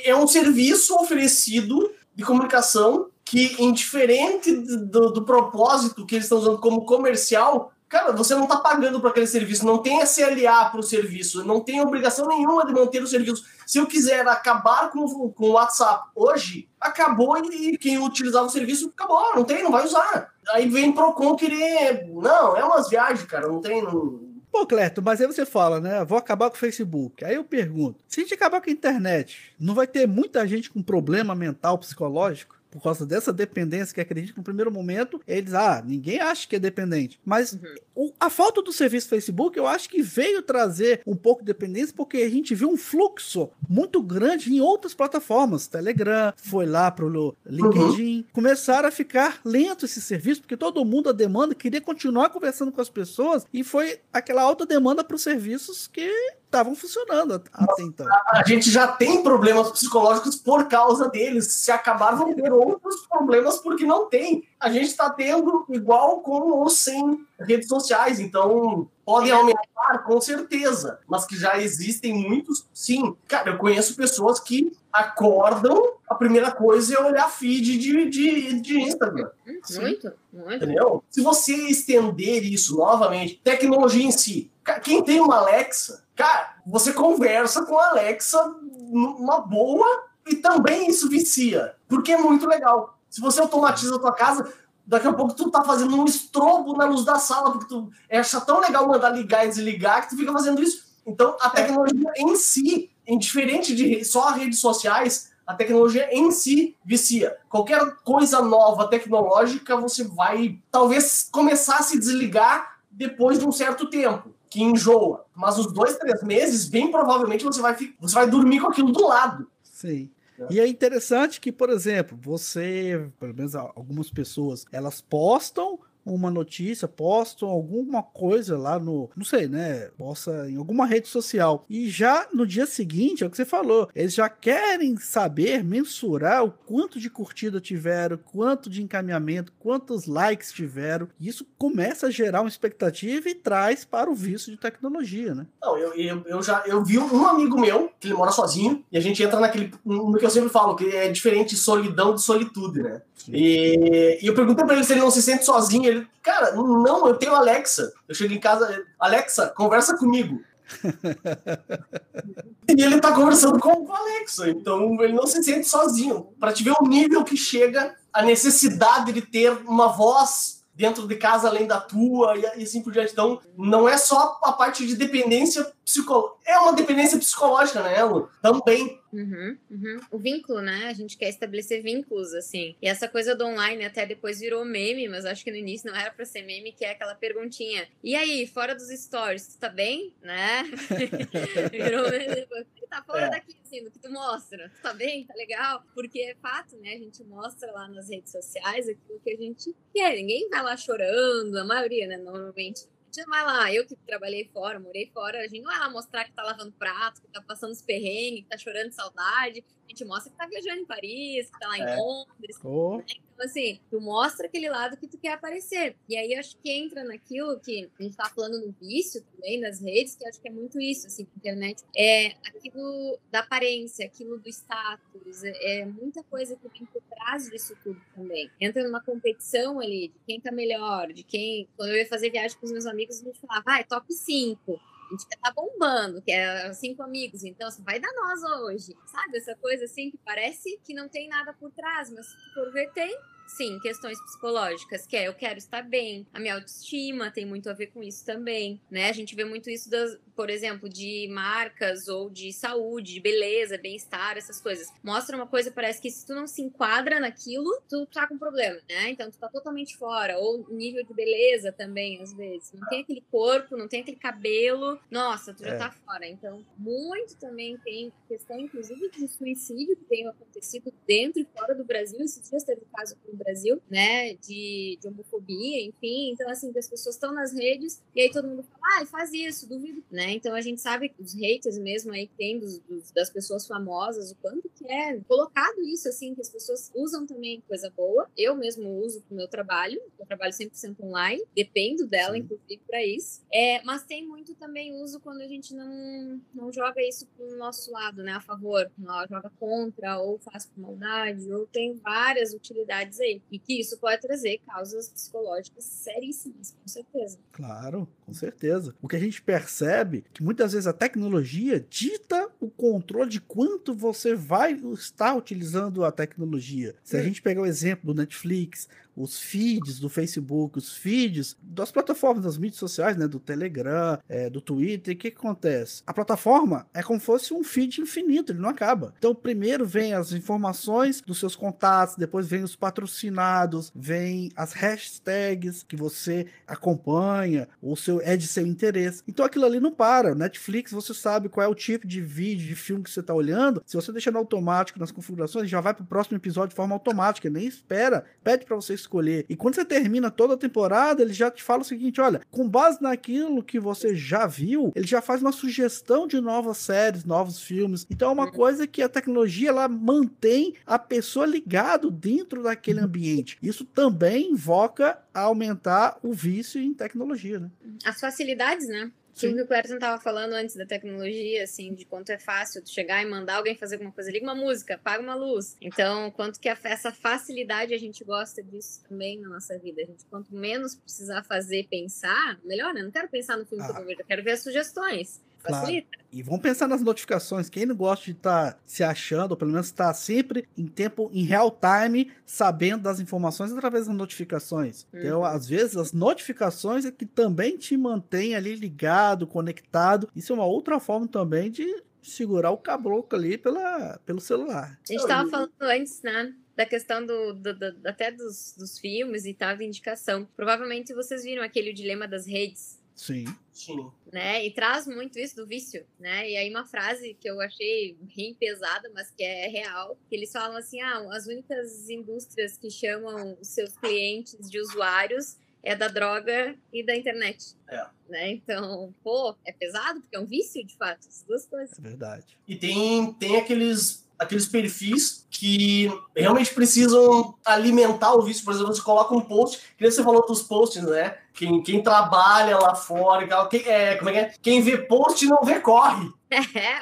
É 0.04 0.16
um 0.16 0.28
serviço 0.28 0.96
oferecido 0.96 1.92
de 2.16 2.24
comunicação 2.24 3.10
que, 3.24 3.62
indiferente 3.62 4.52
do, 4.54 5.12
do 5.12 5.24
propósito 5.24 6.06
que 6.06 6.16
eles 6.16 6.26
estão 6.26 6.40
usando 6.40 6.60
como 6.60 6.86
comercial, 6.86 7.72
Cara, 7.92 8.14
você 8.14 8.34
não 8.34 8.44
está 8.44 8.56
pagando 8.56 9.02
para 9.02 9.10
aquele 9.10 9.28
serviço, 9.28 9.66
não 9.66 9.80
tem 9.80 10.02
SLA 10.02 10.70
para 10.72 10.80
o 10.80 10.84
serviço, 10.84 11.44
não 11.44 11.60
tem 11.60 11.82
obrigação 11.82 12.26
nenhuma 12.26 12.66
de 12.66 12.72
manter 12.72 13.04
o 13.04 13.08
serviço. 13.08 13.44
Se 13.68 13.80
eu 13.80 13.86
quiser 13.86 14.26
acabar 14.26 14.90
com, 14.92 15.30
com 15.30 15.46
o 15.48 15.52
WhatsApp 15.52 16.06
hoje, 16.16 16.70
acabou 16.80 17.38
e 17.38 17.78
quem 17.78 17.98
utilizava 17.98 18.48
o 18.48 18.50
serviço 18.50 18.94
acabou, 18.96 19.36
não 19.36 19.44
tem, 19.44 19.62
não 19.62 19.72
vai 19.72 19.84
usar. 19.84 20.34
Aí 20.54 20.70
vem 20.70 20.94
Procon 20.94 21.36
querer. 21.36 22.08
Não, 22.08 22.56
é 22.56 22.64
umas 22.64 22.88
viagens, 22.88 23.26
cara, 23.26 23.50
não 23.50 23.60
tem. 23.60 23.84
Não... 23.84 24.22
Pô, 24.50 24.66
Cleto, 24.66 25.02
mas 25.02 25.20
aí 25.20 25.28
você 25.28 25.46
fala, 25.46 25.82
né? 25.82 26.06
Vou 26.06 26.18
acabar 26.18 26.50
com 26.50 26.56
o 26.56 26.60
Facebook. 26.60 27.26
Aí 27.26 27.36
eu 27.36 27.44
pergunto: 27.44 28.00
se 28.08 28.22
a 28.22 28.24
gente 28.24 28.34
acabar 28.34 28.62
com 28.62 28.70
a 28.70 28.74
internet, 28.74 29.54
não 29.60 29.76
vai 29.76 29.86
ter 29.86 30.08
muita 30.08 30.48
gente 30.48 30.72
com 30.72 30.82
problema 30.82 31.36
mental, 31.36 31.78
psicológico? 31.78 32.61
Por 32.72 32.82
causa 32.82 33.06
dessa 33.06 33.32
dependência 33.34 33.94
que 33.94 34.02
acredito 34.02 34.34
que 34.34 34.40
no 34.40 34.44
primeiro 34.44 34.72
momento 34.72 35.22
eles, 35.28 35.54
ah, 35.54 35.84
ninguém 35.86 36.20
acha 36.20 36.48
que 36.48 36.56
é 36.56 36.60
dependente. 36.60 37.20
Mas 37.24 37.54
uhum. 37.54 37.76
o, 37.94 38.14
a 38.20 38.30
falta 38.30 38.62
do 38.62 38.72
serviço 38.72 39.10
Facebook, 39.10 39.58
eu 39.58 39.68
acho 39.68 39.90
que 39.90 40.02
veio 40.02 40.42
trazer 40.42 41.02
um 41.06 41.16
pouco 41.16 41.42
de 41.42 41.48
dependência, 41.48 41.94
porque 41.96 42.18
a 42.18 42.30
gente 42.30 42.56
viu 42.56 42.70
um 42.70 42.78
fluxo 42.78 43.50
muito 43.68 44.02
grande 44.02 44.54
em 44.54 44.62
outras 44.62 44.94
plataformas. 44.94 45.68
Telegram, 45.68 46.34
foi 46.38 46.66
lá 46.66 46.90
pro 46.90 47.36
LinkedIn, 47.46 48.18
uhum. 48.18 48.26
começaram 48.32 48.88
a 48.88 48.92
ficar 48.92 49.42
lento 49.44 49.86
esse 49.86 50.02
serviço, 50.02 50.42
porque 50.42 50.58
todo 50.58 50.86
mundo 50.86 51.10
a 51.10 51.14
demanda 51.14 51.54
queria 51.54 51.82
continuar 51.82 52.30
conversando 52.30 52.72
com 52.72 52.82
as 52.82 52.90
pessoas 52.90 53.46
e 53.54 53.64
foi 53.64 54.00
aquela 54.14 54.42
alta 54.42 54.66
demanda 54.66 55.04
para 55.04 55.16
os 55.16 55.22
serviços 55.22 55.88
que 55.88 56.10
estavam 56.52 56.76
funcionando 56.76 57.34
até 57.34 57.82
então. 57.82 58.06
A, 58.28 58.44
gente 58.46 58.70
já 58.70 58.86
tem 58.88 59.24
problemas 59.24 59.72
psicológicos 59.72 60.36
por 60.36 60.68
causa 60.68 61.08
deles. 61.08 61.48
Se 61.48 61.72
acabar, 61.72 62.14
vão 62.14 62.34
ter 62.36 62.52
outros 62.52 63.08
problemas 63.08 63.58
porque 63.60 63.86
não 63.86 64.08
tem. 64.10 64.44
A 64.60 64.70
gente 64.70 64.88
está 64.88 65.10
tendo 65.10 65.66
igual 65.70 66.20
com 66.20 66.52
ou 66.52 66.70
sem 66.70 67.26
redes 67.40 67.70
sociais. 67.70 68.20
Então, 68.20 68.90
podem 69.06 69.32
aumentar, 69.32 70.04
com 70.06 70.20
certeza. 70.20 71.00
Mas 71.08 71.26
que 71.26 71.38
já 71.38 71.58
existem 71.58 72.14
muitos, 72.14 72.68
sim. 72.74 73.16
Cara, 73.28 73.52
eu 73.52 73.58
conheço 73.58 73.96
pessoas 73.96 74.40
que 74.40 74.72
acordam, 74.92 75.94
a 76.10 76.16
primeira 76.16 76.52
coisa 76.52 76.96
é 76.96 77.00
olhar 77.00 77.30
feed 77.30 77.78
de, 77.78 78.10
de, 78.10 78.62
de 78.62 78.82
Instagram. 78.82 79.30
Muito, 79.46 80.14
muito. 80.34 80.56
Entendeu? 80.56 81.02
Se 81.10 81.22
você 81.22 81.54
estender 81.54 82.44
isso 82.44 82.76
novamente, 82.76 83.40
tecnologia 83.42 84.04
em 84.04 84.12
si. 84.12 84.52
Quem 84.84 85.04
tem 85.04 85.20
uma 85.20 85.38
Alexa, 85.38 86.04
cara, 86.22 86.58
você 86.68 86.94
conversa 86.94 87.66
com 87.66 87.80
a 87.80 87.90
Alexa 87.90 88.56
numa 88.92 89.42
boa 89.42 90.04
e 90.28 90.36
também 90.36 90.88
isso 90.88 91.10
vicia. 91.10 91.74
Porque 91.88 92.12
é 92.12 92.18
muito 92.18 92.48
legal. 92.48 93.00
Se 93.10 93.20
você 93.20 93.42
automatiza 93.42 93.96
a 93.96 94.00
tua 94.00 94.14
casa, 94.14 94.54
daqui 94.86 95.08
a 95.08 95.14
pouco 95.14 95.34
tu 95.34 95.50
tá 95.50 95.64
fazendo 95.64 96.00
um 96.00 96.06
estrobo 96.06 96.78
na 96.78 96.86
luz 96.86 97.04
da 97.04 97.18
sala, 97.18 97.52
porque 97.52 97.68
tu 97.68 97.90
acha 98.12 98.40
tão 98.40 98.60
legal 98.60 98.88
mandar 98.88 99.10
ligar 99.10 99.46
e 99.46 99.50
desligar 99.50 100.04
que 100.04 100.10
tu 100.10 100.18
fica 100.18 100.32
fazendo 100.32 100.62
isso. 100.62 100.86
Então, 101.08 101.36
a 101.42 101.50
tecnologia 101.50 102.12
em 102.18 102.36
si, 102.36 102.92
indiferente 103.08 103.76
de 103.76 104.06
só 104.06 104.30
redes 104.30 104.60
sociais, 104.60 105.32
a 105.48 105.56
tecnologia 105.56 106.08
em 106.16 106.30
si 106.30 106.78
vicia. 106.86 107.36
Qualquer 107.50 107.96
coisa 108.04 108.44
nova 108.44 108.88
tecnológica, 108.88 109.76
você 109.76 110.04
vai 110.04 110.60
talvez 110.72 111.28
começar 111.32 111.78
a 111.78 111.84
se 111.84 111.98
desligar 111.98 112.78
depois 112.92 113.40
de 113.40 113.48
um 113.48 113.52
certo 113.52 113.90
tempo, 113.90 114.36
que 114.52 114.62
enjoa. 114.62 115.26
Mas 115.34 115.58
os 115.58 115.72
dois, 115.72 115.98
três 115.98 116.22
meses, 116.22 116.68
bem 116.68 116.92
provavelmente 116.92 117.44
você 117.44 117.62
vai, 117.62 117.76
você 118.00 118.14
vai 118.14 118.30
dormir 118.30 118.60
com 118.60 118.68
aquilo 118.68 118.92
do 118.92 119.08
lado. 119.08 119.48
Sim. 119.64 120.12
E 120.50 120.60
é 120.60 120.68
interessante 120.68 121.40
que, 121.40 121.52
por 121.52 121.70
exemplo, 121.70 122.18
você, 122.20 123.10
pelo 123.20 123.34
menos 123.34 123.56
algumas 123.56 124.10
pessoas, 124.10 124.66
elas 124.72 125.00
postam 125.00 125.80
uma 126.06 126.32
notícia, 126.32 126.88
postam 126.88 127.50
alguma 127.50 128.02
coisa 128.02 128.58
lá 128.58 128.80
no, 128.80 129.10
não 129.16 129.26
sei, 129.26 129.48
né? 129.48 129.90
Posta 129.98 130.50
em 130.50 130.58
alguma 130.58 130.86
rede 130.86 131.08
social. 131.08 131.66
E 131.70 131.90
já 131.90 132.28
no 132.34 132.46
dia 132.46 132.66
seguinte, 132.66 133.24
é 133.24 133.28
o 133.28 133.30
que 133.30 133.38
você 133.38 133.46
falou, 133.46 133.90
eles 133.96 134.14
já 134.14 134.30
querem 134.30 134.98
saber, 134.98 135.64
mensurar 135.64 136.44
o 136.44 136.52
quanto 136.52 137.00
de 137.00 137.10
curtida 137.10 137.60
tiveram, 137.60 138.18
quanto 138.18 138.70
de 138.70 138.82
encaminhamento, 138.82 139.54
quantos 139.60 140.06
likes 140.06 140.52
tiveram. 140.52 141.08
E 141.20 141.28
isso 141.28 141.46
começa 141.58 142.08
a 142.08 142.12
gerar 142.12 142.42
uma 142.42 142.50
expectativa 142.50 143.30
e 143.30 143.36
traz 143.36 143.86
para 143.86 144.10
o 144.10 144.16
vício 144.16 144.52
de 144.52 144.58
tecnologia, 144.58 145.36
né? 145.36 145.48
Não, 145.62 145.78
eu, 145.78 145.94
eu, 145.94 146.24
eu 146.26 146.44
já 146.44 146.64
eu 146.66 146.84
vi 146.84 146.98
um 146.98 147.28
amigo 147.28 147.60
meu, 147.60 147.92
que 148.00 148.08
ele 148.08 148.14
mora 148.14 148.32
sozinho, 148.32 148.84
e 148.92 148.98
a 148.98 149.02
gente 149.02 149.22
entra 149.22 149.40
naquele. 149.40 149.72
no 149.86 150.18
que 150.18 150.26
eu 150.26 150.30
sempre 150.30 150.50
falo, 150.50 150.76
que 150.76 150.86
é 150.90 151.10
diferente 151.10 151.56
solidão 151.56 152.16
de 152.16 152.22
solitude, 152.22 152.82
né? 152.82 153.02
E, 153.30 154.20
e, 154.22 154.26
eu 154.26 154.34
perguntei 154.34 154.66
pra 154.66 154.76
ele 154.76 154.84
se 154.84 154.94
ele 154.94 155.02
não 155.02 155.12
se 155.12 155.22
sente 155.22 155.46
sozinho. 155.46 155.86
Ele, 155.92 156.08
cara, 156.22 156.54
não, 156.54 157.08
eu 157.08 157.16
tenho 157.16 157.36
Alexa. 157.36 157.92
Eu 158.08 158.16
chego 158.16 158.34
em 158.34 158.40
casa, 158.40 158.84
Alexa, 159.00 159.54
conversa 159.56 159.98
comigo. 159.98 160.42
e 162.70 162.82
ele 162.82 163.02
tá 163.02 163.12
conversando 163.12 163.60
com 163.60 163.84
o 163.84 163.94
Alexa, 163.94 164.50
então 164.50 165.02
ele 165.02 165.14
não 165.14 165.28
se 165.28 165.44
sente 165.44 165.68
sozinho. 165.68 166.34
Para 166.40 166.54
te 166.54 166.64
ver 166.64 166.74
o 166.80 166.88
nível 166.88 167.24
que 167.24 167.36
chega 167.36 167.96
a 168.14 168.22
necessidade 168.22 169.12
de 169.12 169.22
ter 169.22 169.52
uma 169.66 169.88
voz 169.88 170.62
dentro 170.74 171.08
de 171.08 171.16
casa 171.16 171.48
além 171.48 171.68
da 171.68 171.80
tua 171.80 172.38
e, 172.38 172.64
assim 172.64 172.82
por 172.82 172.92
diante. 172.92 173.12
Então, 173.12 173.40
não 173.58 173.88
é 173.88 173.98
só 173.98 174.40
a 174.44 174.52
parte 174.54 174.86
de 174.86 174.96
dependência 174.96 175.72
psicológica. 175.86 176.38
É 176.46 176.58
uma 176.60 176.74
dependência 176.74 177.18
psicológica, 177.18 177.82
né, 177.82 178.04
Lu? 178.04 178.30
Também. 178.42 179.01
Uhum, 179.14 179.58
uhum. 179.70 180.00
O 180.10 180.18
vínculo, 180.18 180.62
né? 180.62 180.88
A 180.88 180.94
gente 180.94 181.18
quer 181.18 181.30
estabelecer 181.30 181.82
vínculos, 181.84 182.34
assim. 182.34 182.76
E 182.82 182.88
essa 182.88 183.08
coisa 183.08 183.36
do 183.36 183.46
online 183.46 183.86
até 183.86 184.06
depois 184.06 184.40
virou 184.40 184.64
meme, 184.64 185.08
mas 185.08 185.26
acho 185.26 185.44
que 185.44 185.52
no 185.52 185.58
início 185.58 185.92
não 185.92 185.98
era 185.98 186.12
pra 186.12 186.26
ser 186.26 186.44
meme, 186.44 186.72
que 186.72 186.86
é 186.86 186.92
aquela 186.92 187.16
perguntinha. 187.16 187.88
E 188.04 188.16
aí, 188.16 188.48
fora 188.48 188.74
dos 188.74 188.88
stories, 188.90 189.48
tu 189.48 189.60
tá 189.60 189.70
bem? 189.70 190.14
Né? 190.22 190.64
virou 191.72 192.10
meme 192.10 192.48
tá 192.92 193.02
fora 193.02 193.28
é. 193.28 193.30
daqui, 193.30 193.56
assim, 193.64 193.84
do 193.86 193.90
que 193.90 193.98
tu 193.98 194.12
mostra. 194.12 194.70
Tu 194.70 194.82
tá 194.82 194.94
bem? 194.94 195.26
Tá 195.26 195.34
legal? 195.36 195.82
Porque 195.96 196.20
é 196.20 196.36
fato, 196.36 196.76
né? 196.78 196.94
A 196.94 197.00
gente 197.00 197.24
mostra 197.24 197.72
lá 197.72 197.88
nas 197.88 198.10
redes 198.10 198.32
sociais 198.32 198.88
aquilo 198.90 199.20
que 199.22 199.32
a 199.32 199.38
gente 199.38 199.74
quer. 199.94 200.14
Ninguém 200.16 200.50
vai 200.50 200.62
lá 200.62 200.76
chorando, 200.76 201.56
a 201.56 201.64
maioria, 201.64 202.06
né? 202.06 202.18
Normalmente 202.18 202.86
gente 203.12 203.26
vai 203.26 203.44
lá, 203.44 203.74
eu 203.74 203.86
que 203.86 203.96
trabalhei 203.96 204.50
fora, 204.54 204.80
morei 204.80 205.12
fora, 205.14 205.40
a 205.40 205.48
gente 205.48 205.62
não 205.62 205.72
vai 205.72 205.80
lá 205.80 205.90
mostrar 205.90 206.24
que 206.24 206.32
tá 206.32 206.44
lavando 206.44 206.72
prato, 206.72 207.22
que 207.22 207.28
tá 207.28 207.42
passando 207.42 207.72
os 207.72 207.82
perrengues, 207.82 208.44
que 208.44 208.50
tá 208.50 208.58
chorando 208.58 208.90
de 208.90 208.96
saudade. 208.96 209.64
A 209.86 209.90
gente 209.90 210.06
mostra 210.06 210.32
que 210.32 210.38
tá 210.38 210.48
viajando 210.48 210.82
em 210.82 210.86
Paris, 210.86 211.50
que 211.50 211.60
tá 211.60 211.68
lá 211.68 211.78
em 211.78 211.82
é. 211.82 211.96
Londres. 211.98 212.60
Oh. 212.64 212.98
Né? 212.98 213.06
Então, 213.42 213.46
assim, 213.50 213.80
tu 213.90 214.00
mostra 214.00 214.46
aquele 214.46 214.70
lado 214.70 214.96
que 214.98 215.08
tu 215.08 215.18
quer 215.18 215.34
aparecer. 215.34 215.96
E 216.08 216.16
aí 216.16 216.36
acho 216.36 216.56
que 216.58 216.70
entra 216.70 217.04
naquilo 217.04 217.60
que 217.60 217.90
a 218.00 218.04
gente 218.04 218.16
tá 218.16 218.30
falando 218.30 218.64
no 218.64 218.72
vício 218.80 219.24
também, 219.34 219.60
nas 219.60 219.82
redes, 219.82 220.16
que 220.16 220.28
acho 220.28 220.40
que 220.40 220.48
é 220.48 220.52
muito 220.52 220.80
isso, 220.80 221.08
assim, 221.08 221.28
internet. 221.36 221.84
É 221.96 222.36
aquilo 222.46 223.18
da 223.32 223.40
aparência, 223.40 224.06
aquilo 224.06 224.38
do 224.38 224.48
status, 224.48 225.44
é, 225.44 225.80
é 225.80 225.86
muita 225.86 226.24
coisa 226.24 226.56
que 226.56 226.70
vem 226.70 226.86
por 226.86 227.02
trás 227.02 227.50
disso 227.50 227.76
tudo 227.84 228.00
também. 228.16 228.50
Entra 228.60 228.84
numa 228.84 229.04
competição 229.04 229.80
ali 229.80 230.10
de 230.10 230.20
quem 230.28 230.40
tá 230.40 230.52
melhor, 230.52 231.12
de 231.12 231.24
quem. 231.24 231.68
Quando 231.76 231.90
eu 231.90 231.98
ia 231.98 232.08
fazer 232.08 232.30
viagem 232.30 232.56
com 232.60 232.66
os 232.68 232.72
meus 232.72 232.86
amigos, 232.86 233.01
a 233.10 233.14
gente 233.14 233.40
falava, 233.40 233.64
vai, 233.66 233.84
top 233.84 234.14
5 234.14 234.80
a 235.12 235.12
gente 235.12 235.28
tá 235.28 235.52
bombando, 235.52 236.22
que 236.22 236.32
é 236.32 236.72
cinco 236.74 237.04
amigos, 237.04 237.44
então 237.44 237.68
assim, 237.68 237.84
vai 237.84 238.00
dar 238.00 238.12
nós 238.14 238.42
hoje, 238.62 238.96
sabe? 239.08 239.38
Essa 239.38 239.56
coisa 239.56 239.84
assim 239.84 240.10
que 240.10 240.18
parece 240.18 240.80
que 240.86 240.94
não 240.94 241.10
tem 241.10 241.28
nada 241.28 241.54
por 241.54 241.70
trás, 241.72 242.10
mas 242.10 242.26
se 242.26 242.54
for 242.54 242.72
ver, 242.72 242.92
tem 242.94 243.14
sim, 243.46 243.78
questões 243.80 244.18
psicológicas, 244.24 245.06
que 245.06 245.18
é 245.18 245.28
eu 245.28 245.34
quero 245.34 245.58
estar 245.58 245.82
bem, 245.82 246.26
a 246.34 246.40
minha 246.40 246.56
autoestima 246.56 247.30
tem 247.30 247.46
muito 247.46 247.70
a 247.70 247.74
ver 247.74 247.88
com 247.88 248.02
isso 248.02 248.26
também, 248.26 248.82
né? 248.90 249.10
A 249.10 249.14
gente 249.14 249.36
vê 249.36 249.44
muito 249.44 249.70
isso, 249.70 249.90
das, 249.90 250.18
por 250.42 250.50
exemplo, 250.50 250.90
de 250.90 251.28
marcas 251.28 252.08
ou 252.08 252.28
de 252.28 252.52
saúde, 252.52 253.14
de 253.14 253.20
beleza, 253.20 253.78
bem-estar, 253.78 254.40
essas 254.40 254.60
coisas. 254.60 254.92
Mostra 255.04 255.38
uma 255.38 255.46
coisa, 255.46 255.70
parece 255.70 256.02
que 256.02 256.10
se 256.10 256.26
tu 256.26 256.34
não 256.34 256.48
se 256.48 256.64
enquadra 256.64 257.20
naquilo, 257.20 257.70
tu 257.88 258.08
tá 258.08 258.28
com 258.28 258.40
problema, 258.40 258.82
né? 258.90 259.12
Então 259.12 259.30
tu 259.30 259.38
tá 259.38 259.48
totalmente 259.48 259.96
fora. 259.96 260.40
Ou 260.40 260.68
nível 260.68 261.06
de 261.06 261.14
beleza 261.14 261.72
também, 261.72 262.20
às 262.24 262.34
vezes. 262.34 262.74
Não 262.74 262.90
tem 262.90 263.02
aquele 263.02 263.24
corpo, 263.30 263.78
não 263.78 263.88
tem 263.88 264.02
aquele 264.02 264.18
cabelo, 264.18 265.00
nossa, 265.12 265.54
tu 265.54 265.64
já 265.64 265.76
é. 265.76 265.78
tá 265.78 265.92
fora. 265.92 266.26
Então, 266.26 266.66
muito 266.76 267.38
também 267.38 267.78
tem 267.78 268.12
questão, 268.28 268.60
inclusive, 268.60 269.12
de 269.12 269.28
suicídio 269.28 269.96
que 269.96 270.06
tem 270.06 270.28
acontecido 270.28 270.92
dentro 271.06 271.40
e 271.40 271.46
fora 271.56 271.76
do 271.76 271.84
Brasil. 271.84 272.20
Esses 272.22 272.50
dias 272.50 272.64
teve 272.64 272.82
caso 272.92 273.16
com 273.24 273.38
Brasil, 273.38 273.80
né, 273.90 274.34
de, 274.36 274.98
de 275.00 275.08
homofobia, 275.08 275.86
enfim. 275.86 276.32
Então, 276.32 276.50
assim, 276.50 276.72
as 276.76 276.88
pessoas 276.88 277.14
estão 277.14 277.32
nas 277.32 277.54
redes 277.54 278.02
e 278.16 278.22
aí 278.22 278.32
todo 278.32 278.48
mundo 278.48 278.64
fala, 278.64 279.02
ah, 279.02 279.06
faz 279.06 279.32
isso, 279.34 279.70
duvido, 279.70 280.04
né? 280.10 280.31
Então 280.34 280.54
a 280.54 280.62
gente 280.62 280.82
sabe 280.82 281.10
que 281.10 281.22
os 281.22 281.34
haters 281.34 281.78
mesmo 281.78 282.12
aí 282.12 282.28
que 282.28 282.36
tem 282.36 282.60
dos, 282.60 282.80
dos, 282.80 283.12
das 283.12 283.30
pessoas 283.30 283.68
famosas, 283.68 284.32
o 284.32 284.36
quanto 284.36 284.70
que 284.70 284.86
é 284.92 285.20
colocado 285.22 285.82
isso, 285.84 286.08
assim, 286.08 286.34
que 286.34 286.42
as 286.42 286.50
pessoas 286.50 286.92
usam 286.96 287.26
também 287.26 287.62
coisa 287.68 287.90
boa. 287.96 288.30
Eu 288.38 288.56
mesmo 288.56 288.90
uso 289.00 289.22
pro 289.22 289.36
meu 289.36 289.48
trabalho, 289.48 290.02
eu 290.20 290.26
trabalho 290.26 290.54
100% 290.54 291.00
online, 291.02 291.44
dependo 291.56 292.08
dela, 292.08 292.34
Sim. 292.34 292.42
inclusive, 292.42 292.82
para 292.88 293.06
isso. 293.06 293.42
É, 293.54 293.82
mas 293.84 294.04
tem 294.04 294.28
muito 294.28 294.56
também 294.56 294.96
uso 295.02 295.20
quando 295.20 295.42
a 295.42 295.48
gente 295.48 295.74
não, 295.74 296.42
não 296.54 296.72
joga 296.72 297.02
isso 297.02 297.28
pro 297.36 297.58
nosso 297.58 297.92
lado, 297.92 298.24
né, 298.24 298.34
a 298.34 298.42
favor, 298.42 298.92
não 298.98 299.28
joga 299.28 299.52
contra, 299.60 300.20
ou 300.20 300.40
faz 300.40 300.66
com 300.66 300.82
maldade, 300.82 301.52
ou 301.52 301.66
tem 301.68 301.96
várias 301.96 302.54
utilidades 302.54 303.20
aí 303.20 303.42
e 303.52 303.60
que 303.60 303.80
isso 303.80 303.98
pode 303.98 304.22
trazer 304.22 304.60
causas 304.66 305.10
psicológicas 305.10 305.84
seríssimas, 305.84 306.72
com 306.72 306.88
certeza. 306.88 307.40
Claro, 307.52 308.08
com 308.26 308.34
certeza. 308.34 308.96
O 309.02 309.08
que 309.08 309.16
a 309.16 309.20
gente 309.20 309.42
percebe 309.42 310.11
é 310.20 310.24
que 310.34 310.44
muitas 310.44 310.74
vezes 310.74 310.88
a 310.88 310.94
tecnologia 310.94 311.86
dita 311.90 312.50
o 312.60 312.70
controle 312.70 313.30
de 313.30 313.42
quanto 313.42 313.94
você 313.94 314.36
vai 314.36 314.74
estar 314.94 315.36
utilizando 315.36 316.04
a 316.04 316.12
tecnologia. 316.12 316.96
Se 317.04 317.18
a 317.18 317.24
gente 317.24 317.42
pegar 317.42 317.62
o 317.62 317.66
exemplo 317.66 318.14
do 318.14 318.20
Netflix, 318.20 318.88
os 319.22 319.40
feeds 319.40 320.00
do 320.00 320.10
Facebook, 320.10 320.78
os 320.78 320.96
feeds 320.96 321.56
das 321.62 321.92
plataformas 321.92 322.44
das 322.44 322.58
mídias 322.58 322.80
sociais, 322.80 323.16
né, 323.18 323.28
do 323.28 323.40
Telegram, 323.40 324.18
é, 324.28 324.50
do 324.50 324.62
Twitter, 324.62 325.16
o 325.16 325.18
que, 325.18 325.32
que, 325.32 325.38
acontece? 325.38 326.04
A 326.06 326.14
plataforma 326.14 326.88
é 326.94 327.04
como 327.04 327.20
se 327.20 327.26
fosse 327.26 327.54
um 327.54 327.64
feed 327.64 328.02
infinito, 328.02 328.52
ele 328.52 328.60
não 328.60 328.70
acaba. 328.70 329.14
Então, 329.18 329.36
primeiro 329.36 329.86
vem 329.86 330.14
as 330.14 330.32
informações 330.32 331.22
dos 331.22 331.40
seus 331.40 331.56
contatos, 331.56 332.16
depois 332.16 332.48
vem 332.48 332.64
os 332.64 332.76
patrocinados, 332.76 333.92
vem 333.96 334.52
as 334.56 334.74
hashtags 334.74 335.84
que 335.84 335.96
você 335.96 336.48
acompanha, 336.68 337.68
ou 337.82 337.96
seu 337.96 338.22
é 338.22 338.36
de 338.36 338.48
seu 338.48 338.66
interesse. 338.66 339.24
Então, 339.28 339.46
aquilo 339.46 339.66
ali 339.66 339.80
não 339.80 339.92
para. 339.92 340.34
Netflix, 340.36 340.92
você 340.92 341.14
sabe 341.14 341.50
qual 341.50 341.66
é 341.66 341.70
o 341.70 341.76
tipo 341.76 342.08
de 342.08 342.22
vídeo 342.22 342.68
de 342.68 342.76
filme 342.76 343.04
que 343.04 343.10
você 343.10 343.20
está 343.20 343.34
olhando, 343.34 343.82
se 343.86 343.96
você 343.96 344.12
deixar 344.12 344.32
no 344.32 344.40
automático 344.40 345.00
nas 345.00 345.12
configurações, 345.12 345.70
já 345.70 345.82
vai 345.82 345.94
para 345.94 346.04
o 346.04 346.08
próximo 346.08 346.38
episódio 346.38 346.70
de 346.70 346.76
forma 346.76 346.96
automática, 346.96 347.50
nem 347.50 347.66
espera, 347.66 348.26
pede 348.44 348.66
para 348.66 348.76
você 348.76 348.94
escolher. 349.12 349.46
E 349.50 349.56
quando 349.56 349.76
você 349.76 349.84
termina 349.84 350.32
toda 350.32 350.54
a 350.54 350.58
temporada, 350.58 351.22
ele 351.22 351.34
já 351.34 351.52
te 351.52 351.62
fala 351.62 351.82
o 351.82 351.86
seguinte: 351.86 352.22
olha, 352.22 352.42
com 352.50 352.68
base 352.68 353.02
naquilo 353.02 353.64
que 353.64 353.80
você 353.80 354.16
já 354.16 354.48
viu, 354.48 354.92
ele 354.96 355.06
já 355.06 355.22
faz 355.22 355.42
uma 355.42 355.52
sugestão 355.52 356.26
de 356.26 356.40
novas 356.40 356.78
séries, 356.78 357.26
novos 357.26 357.62
filmes. 357.62 358.08
Então 358.10 358.30
é 358.30 358.34
uma 358.34 358.46
uhum. 358.46 358.52
coisa 358.52 358.88
que 358.88 359.02
a 359.02 359.10
tecnologia 359.10 359.70
ela 359.70 359.88
mantém 359.88 360.74
a 360.86 360.98
pessoa 360.98 361.46
ligado 361.46 362.10
dentro 362.10 362.64
daquele 362.64 363.00
uhum. 363.00 363.06
ambiente. 363.06 363.58
Isso 363.62 363.84
também 363.84 364.52
invoca 364.52 365.20
a 365.34 365.42
aumentar 365.42 366.18
o 366.24 366.34
vício 366.34 366.82
em 366.82 366.94
tecnologia, 366.94 367.60
né? 367.60 367.70
As 368.06 368.20
facilidades, 368.20 368.88
né? 368.88 369.12
Sim. 369.34 369.56
que 369.56 369.62
o 369.62 369.68
Clérton 369.68 369.96
estava 369.96 370.22
falando 370.22 370.54
antes 370.54 370.76
da 370.76 370.86
tecnologia, 370.86 371.64
assim, 371.64 371.94
de 371.94 372.06
quanto 372.06 372.32
é 372.32 372.38
fácil 372.38 372.82
chegar 372.86 373.22
e 373.24 373.26
mandar 373.26 373.56
alguém 373.56 373.76
fazer 373.76 373.96
alguma 373.96 374.12
coisa, 374.12 374.32
liga 374.32 374.46
uma 374.46 374.56
música, 374.56 375.00
paga 375.04 375.24
uma 375.24 375.36
luz. 375.36 375.78
Então, 375.82 376.32
quanto 376.32 376.60
que 376.60 376.70
a, 376.70 376.78
essa 376.84 377.12
facilidade 377.12 377.94
a 377.94 377.98
gente 377.98 378.24
gosta 378.24 378.62
disso 378.64 379.04
também 379.08 379.40
na 379.40 379.50
nossa 379.50 379.78
vida. 379.78 380.02
A 380.02 380.06
gente, 380.06 380.26
quanto 380.26 380.54
menos 380.56 380.96
precisar 380.96 381.44
fazer 381.44 381.88
pensar, 381.90 382.60
melhor, 382.64 382.94
né? 382.94 383.02
Não 383.02 383.12
quero 383.12 383.30
pensar 383.30 383.58
no 383.58 383.66
filme 383.66 383.84
ah. 383.84 383.88
que 383.88 383.92
eu 383.92 383.96
vou 383.96 384.06
ver, 384.06 384.20
eu 384.20 384.26
quero 384.26 384.44
ver 384.44 384.52
as 384.52 384.64
sugestões. 384.64 385.42
Claro. 385.64 386.04
E 386.32 386.42
vamos 386.42 386.62
pensar 386.62 386.88
nas 386.88 387.02
notificações. 387.02 387.70
Quem 387.70 387.86
não 387.86 387.96
gosta 387.96 388.26
de 388.26 388.32
estar 388.32 388.74
tá 388.74 388.80
se 388.86 389.04
achando, 389.04 389.52
ou 389.52 389.58
pelo 389.58 389.72
menos 389.72 389.88
estar 389.88 390.08
tá 390.08 390.14
sempre 390.14 390.68
em 390.78 390.88
tempo, 390.88 391.30
em 391.34 391.44
real 391.44 391.72
time, 391.72 392.32
sabendo 392.46 393.04
das 393.04 393.20
informações 393.20 393.72
através 393.72 394.08
das 394.08 394.16
notificações. 394.16 395.06
Então, 395.10 395.20
uhum. 395.20 395.28
Então, 395.28 395.46
às 395.46 395.68
vezes, 395.68 395.98
as 395.98 396.14
notificações 396.14 397.06
é 397.06 397.12
que 397.12 397.26
também 397.26 397.78
te 397.78 397.98
mantém 397.98 398.56
ali 398.56 398.76
ligado, 398.76 399.46
conectado. 399.46 400.30
Isso 400.36 400.54
é 400.54 400.56
uma 400.56 400.66
outra 400.66 401.00
forma 401.00 401.28
também 401.28 401.70
de 401.70 402.04
segurar 402.22 402.72
o 402.72 402.78
caboclo 402.78 403.38
ali 403.38 403.58
pela, 403.58 404.20
pelo 404.26 404.40
celular. 404.40 405.00
A 405.10 405.12
gente 405.12 405.22
estava 405.22 405.50
falando 405.50 405.72
antes, 405.82 406.22
né? 406.22 406.54
da 406.76 406.86
questão 406.86 407.26
do, 407.26 407.54
do, 407.54 407.74
do 407.78 408.08
até 408.08 408.32
dos, 408.32 408.74
dos, 408.78 408.98
filmes 408.98 409.46
e 409.46 409.54
tal, 409.54 409.76
de 409.76 409.84
indicação. 409.84 410.48
Provavelmente 410.56 411.14
vocês 411.14 411.44
viram 411.44 411.62
aquele 411.62 411.94
dilema 411.94 412.28
das 412.28 412.48
redes, 412.48 413.00
Sim. 413.16 413.46
Sim. 413.72 414.12
Né? 414.32 414.66
E 414.66 414.72
traz 414.72 415.08
muito 415.08 415.40
isso 415.40 415.56
do 415.56 415.66
vício, 415.66 416.06
né? 416.20 416.50
E 416.50 416.56
aí 416.56 416.70
uma 416.70 416.86
frase 416.86 417.36
que 417.40 417.50
eu 417.50 417.60
achei 417.62 418.16
bem 418.36 418.54
pesada, 418.54 419.10
mas 419.14 419.32
que 419.32 419.44
é 419.44 419.68
real, 419.68 420.18
que 420.30 420.36
eles 420.36 420.52
falam 420.52 420.78
assim, 420.78 421.02
ah, 421.02 421.26
as 421.32 421.48
únicas 421.48 422.10
indústrias 422.10 422.78
que 422.78 422.90
chamam 422.90 423.58
os 423.60 423.70
seus 423.70 423.96
clientes 423.98 424.70
de 424.70 424.80
usuários 424.80 425.58
é 425.84 425.96
da 425.96 426.08
droga 426.08 426.76
e 426.94 427.04
da 427.04 427.16
internet. 427.16 427.76
É. 427.88 428.06
Né? 428.32 428.54
Então, 428.54 429.14
pô, 429.22 429.54
é 429.66 429.74
pesado, 429.74 430.22
porque 430.22 430.38
é 430.38 430.40
um 430.40 430.46
vício, 430.46 430.86
de 430.86 430.96
fato, 430.96 431.28
as 431.28 431.44
duas 431.46 431.66
coisas. 431.66 432.00
É 432.00 432.02
verdade. 432.02 432.58
E 432.66 432.78
tem, 432.78 433.34
tem 433.34 433.58
aqueles 433.58 434.26
aqueles 434.40 434.66
perfis 434.66 435.46
que 435.52 436.12
realmente 436.36 436.74
precisam 436.74 437.54
alimentar 437.64 438.34
o 438.34 438.42
vício. 438.42 438.66
Por 438.66 438.74
exemplo, 438.74 438.96
você 438.96 439.02
coloca 439.02 439.36
um 439.36 439.42
post, 439.42 439.80
que 439.96 440.10
você 440.10 440.24
falou 440.24 440.44
dos 440.48 440.64
posts, 440.64 441.04
né? 441.04 441.38
Quem, 441.54 441.84
quem 441.84 442.02
trabalha 442.02 442.80
lá 442.80 442.96
fora, 442.96 443.48
quem, 443.68 443.82
é, 443.86 444.16
como 444.16 444.32
é 444.32 444.34
que 444.34 444.40
é? 444.40 444.54
Quem 444.60 444.82
vê 444.82 444.98
post 444.98 445.46
não 445.46 445.64
vê 445.64 445.80
corre. 445.80 446.32
É. 446.52 447.00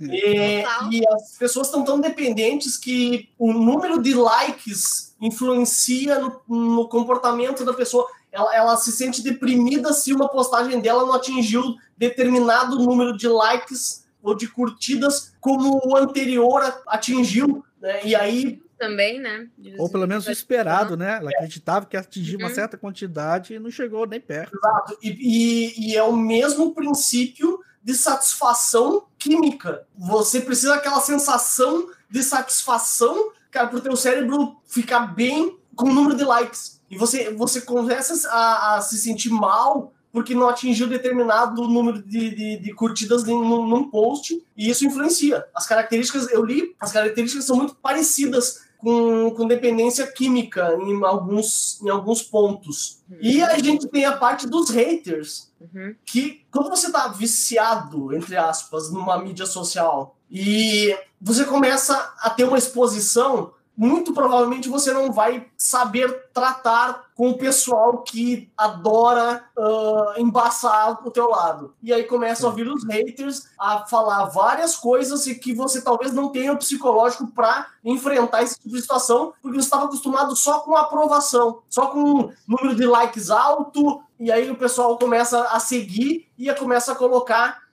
e, 0.00 0.64
e 0.90 1.08
as 1.08 1.36
pessoas 1.38 1.68
estão 1.68 1.84
tão 1.84 2.00
dependentes 2.00 2.76
que 2.76 3.28
o 3.38 3.52
número 3.52 4.02
de 4.02 4.12
likes 4.12 5.14
influencia 5.20 6.18
no, 6.18 6.42
no 6.48 6.88
comportamento 6.88 7.64
da 7.64 7.72
pessoa. 7.72 8.08
Ela, 8.30 8.54
ela, 8.54 8.76
se 8.76 8.92
sente 8.92 9.22
deprimida 9.22 9.92
se 9.92 10.12
uma 10.12 10.28
postagem 10.28 10.80
dela 10.80 11.06
não 11.06 11.14
atingiu 11.14 11.76
determinado 11.96 12.78
número 12.78 13.16
de 13.16 13.26
likes 13.26 14.06
ou 14.22 14.34
de 14.34 14.46
curtidas 14.48 15.34
como 15.40 15.80
o 15.84 15.96
anterior 15.96 16.62
atingiu, 16.86 17.64
né? 17.80 18.04
E 18.04 18.14
aí 18.14 18.60
também, 18.78 19.20
né? 19.20 19.48
Ou 19.76 19.90
pelo 19.90 20.06
menos 20.06 20.26
o 20.26 20.30
esperado, 20.30 20.96
né? 20.96 21.16
Ela 21.16 21.30
acreditava 21.30 21.84
que 21.84 21.96
atingia 21.96 22.38
uhum. 22.38 22.44
uma 22.44 22.54
certa 22.54 22.78
quantidade 22.78 23.52
e 23.52 23.58
não 23.58 23.70
chegou 23.70 24.06
nem 24.06 24.20
perto. 24.20 24.56
Exato. 24.56 24.98
E, 25.02 25.08
e, 25.08 25.90
e, 25.90 25.96
é 25.96 26.02
o 26.02 26.16
mesmo 26.16 26.72
princípio 26.72 27.58
de 27.82 27.94
satisfação 27.94 29.06
química. 29.18 29.84
Você 29.96 30.40
precisa 30.40 30.76
daquela 30.76 31.00
sensação 31.00 31.90
de 32.08 32.22
satisfação, 32.22 33.32
cara, 33.50 33.66
para 33.66 33.78
o 33.78 33.80
teu 33.80 33.96
cérebro 33.96 34.56
ficar 34.66 35.12
bem 35.12 35.58
com 35.74 35.88
o 35.88 35.92
número 35.92 36.16
de 36.16 36.24
likes. 36.24 36.77
E 36.90 36.96
você, 36.96 37.30
você 37.32 37.60
começa 37.60 38.28
a, 38.30 38.76
a 38.76 38.80
se 38.80 38.98
sentir 38.98 39.30
mal 39.30 39.92
porque 40.12 40.34
não 40.34 40.48
atingiu 40.48 40.86
determinado 40.86 41.68
número 41.68 42.02
de, 42.02 42.34
de, 42.34 42.56
de 42.58 42.74
curtidas 42.74 43.24
num, 43.24 43.66
num, 43.66 43.90
post, 43.90 44.42
e 44.56 44.68
isso 44.68 44.86
influencia. 44.86 45.44
As 45.54 45.66
características, 45.66 46.30
eu 46.30 46.44
li, 46.44 46.74
as 46.80 46.92
características 46.92 47.44
são 47.44 47.56
muito 47.56 47.74
parecidas 47.76 48.66
com, 48.78 49.30
com 49.32 49.46
dependência 49.46 50.06
química 50.06 50.76
em 50.80 51.04
alguns, 51.04 51.80
em 51.82 51.90
alguns 51.90 52.22
pontos. 52.22 53.02
Uhum. 53.10 53.18
E 53.20 53.42
a 53.42 53.58
gente 53.58 53.86
tem 53.88 54.04
a 54.06 54.16
parte 54.16 54.46
dos 54.46 54.70
haters, 54.70 55.52
uhum. 55.60 55.94
que 56.06 56.44
quando 56.50 56.70
você 56.70 56.86
está 56.86 57.08
viciado, 57.08 58.14
entre 58.14 58.36
aspas, 58.36 58.90
numa 58.90 59.18
mídia 59.18 59.46
social, 59.46 60.16
e 60.30 60.96
você 61.20 61.44
começa 61.44 62.14
a 62.20 62.30
ter 62.30 62.44
uma 62.44 62.58
exposição 62.58 63.52
muito 63.78 64.12
provavelmente 64.12 64.68
você 64.68 64.92
não 64.92 65.12
vai 65.12 65.46
saber 65.56 66.28
tratar 66.34 67.04
com 67.14 67.30
o 67.30 67.38
pessoal 67.38 67.98
que 67.98 68.50
adora 68.56 69.44
uh, 69.56 70.20
embaçar 70.20 71.06
o 71.06 71.10
teu 71.12 71.28
lado. 71.30 71.72
E 71.80 71.92
aí 71.92 72.02
começam 72.02 72.50
a 72.50 72.52
vir 72.52 72.66
os 72.66 72.84
haters 72.84 73.48
a 73.56 73.86
falar 73.86 74.24
várias 74.24 74.74
coisas 74.74 75.28
e 75.28 75.36
que 75.36 75.54
você 75.54 75.80
talvez 75.80 76.12
não 76.12 76.30
tenha 76.30 76.52
o 76.52 76.58
psicológico 76.58 77.28
para 77.28 77.68
enfrentar 77.84 78.42
esse 78.42 78.58
tipo 78.58 78.74
de 78.74 78.82
situação, 78.82 79.32
porque 79.40 79.56
você 79.56 79.66
estava 79.66 79.84
acostumado 79.84 80.34
só 80.34 80.58
com 80.60 80.76
aprovação, 80.76 81.60
só 81.70 81.86
com 81.86 82.00
um 82.00 82.32
número 82.48 82.74
de 82.74 82.84
likes 82.84 83.30
alto, 83.30 84.02
e 84.18 84.32
aí 84.32 84.50
o 84.50 84.56
pessoal 84.56 84.98
começa 84.98 85.40
a 85.44 85.60
seguir 85.60 86.28
e 86.36 86.52
começa 86.54 86.90
a 86.90 86.96
colocar 86.96 87.67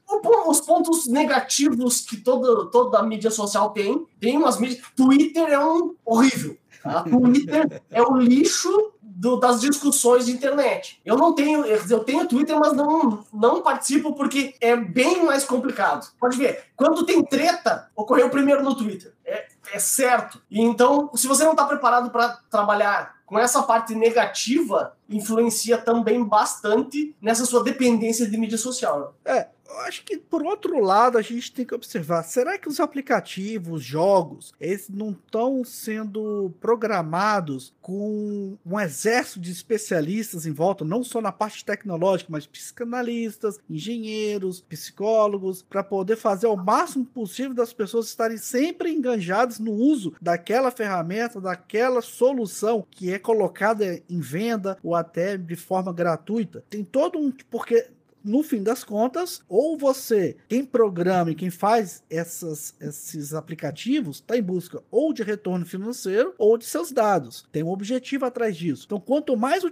os 0.48 0.62
pontos 0.62 1.08
negativos 1.08 2.02
que 2.02 2.18
toda, 2.18 2.68
toda 2.68 3.04
mídia 3.04 3.32
social 3.32 3.72
tem, 3.72 4.06
tem 4.20 4.38
umas 4.38 4.60
mídias. 4.60 4.82
Twitter 4.96 5.50
é 5.50 5.60
um 5.60 5.96
horrível. 6.06 6.58
Tá? 6.84 7.04
Twitter 7.04 7.82
é 7.89 8.02
o 8.02 8.15
lixo 8.15 8.94
do, 9.02 9.38
das 9.38 9.62
discussões 9.62 10.26
de 10.26 10.34
internet. 10.34 11.00
Eu 11.06 11.18
não 11.18 11.34
tenho, 11.34 11.65
eu 11.65 12.04
tenho 12.04 12.28
Twitter, 12.28 12.60
mas 12.60 12.74
não, 12.74 13.24
não 13.34 13.62
participo 13.62 14.13
porque 14.13 14.56
é 14.60 14.76
bem 14.76 15.24
mais 15.24 15.46
complicado. 15.46 16.08
Pode 16.20 16.38
ver, 16.38 16.65
quando 16.76 17.06
tem 17.06 17.24
treta, 17.24 17.89
ocorreu 17.96 18.30
primeiro 18.30 18.62
no 18.62 18.76
Twitter. 18.76 19.13
É, 19.26 19.48
é 19.74 19.80
certo. 19.80 20.41
Então, 20.52 21.10
se 21.15 21.28
você 21.28 21.44
não 21.44 21.52
está 21.52 21.65
preparado 21.65 22.12
para 22.12 22.39
trabalhar 22.50 23.14
com 23.36 23.39
essa 23.39 23.62
parte 23.63 23.93
negativa, 23.93 24.95
influencia 25.10 25.78
também 25.78 26.24
bastante 26.24 27.13
nessa 27.21 27.45
sua 27.45 27.62
dependência 27.62 28.26
de 28.26 28.38
mídia 28.38 28.58
social. 28.58 29.13
É, 29.26 29.48
eu 29.67 29.80
acho 29.82 30.04
que, 30.04 30.17
por 30.17 30.43
outro 30.43 30.80
lado, 30.80 31.17
a 31.17 31.21
gente 31.21 31.52
tem 31.52 31.65
que 31.65 31.74
observar: 31.74 32.24
será 32.24 32.58
que 32.58 32.69
os 32.69 32.80
aplicativos, 32.80 33.84
jogos, 33.84 34.54
eles 34.60 34.88
não 34.89 35.12
estão 35.12 35.63
sendo 35.63 36.54
programados 36.62 37.74
com 37.82 38.58
um 38.65 38.80
exército 38.80 39.39
de 39.39 39.52
especialistas 39.52 40.45
em 40.45 40.52
volta, 40.52 40.86
não 40.86 41.04
só 41.04 41.19
na 41.19 41.32
parte 41.32 41.65
tecnológica, 41.65 42.32
mas 42.32 42.48
psicanalistas, 42.48 43.60
engenheiros, 43.69 44.62
psicólogos, 44.62 45.62
para 45.62 45.84
poder 45.84 46.15
fazer 46.15 46.48
o 46.48 46.56
máximo 46.56 47.06
possível 47.06 47.54
das 47.54 47.74
pessoas 47.74 48.08
estarem 48.08 48.38
sempre 48.38 48.91
enganjadas 48.91 49.60
no 49.60 49.71
uso 49.71 50.13
daquela 50.21 50.71
ferramenta, 50.71 51.41
daquela 51.41 52.02
solução 52.02 52.86
que 52.89 53.12
é 53.12 53.19
colocada 53.26 54.02
em 54.10 54.20
venda 54.20 54.78
ou 54.84 54.94
até 54.96 55.36
de 55.38 55.56
forma 55.56 55.92
gratuita? 55.92 56.64
Tem 56.70 56.84
todo 56.84 57.18
um. 57.18 57.32
Porque 57.50 57.90
no 58.26 58.42
fim 58.42 58.64
das 58.64 58.84
contas, 58.84 59.42
ou 59.48 59.78
você, 59.78 60.36
quem 60.50 60.66
programa 60.66 61.30
e 61.30 61.36
quem 61.36 61.52
faz 61.52 62.04
essas, 62.10 62.76
esses 62.82 63.36
aplicativos, 63.36 64.18
está 64.18 64.36
em 64.36 64.42
busca 64.42 64.82
ou 64.90 65.14
de 65.14 65.22
retorno 65.22 65.64
financeiro 65.64 66.34
ou 66.40 66.58
de 66.58 66.66
seus 66.66 66.92
dados. 66.92 67.48
Tem 67.52 67.62
um 67.62 67.70
objetivo 67.70 68.26
atrás 68.26 68.58
disso. 68.58 68.84
Então, 68.88 69.00
quanto 69.00 69.38
mais, 69.38 69.64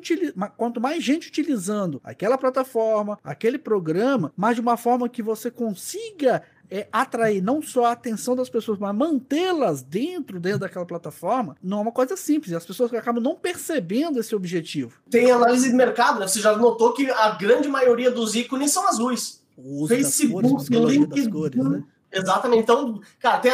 quanto 0.55 0.79
mais 0.79 1.03
gente 1.03 1.29
utilizando 1.29 1.99
aquela 2.03 2.37
plataforma, 2.37 3.17
aquele 3.23 3.57
programa, 3.57 4.31
mais 4.37 4.55
de 4.55 4.61
uma 4.61 4.77
forma 4.77 5.09
que 5.09 5.23
você 5.23 5.49
consiga 5.49 6.43
é, 6.73 6.87
atrair 6.91 7.39
não 7.39 7.61
só 7.61 7.85
a 7.85 7.91
atenção 7.91 8.35
das 8.35 8.49
pessoas, 8.49 8.79
mas 8.79 8.95
mantê-las 8.95 9.83
dentro, 9.83 10.39
dentro 10.39 10.61
daquela 10.61 10.87
plataforma, 10.87 11.55
não 11.61 11.77
é 11.77 11.81
uma 11.81 11.91
coisa 11.91 12.17
simples. 12.17 12.51
As 12.51 12.65
pessoas 12.65 12.91
acabam 12.91 13.21
não 13.21 13.35
percebendo 13.35 14.19
esse 14.19 14.35
objetivo. 14.35 14.97
Tem 15.07 15.29
análise 15.29 15.69
de 15.69 15.75
mercado, 15.75 16.19
né? 16.19 16.27
Você 16.27 16.39
já 16.39 16.57
notou 16.57 16.91
que 16.91 17.11
a 17.11 17.29
grande 17.35 17.69
maioria 17.69 18.09
dos 18.09 18.33
ícones 18.33 18.71
são 18.71 18.87
azuis. 18.87 19.43
O 19.55 19.87
Facebook, 19.87 20.49
cores, 20.49 20.67
LinkedIn. 20.67 21.61
Né? 21.61 21.83
Exatamente. 22.11 22.63
Então, 22.63 22.99
cara, 23.19 23.37
tem, 23.37 23.53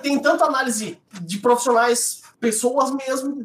tem 0.00 0.18
tanto 0.20 0.44
análise 0.44 0.96
de 1.22 1.38
profissionais, 1.38 2.22
pessoas 2.38 2.92
mesmo, 2.92 3.44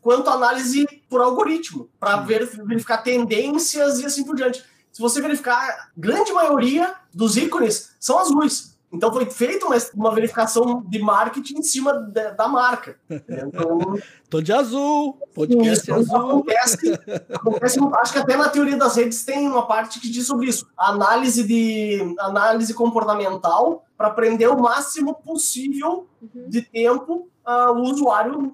quanto 0.00 0.30
análise 0.30 0.86
por 1.10 1.20
algoritmo, 1.20 1.90
para 2.00 2.22
verificar 2.22 3.02
tendências 3.02 4.00
e 4.00 4.06
assim 4.06 4.24
por 4.24 4.34
diante. 4.34 4.64
Se 4.90 5.00
você 5.00 5.20
verificar, 5.20 5.90
grande 5.94 6.32
maioria 6.32 7.01
dos 7.14 7.36
ícones 7.36 7.94
são 7.98 8.18
azuis. 8.18 8.72
Então 8.92 9.10
foi 9.10 9.24
feita 9.24 9.64
uma, 9.64 9.76
uma 9.94 10.14
verificação 10.14 10.82
de 10.86 10.98
marketing 10.98 11.58
em 11.58 11.62
cima 11.62 11.94
de, 11.94 12.32
da 12.32 12.46
marca. 12.46 12.96
Então, 13.08 13.98
Tô 14.28 14.42
de 14.42 14.52
azul, 14.52 15.18
podcast 15.34 15.90
isso, 15.90 15.94
azul. 15.94 16.16
Acontece, 16.16 17.00
acontece, 17.32 17.78
acho 17.80 18.12
que 18.12 18.18
até 18.18 18.36
na 18.36 18.50
teoria 18.50 18.76
das 18.76 18.96
redes 18.96 19.24
tem 19.24 19.48
uma 19.48 19.66
parte 19.66 19.98
que 19.98 20.10
diz 20.10 20.26
sobre 20.26 20.48
isso. 20.48 20.66
Análise 20.76 21.42
de 21.42 22.14
análise 22.18 22.74
comportamental 22.74 23.84
para 23.96 24.10
prender 24.10 24.50
o 24.50 24.60
máximo 24.60 25.14
possível 25.14 26.06
uhum. 26.20 26.48
de 26.48 26.60
tempo 26.60 27.28
uh, 27.46 27.72
o 27.72 27.90
usuário 27.90 28.52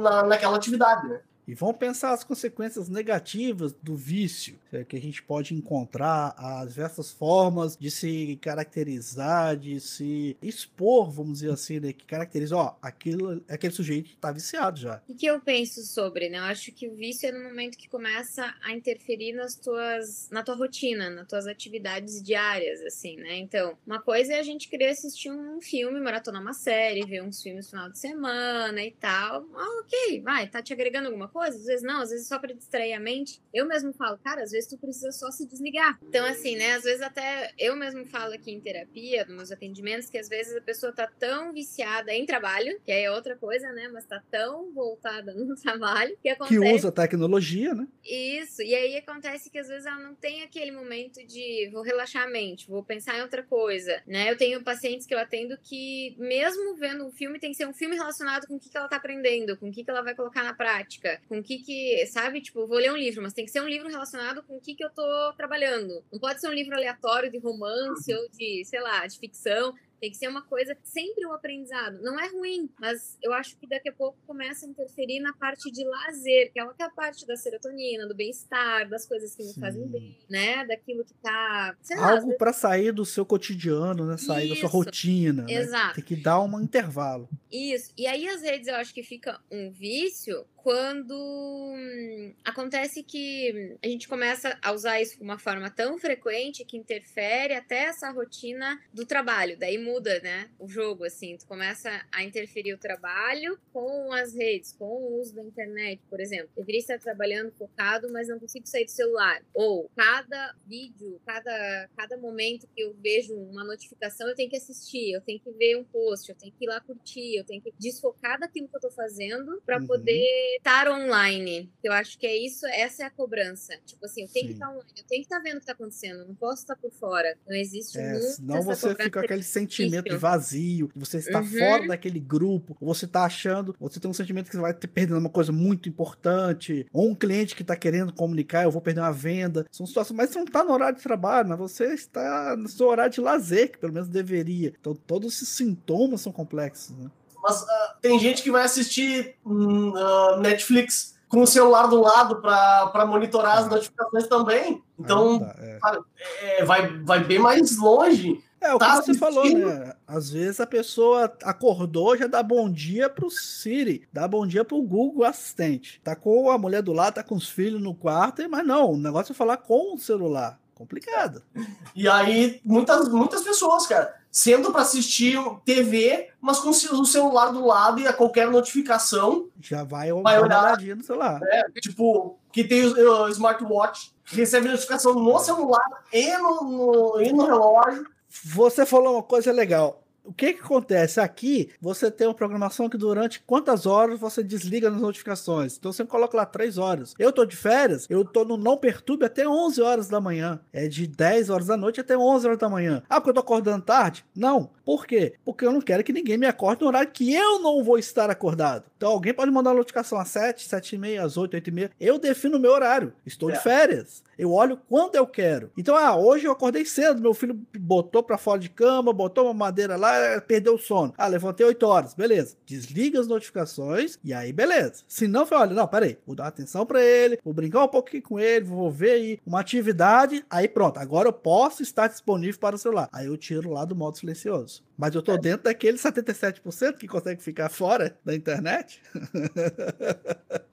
na, 0.00 0.22
naquela 0.22 0.56
atividade. 0.56 1.08
Né? 1.08 1.20
E 1.46 1.54
vamos 1.54 1.76
pensar 1.76 2.12
as 2.12 2.22
consequências 2.22 2.88
negativas 2.88 3.74
do 3.82 3.96
vício, 3.96 4.58
é, 4.72 4.84
que 4.84 4.96
a 4.96 5.00
gente 5.00 5.22
pode 5.22 5.54
encontrar 5.54 6.34
as 6.38 6.68
diversas 6.68 7.10
formas 7.10 7.76
de 7.76 7.90
se 7.90 8.38
caracterizar, 8.40 9.56
de 9.56 9.80
se 9.80 10.36
expor, 10.40 11.10
vamos 11.10 11.40
dizer 11.40 11.50
assim, 11.50 11.80
né? 11.80 11.92
Que 11.92 12.04
caracteriza, 12.04 12.56
ó, 12.56 12.76
aquilo, 12.80 13.42
aquele 13.48 13.72
sujeito 13.72 14.10
está 14.10 14.30
viciado 14.30 14.78
já. 14.78 15.02
O 15.08 15.14
que 15.14 15.26
eu 15.26 15.40
penso 15.40 15.82
sobre, 15.82 16.28
né? 16.28 16.38
Eu 16.38 16.44
acho 16.44 16.70
que 16.70 16.88
o 16.88 16.94
vício 16.94 17.28
é 17.28 17.32
no 17.32 17.42
momento 17.42 17.76
que 17.76 17.88
começa 17.88 18.54
a 18.62 18.72
interferir 18.72 19.32
nas 19.32 19.56
tuas, 19.56 20.28
na 20.30 20.44
tua 20.44 20.54
rotina, 20.54 21.10
nas 21.10 21.26
tuas 21.26 21.46
atividades 21.48 22.22
diárias, 22.22 22.80
assim, 22.82 23.16
né? 23.16 23.36
Então, 23.38 23.76
uma 23.84 24.00
coisa 24.00 24.34
é 24.34 24.38
a 24.38 24.44
gente 24.44 24.68
querer 24.68 24.90
assistir 24.90 25.30
um 25.30 25.60
filme, 25.60 26.00
maratonar 26.00 26.40
uma 26.40 26.54
série, 26.54 27.04
ver 27.04 27.22
uns 27.22 27.42
filmes 27.42 27.66
no 27.66 27.70
final 27.70 27.90
de 27.90 27.98
semana 27.98 28.80
e 28.84 28.92
tal. 28.92 29.44
Ah, 29.54 29.80
ok, 29.80 30.20
vai, 30.20 30.46
tá 30.46 30.62
te 30.62 30.72
agregando 30.72 31.08
alguma 31.08 31.31
coisa, 31.32 31.56
às 31.56 31.64
vezes 31.64 31.82
não, 31.82 32.02
às 32.02 32.10
vezes 32.10 32.28
só 32.28 32.38
para 32.38 32.54
distrair 32.54 32.92
a 32.92 33.00
mente. 33.00 33.40
Eu 33.52 33.66
mesmo 33.66 33.92
falo, 33.92 34.18
cara, 34.18 34.42
às 34.42 34.50
vezes 34.50 34.68
tu 34.68 34.78
precisa 34.78 35.10
só 35.10 35.30
se 35.30 35.46
desligar. 35.46 35.98
Então, 36.02 36.24
assim, 36.26 36.56
né, 36.56 36.74
às 36.74 36.84
vezes 36.84 37.02
até 37.02 37.52
eu 37.58 37.74
mesmo 37.76 38.04
falo 38.06 38.34
aqui 38.34 38.52
em 38.52 38.60
terapia, 38.60 39.24
nos 39.24 39.36
meus 39.36 39.52
atendimentos, 39.52 40.08
que 40.08 40.18
às 40.18 40.28
vezes 40.28 40.56
a 40.56 40.60
pessoa 40.60 40.92
tá 40.92 41.10
tão 41.18 41.52
viciada 41.52 42.12
em 42.12 42.26
trabalho, 42.26 42.78
que 42.84 42.92
aí 42.92 43.04
é 43.04 43.10
outra 43.10 43.36
coisa, 43.36 43.72
né, 43.72 43.88
mas 43.88 44.04
tá 44.04 44.22
tão 44.30 44.72
voltada 44.72 45.32
no 45.34 45.56
trabalho, 45.56 46.16
que 46.22 46.28
acontece... 46.28 46.60
Que 46.60 46.74
usa 46.74 46.92
tecnologia, 46.92 47.74
né? 47.74 47.86
Isso, 48.04 48.62
e 48.62 48.74
aí 48.74 48.96
acontece 48.96 49.50
que 49.50 49.58
às 49.58 49.68
vezes 49.68 49.86
ela 49.86 49.98
não 49.98 50.14
tem 50.14 50.42
aquele 50.42 50.70
momento 50.70 51.24
de 51.26 51.70
vou 51.72 51.82
relaxar 51.82 52.24
a 52.24 52.30
mente, 52.30 52.68
vou 52.68 52.82
pensar 52.82 53.18
em 53.18 53.22
outra 53.22 53.42
coisa, 53.42 54.02
né? 54.06 54.30
Eu 54.30 54.36
tenho 54.36 54.62
pacientes 54.62 55.06
que 55.06 55.14
eu 55.14 55.18
atendo 55.18 55.56
que, 55.62 56.14
mesmo 56.18 56.74
vendo 56.76 57.06
um 57.06 57.10
filme, 57.10 57.38
tem 57.38 57.50
que 57.50 57.56
ser 57.56 57.66
um 57.66 57.72
filme 57.72 57.96
relacionado 57.96 58.46
com 58.46 58.56
o 58.56 58.60
que, 58.60 58.68
que 58.68 58.76
ela 58.76 58.88
tá 58.88 58.96
aprendendo, 58.96 59.56
com 59.56 59.68
o 59.68 59.72
que, 59.72 59.84
que 59.84 59.90
ela 59.90 60.02
vai 60.02 60.14
colocar 60.14 60.42
na 60.42 60.54
prática 60.54 61.20
com 61.28 61.38
o 61.38 61.42
que 61.42 61.58
que, 61.58 62.06
sabe? 62.06 62.40
Tipo, 62.40 62.66
vou 62.66 62.78
ler 62.78 62.92
um 62.92 62.96
livro, 62.96 63.22
mas 63.22 63.32
tem 63.32 63.44
que 63.44 63.50
ser 63.50 63.60
um 63.60 63.68
livro 63.68 63.88
relacionado 63.88 64.42
com 64.42 64.56
o 64.56 64.60
que 64.60 64.74
que 64.74 64.84
eu 64.84 64.90
tô 64.90 65.32
trabalhando. 65.36 66.02
Não 66.12 66.18
pode 66.18 66.40
ser 66.40 66.48
um 66.48 66.52
livro 66.52 66.74
aleatório 66.74 67.30
de 67.30 67.38
romance 67.38 68.12
ou 68.14 68.28
de, 68.30 68.64
sei 68.64 68.80
lá, 68.80 69.06
de 69.06 69.18
ficção. 69.18 69.74
Tem 70.02 70.10
que 70.10 70.16
ser 70.16 70.26
uma 70.26 70.42
coisa, 70.42 70.76
sempre 70.82 71.24
um 71.24 71.32
aprendizado. 71.32 72.02
Não 72.02 72.18
é 72.18 72.26
ruim, 72.26 72.68
mas 72.76 73.16
eu 73.22 73.32
acho 73.32 73.56
que 73.56 73.68
daqui 73.68 73.88
a 73.88 73.92
pouco 73.92 74.18
começa 74.26 74.66
a 74.66 74.68
interferir 74.68 75.20
na 75.20 75.32
parte 75.32 75.70
de 75.70 75.84
lazer, 75.84 76.52
que 76.52 76.58
é 76.58 76.62
a 76.64 76.90
parte 76.90 77.24
da 77.24 77.36
serotonina, 77.36 78.08
do 78.08 78.12
bem-estar, 78.12 78.88
das 78.88 79.06
coisas 79.06 79.36
que 79.36 79.44
me 79.44 79.54
fazem 79.54 79.86
bem, 79.86 80.18
né? 80.28 80.66
Daquilo 80.66 81.04
que 81.04 81.14
tá. 81.14 81.76
Algo 81.98 82.36
para 82.36 82.52
sair 82.52 82.90
do 82.90 83.04
seu 83.04 83.24
cotidiano, 83.24 84.04
né? 84.04 84.16
Sair 84.16 84.46
Isso. 84.46 84.54
da 84.54 84.60
sua 84.62 84.70
rotina. 84.70 85.44
Né? 85.44 85.52
Exato. 85.52 85.86
Né? 85.86 85.94
Tem 85.94 86.04
que 86.04 86.16
dar 86.16 86.40
um 86.40 86.60
intervalo. 86.60 87.28
Isso. 87.52 87.92
E 87.96 88.08
aí, 88.08 88.26
às 88.26 88.40
vezes, 88.40 88.66
eu 88.66 88.74
acho 88.74 88.92
que 88.92 89.04
fica 89.04 89.40
um 89.52 89.70
vício 89.70 90.44
quando 90.62 91.14
hum, 91.16 92.32
acontece 92.44 93.02
que 93.02 93.76
a 93.82 93.88
gente 93.88 94.08
começa 94.08 94.56
a 94.62 94.72
usar 94.72 95.00
isso 95.00 95.16
de 95.16 95.22
uma 95.22 95.38
forma 95.38 95.68
tão 95.68 95.98
frequente 95.98 96.64
que 96.64 96.76
interfere 96.76 97.54
até 97.54 97.84
essa 97.86 98.10
rotina 98.10 98.80
do 98.92 99.04
trabalho. 99.04 99.58
Daí 99.58 99.76
muda, 99.76 99.91
né? 100.00 100.50
O 100.58 100.68
jogo, 100.68 101.04
assim. 101.04 101.36
Tu 101.36 101.46
começa 101.46 102.04
a 102.10 102.22
interferir 102.22 102.74
o 102.74 102.78
trabalho 102.78 103.58
com 103.72 104.12
as 104.12 104.34
redes, 104.34 104.72
com 104.72 104.84
o 104.84 105.20
uso 105.20 105.34
da 105.34 105.42
internet, 105.42 106.00
por 106.08 106.20
exemplo. 106.20 106.50
Eu 106.56 106.62
deveria 106.62 106.80
estar 106.80 106.98
trabalhando 106.98 107.52
focado, 107.52 108.10
mas 108.12 108.28
não 108.28 108.38
consigo 108.38 108.66
sair 108.66 108.84
do 108.84 108.90
celular. 108.90 109.42
Ou 109.54 109.90
cada 109.96 110.54
vídeo, 110.66 111.20
cada, 111.26 111.88
cada 111.96 112.16
momento 112.16 112.66
que 112.74 112.82
eu 112.82 112.94
vejo 112.94 113.34
uma 113.34 113.64
notificação, 113.64 114.28
eu 114.28 114.34
tenho 114.34 114.50
que 114.50 114.56
assistir, 114.56 115.12
eu 115.12 115.20
tenho 115.20 115.40
que 115.40 115.50
ver 115.52 115.76
um 115.76 115.84
post, 115.84 116.30
eu 116.30 116.36
tenho 116.36 116.52
que 116.52 116.64
ir 116.64 116.68
lá 116.68 116.80
curtir, 116.80 117.36
eu 117.36 117.44
tenho 117.44 117.60
que 117.60 117.72
desfocar 117.78 118.38
daquilo 118.38 118.68
que 118.68 118.76
eu 118.76 118.80
tô 118.80 118.90
fazendo 118.90 119.60
para 119.64 119.78
uhum. 119.78 119.86
poder 119.86 120.56
estar 120.56 120.88
online. 120.88 121.70
Eu 121.82 121.92
acho 121.92 122.18
que 122.18 122.26
é 122.26 122.36
isso, 122.36 122.66
essa 122.66 123.02
é 123.02 123.06
a 123.06 123.10
cobrança. 123.10 123.76
Tipo 123.84 124.06
assim, 124.06 124.22
eu 124.22 124.28
tenho 124.28 124.46
Sim. 124.46 124.48
que 124.48 124.54
estar 124.54 124.70
online, 124.70 124.92
eu 124.96 125.04
tenho 125.04 125.22
que 125.22 125.26
estar 125.26 125.40
vendo 125.40 125.56
o 125.56 125.58
que 125.58 125.64
está 125.64 125.72
acontecendo, 125.72 126.26
não 126.26 126.34
posso 126.34 126.62
estar 126.62 126.76
por 126.76 126.90
fora. 126.92 127.36
Não 127.46 127.56
existe 127.56 127.98
é, 127.98 128.12
muito. 128.12 128.26
Senão 128.26 128.62
você 128.62 128.94
fica 128.94 129.20
aquele 129.20 129.42
sentimento 129.42 129.81
de 129.88 130.16
vazio, 130.16 130.90
você 130.94 131.18
está 131.18 131.40
uhum. 131.40 131.46
fora 131.46 131.88
daquele 131.88 132.20
grupo, 132.20 132.76
você 132.80 133.04
está 133.04 133.24
achando, 133.24 133.74
você 133.78 134.00
tem 134.00 134.10
um 134.10 134.14
sentimento 134.14 134.46
que 134.46 134.56
você 134.56 134.60
vai 134.60 134.74
ter 134.74 134.88
perdendo 134.88 135.18
uma 135.18 135.30
coisa 135.30 135.52
muito 135.52 135.88
importante, 135.88 136.86
ou 136.92 137.08
um 137.10 137.14
cliente 137.14 137.54
que 137.54 137.62
está 137.62 137.76
querendo 137.76 138.12
comunicar, 138.12 138.64
eu 138.64 138.70
vou 138.70 138.82
perder 138.82 139.00
uma 139.00 139.12
venda. 139.12 139.66
São 139.70 139.86
situações, 139.86 140.16
mas 140.16 140.30
você 140.30 140.38
não 140.38 140.46
está 140.46 140.64
no 140.64 140.72
horário 140.72 140.96
de 140.96 141.02
trabalho, 141.02 141.48
mas 141.48 141.58
você 141.58 141.94
está 141.94 142.56
no 142.56 142.68
seu 142.68 142.88
horário 142.88 143.12
de 143.12 143.20
lazer, 143.20 143.72
que 143.72 143.78
pelo 143.78 143.92
menos 143.92 144.08
deveria. 144.08 144.72
Então 144.80 144.94
todos 144.94 145.34
esses 145.34 145.48
sintomas 145.48 146.20
são 146.20 146.32
complexos, 146.32 146.96
né? 146.96 147.10
Mas 147.42 147.60
uh, 147.62 147.66
tem 148.00 148.18
gente 148.20 148.42
que 148.42 148.52
vai 148.52 148.62
assistir 148.62 149.34
uh, 149.44 150.36
Netflix 150.40 151.12
com 151.32 151.40
o 151.40 151.46
celular 151.46 151.86
do 151.86 152.00
lado 152.00 152.42
para 152.42 153.06
monitorar 153.06 153.58
as 153.58 153.68
notificações 153.68 154.26
também. 154.28 154.82
Então, 154.98 155.40
ah, 155.42 155.80
tá, 155.80 155.98
é. 156.20 156.60
É, 156.60 156.64
vai, 156.64 156.98
vai 156.98 157.24
bem 157.24 157.38
mais 157.38 157.78
longe. 157.78 158.44
É, 158.62 158.72
o 158.74 158.78
tá 158.78 159.00
que 159.00 159.06
você 159.06 159.14
falou, 159.14 159.44
né? 159.44 159.92
Às 160.06 160.30
vezes 160.30 160.60
a 160.60 160.66
pessoa 160.66 161.24
acordou, 161.42 162.16
já 162.16 162.28
dá 162.28 162.42
bom 162.42 162.70
dia 162.70 163.10
pro 163.10 163.28
Siri, 163.28 164.06
dá 164.12 164.28
bom 164.28 164.46
dia 164.46 164.64
pro 164.64 164.80
Google 164.80 165.24
Assistente. 165.24 166.00
Tá 166.04 166.14
com 166.14 166.48
a 166.48 166.56
mulher 166.56 166.80
do 166.80 166.92
lado, 166.92 167.14
tá 167.14 167.24
com 167.24 167.34
os 167.34 167.48
filhos 167.48 167.82
no 167.82 167.92
quarto, 167.92 168.48
mas 168.48 168.64
não, 168.64 168.92
o 168.92 168.96
negócio 168.96 169.32
é 169.32 169.34
falar 169.34 169.56
com 169.56 169.94
o 169.94 169.98
celular. 169.98 170.58
Complicado. 170.74 171.42
E 171.94 172.08
aí, 172.08 172.58
muitas, 172.64 173.06
muitas 173.10 173.42
pessoas, 173.42 173.86
cara, 173.86 174.14
sendo 174.30 174.72
para 174.72 174.80
assistir 174.80 175.38
TV, 175.62 176.30
mas 176.40 176.58
com 176.58 176.70
o 176.70 177.04
celular 177.04 177.52
do 177.52 177.66
lado 177.66 178.00
e 178.00 178.06
a 178.06 178.14
qualquer 178.14 178.50
notificação. 178.50 179.50
Já 179.60 179.84
vai, 179.84 180.10
vai 180.10 180.40
olhar 180.40 180.78
no 180.78 181.04
celular. 181.04 181.38
É, 181.42 181.64
tipo, 181.82 182.38
que 182.50 182.64
tem 182.64 182.86
o, 182.86 183.24
o 183.24 183.28
smartwatch, 183.28 184.10
que 184.24 184.36
recebe 184.36 184.68
notificação 184.68 185.14
no 185.14 185.38
celular 185.38 185.86
e 186.10 186.34
no, 186.38 186.62
no, 186.62 187.20
e 187.20 187.30
no 187.30 187.44
relógio. 187.44 188.06
Você 188.44 188.86
falou 188.86 189.14
uma 189.14 189.22
coisa 189.22 189.52
legal 189.52 190.01
o 190.24 190.32
que, 190.32 190.52
que 190.52 190.60
acontece? 190.60 191.20
Aqui 191.20 191.70
você 191.80 192.10
tem 192.10 192.26
uma 192.26 192.34
programação 192.34 192.88
que 192.88 192.96
durante 192.96 193.40
quantas 193.40 193.86
horas 193.86 194.18
você 194.18 194.42
desliga 194.42 194.90
nas 194.90 195.00
notificações. 195.00 195.76
Então 195.76 195.92
você 195.92 196.04
coloca 196.04 196.36
lá 196.36 196.46
3 196.46 196.78
horas. 196.78 197.14
Eu 197.18 197.32
tô 197.32 197.44
de 197.44 197.56
férias, 197.56 198.06
eu 198.08 198.24
tô 198.24 198.44
no 198.44 198.56
não 198.56 198.76
perturbe 198.76 199.24
até 199.24 199.46
11 199.46 199.82
horas 199.82 200.08
da 200.08 200.20
manhã. 200.20 200.60
É 200.72 200.86
de 200.86 201.06
10 201.06 201.50
horas 201.50 201.66
da 201.66 201.76
noite 201.76 202.00
até 202.00 202.16
11 202.16 202.46
horas 202.46 202.58
da 202.58 202.68
manhã. 202.68 203.02
Ah, 203.08 203.20
porque 203.20 203.30
eu 203.30 203.34
tô 203.34 203.40
acordando 203.40 203.84
tarde? 203.84 204.24
Não. 204.34 204.70
Por 204.84 205.06
quê? 205.06 205.34
Porque 205.44 205.64
eu 205.64 205.72
não 205.72 205.80
quero 205.80 206.02
que 206.02 206.12
ninguém 206.12 206.36
me 206.36 206.46
acorde 206.46 206.82
no 206.82 206.88
horário 206.88 207.10
que 207.10 207.32
eu 207.32 207.60
não 207.60 207.82
vou 207.82 207.98
estar 207.98 208.30
acordado. 208.30 208.84
Então 208.96 209.10
alguém 209.10 209.34
pode 209.34 209.50
mandar 209.50 209.70
uma 209.70 209.76
notificação 209.76 210.18
às 210.18 210.28
7, 210.28 210.64
7 210.64 210.94
e 210.94 210.98
meia, 210.98 211.24
às 211.24 211.36
8, 211.36 211.54
8 211.54 211.68
e 211.68 211.72
meia. 211.72 211.90
Eu 212.00 212.18
defino 212.18 212.56
o 212.56 212.60
meu 212.60 212.72
horário. 212.72 213.12
Estou 213.26 213.50
é. 213.50 213.54
de 213.54 213.62
férias. 213.62 214.22
Eu 214.38 214.52
olho 214.52 214.78
quando 214.88 215.14
eu 215.14 215.26
quero. 215.26 215.70
Então, 215.76 215.96
ah, 215.96 216.16
hoje 216.16 216.46
eu 216.46 216.52
acordei 216.52 216.84
cedo, 216.84 217.20
meu 217.20 217.34
filho 217.34 217.60
botou 217.78 218.22
para 218.22 218.38
fora 218.38 218.58
de 218.58 218.68
cama, 218.68 219.12
botou 219.12 219.44
uma 219.44 219.54
madeira 219.54 219.96
lá, 219.96 220.11
perdeu 220.46 220.74
o 220.74 220.78
sono. 220.78 221.12
Ah, 221.16 221.26
levantei 221.26 221.64
8 221.66 221.82
horas, 221.86 222.14
beleza. 222.14 222.56
Desliga 222.64 223.20
as 223.20 223.28
notificações 223.28 224.18
e 224.24 224.32
aí 224.32 224.52
beleza. 224.52 225.04
Se 225.08 225.26
não, 225.26 225.46
foi, 225.46 225.58
olha, 225.58 225.74
não, 225.74 225.86
peraí, 225.86 226.18
vou 226.26 226.34
dar 226.34 226.46
atenção 226.46 226.86
para 226.86 227.02
ele, 227.02 227.38
vou 227.44 227.52
brincar 227.54 227.84
um 227.84 227.88
pouquinho 227.88 228.22
com 228.22 228.38
ele, 228.38 228.64
vou 228.64 228.90
ver 228.90 229.10
aí 229.12 229.40
uma 229.46 229.60
atividade, 229.60 230.44
aí 230.50 230.68
pronto, 230.68 230.98
agora 230.98 231.28
eu 231.28 231.32
posso 231.32 231.82
estar 231.82 232.08
disponível 232.08 232.58
para 232.60 232.76
o 232.76 232.78
celular. 232.78 233.08
Aí 233.12 233.26
eu 233.26 233.36
tiro 233.36 233.70
lá 233.70 233.84
do 233.84 233.96
modo 233.96 234.18
silencioso. 234.18 234.82
Mas 234.96 235.14
eu 235.14 235.22
tô 235.22 235.32
é. 235.32 235.38
dentro 235.38 235.64
daquele 235.64 235.98
77% 235.98 236.96
que 236.96 237.08
consegue 237.08 237.42
ficar 237.42 237.68
fora 237.68 238.16
da 238.24 238.34
internet. 238.34 239.02